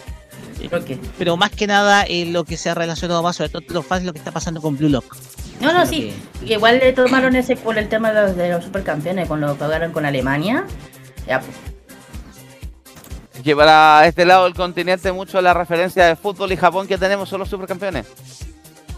Creo 0.70 0.86
que- 0.86 0.98
Pero 1.18 1.36
más 1.38 1.52
que 1.52 1.68
nada, 1.68 2.04
eh, 2.08 2.26
lo 2.26 2.44
que 2.46 2.56
se 2.58 2.70
ha 2.70 2.74
relacionado 2.74 3.22
más, 3.24 3.36
sobre 3.36 3.50
todo 3.50 3.62
los 3.70 3.86
fans, 3.86 4.06
lo 4.06 4.14
que 4.14 4.20
está 4.20 4.32
pasando 4.32 4.62
con 4.62 4.78
Blue 4.78 4.90
Lock. 4.90 5.16
No, 5.60 5.72
no, 5.74 5.80
Lo 5.82 5.86
sí. 5.86 6.14
que 6.46 6.54
Igual 6.54 6.80
le 6.80 6.94
tomaron 6.94 7.36
ese 7.36 7.56
por 7.56 7.78
el 7.78 7.88
tema 7.90 8.12
de 8.12 8.22
los, 8.22 8.36
de 8.36 8.50
los 8.50 8.64
supercampeones, 8.66 9.28
cuando 9.28 9.48
lo 9.48 9.56
pagaron 9.56 9.92
con 9.92 10.06
Alemania. 10.06 10.66
Ya, 11.28 11.40
pues. 11.40 11.52
Que 13.44 13.56
para 13.56 14.06
este 14.08 14.26
lado 14.26 14.46
del 14.46 14.54
continente, 14.54 15.12
mucho 15.12 15.42
la 15.42 15.54
referencia 15.54 16.06
de 16.06 16.16
fútbol 16.16 16.52
y 16.54 16.58
Japón 16.58 16.88
que 16.88 16.98
tenemos 16.98 17.28
son 17.28 17.40
los 17.40 17.50
supercampeones. 17.50 18.06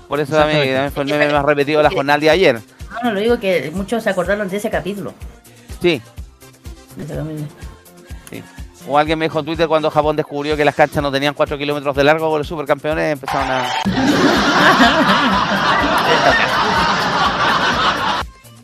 Por 0.08 0.20
eso 0.20 0.36
también, 0.36 0.60
también 0.62 0.92
fue 0.92 1.04
el 1.04 1.10
meme 1.10 1.32
más 1.32 1.46
repetido 1.46 1.80
de 1.80 1.84
la 1.84 1.90
jornada 1.90 2.20
de 2.20 2.30
ayer. 2.30 2.62
No, 2.92 3.02
no, 3.04 3.12
lo 3.14 3.20
digo 3.20 3.40
que 3.40 3.72
muchos 3.74 4.04
se 4.04 4.10
acordaron 4.10 4.48
de 4.48 4.58
ese 4.58 4.70
capítulo. 4.70 5.14
Sí, 5.82 6.02
De 6.96 7.04
ese 7.04 7.16
capítulo. 7.16 7.48
O 8.88 9.00
alguien 9.00 9.18
me 9.18 9.26
dijo 9.26 9.40
en 9.40 9.46
Twitter 9.46 9.68
cuando 9.68 9.90
Japón 9.90 10.16
descubrió 10.16 10.56
que 10.56 10.64
las 10.64 10.76
canchas 10.76 11.02
no 11.02 11.12
tenían 11.12 11.34
4 11.34 11.58
kilómetros 11.58 11.96
de 11.96 12.04
largo 12.04 12.30
por 12.30 12.38
los 12.38 12.48
supercampeones, 12.48 13.14
empezaron 13.14 13.50
a. 13.50 13.68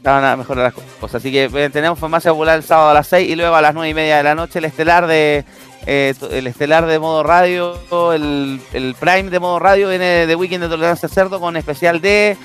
Estaban 0.01 0.23
a 0.23 0.35
mejorar 0.35 0.73
las 0.73 0.73
cosas. 0.99 1.15
Así 1.21 1.31
que 1.31 1.43
eh, 1.43 1.69
tenemos 1.69 1.99
farmacia 1.99 2.31
popular 2.31 2.57
el 2.57 2.63
sábado 2.63 2.89
a 2.89 2.93
las 2.95 3.05
6 3.05 3.29
y 3.29 3.35
luego 3.35 3.53
a 3.53 3.61
las 3.61 3.75
9 3.75 3.87
y 3.87 3.93
media 3.93 4.17
de 4.17 4.23
la 4.23 4.33
noche 4.33 4.57
el 4.57 4.65
estelar 4.65 5.05
de. 5.05 5.45
eh, 5.85 6.15
el 6.31 6.47
estelar 6.47 6.87
de 6.87 6.97
modo 6.97 7.21
radio, 7.21 7.75
el, 8.11 8.59
el 8.73 8.95
prime 8.99 9.29
de 9.29 9.39
modo 9.39 9.59
radio 9.59 9.89
viene 9.89 10.25
de 10.25 10.35
Weekend 10.35 10.63
de 10.63 10.69
Tolerancia 10.69 11.07
Cerdo 11.07 11.39
con 11.39 11.55
especial 11.55 12.01
de 12.01 12.35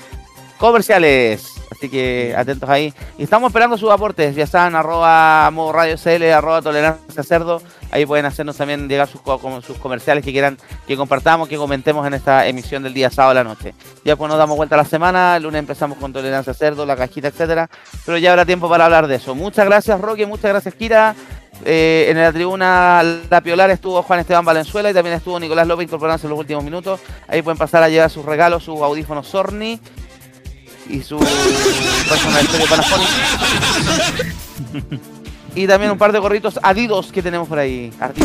comerciales. 0.59 1.56
Así 1.71 1.89
que 1.89 2.33
atentos 2.37 2.69
ahí. 2.69 2.93
Y 3.17 3.23
estamos 3.23 3.49
esperando 3.49 3.77
sus 3.77 3.91
aportes. 3.91 4.35
Ya 4.35 4.47
saben, 4.47 4.75
arroba 4.75 5.49
modo 5.51 5.73
radio 5.73 5.95
CL, 5.97 6.23
arroba 6.31 6.61
tolerancia 6.61 7.23
cerdo. 7.23 7.61
Ahí 7.91 8.05
pueden 8.05 8.25
hacernos 8.25 8.57
también 8.57 8.87
llegar 8.87 9.07
sus, 9.07 9.21
comerciales 9.21 10.23
que 10.23 10.31
quieran 10.31 10.57
que 10.87 10.97
compartamos, 10.97 11.47
que 11.47 11.57
comentemos 11.57 12.05
en 12.05 12.13
esta 12.13 12.47
emisión 12.47 12.83
del 12.83 12.93
día 12.93 13.09
sábado 13.09 13.31
a 13.31 13.35
la 13.35 13.43
noche. 13.43 13.73
Ya 14.03 14.15
pues 14.15 14.29
nos 14.29 14.37
damos 14.37 14.57
vuelta 14.57 14.75
a 14.75 14.79
la 14.79 14.85
semana. 14.85 15.37
El 15.37 15.43
lunes 15.43 15.59
empezamos 15.59 15.97
con 15.97 16.13
tolerancia 16.13 16.53
cerdo, 16.53 16.85
la 16.85 16.95
cajita, 16.95 17.27
etcétera. 17.27 17.69
Pero 18.05 18.17
ya 18.17 18.31
habrá 18.31 18.45
tiempo 18.45 18.69
para 18.69 18.85
hablar 18.85 19.07
de 19.07 19.15
eso. 19.15 19.35
Muchas 19.35 19.65
gracias, 19.65 19.99
Roque. 19.99 20.25
Muchas 20.25 20.51
gracias, 20.51 20.73
Kira. 20.75 21.15
Eh, 21.65 22.07
en 22.09 22.17
la 22.17 22.31
tribuna 22.31 23.03
La 23.31 23.41
Piolar 23.41 23.71
estuvo 23.71 24.03
Juan 24.03 24.19
Esteban 24.19 24.45
Valenzuela 24.45 24.91
y 24.91 24.93
también 24.93 25.15
estuvo 25.15 25.39
Nicolás 25.39 25.65
López 25.65 25.87
incorporándose 25.87 26.27
en 26.27 26.31
los 26.31 26.39
últimos 26.39 26.63
minutos. 26.63 26.99
Ahí 27.27 27.41
pueden 27.41 27.57
pasar 27.57 27.81
a 27.83 27.89
llevar 27.89 28.09
sus 28.09 28.25
regalos, 28.25 28.63
sus 28.63 28.79
audífonos 28.79 29.27
Sorni 29.27 29.79
y 30.89 31.01
su. 31.01 31.17
Y 35.55 35.65
también 35.67 35.91
un 35.91 35.97
par 35.97 36.11
de 36.11 36.19
gorritos 36.19 36.59
Adidos 36.61 37.11
que 37.11 37.21
tenemos 37.23 37.47
por 37.47 37.57
ahí. 37.59 37.91
Así 37.99 38.21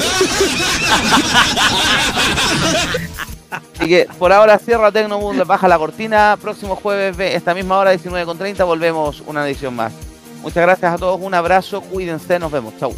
que 3.89 4.07
por 4.19 4.33
ahora 4.33 4.59
cierra 4.59 4.91
Tecnomundo, 4.93 5.45
baja 5.45 5.69
la 5.69 5.79
cortina. 5.79 6.37
Próximo 6.41 6.77
jueves, 6.77 7.17
ve- 7.17 7.35
esta 7.35 7.55
misma 7.55 7.79
hora, 7.79 7.95
19.30, 7.95 8.65
volvemos 8.65 9.23
una 9.27 9.47
edición 9.47 9.75
más. 9.77 9.93
Muchas 10.43 10.63
gracias 10.63 10.95
a 10.95 10.99
todos, 10.99 11.21
un 11.21 11.35
abrazo, 11.35 11.81
cuídense, 11.83 12.39
nos 12.39 12.51
vemos. 12.51 12.75
Chau. 12.79 12.95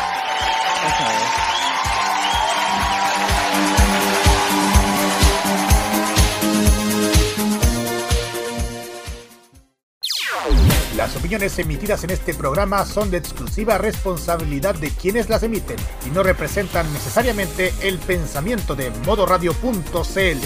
Las 11.05 11.17
opiniones 11.17 11.59
emitidas 11.59 12.03
en 12.03 12.09
este 12.09 12.33
programa 12.33 12.87
son 12.87 13.11
de 13.11 13.19
exclusiva 13.19 13.77
responsabilidad 13.77 14.75
de 14.75 14.89
quienes 14.89 15.29
las 15.29 15.43
emiten 15.43 15.77
y 16.07 16.11
no 16.11 16.23
representan 16.23 16.91
necesariamente 16.95 17.75
el 17.83 17.99
pensamiento 17.99 18.75
de 18.75 18.91
modoradio.cl. 19.05 20.39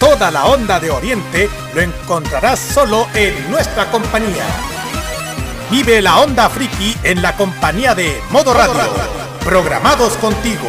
Toda 0.00 0.32
la 0.32 0.46
onda 0.46 0.80
de 0.80 0.90
Oriente 0.90 1.48
lo 1.72 1.80
encontrarás 1.80 2.58
solo 2.58 3.06
en 3.14 3.48
nuestra 3.52 3.88
compañía. 3.92 4.71
Vive 5.72 6.02
la 6.02 6.20
onda 6.20 6.50
friki 6.50 6.94
en 7.02 7.22
la 7.22 7.34
compañía 7.34 7.94
de 7.94 8.20
Modo 8.28 8.52
Radio. 8.52 8.74
Programados 9.42 10.18
contigo. 10.18 10.68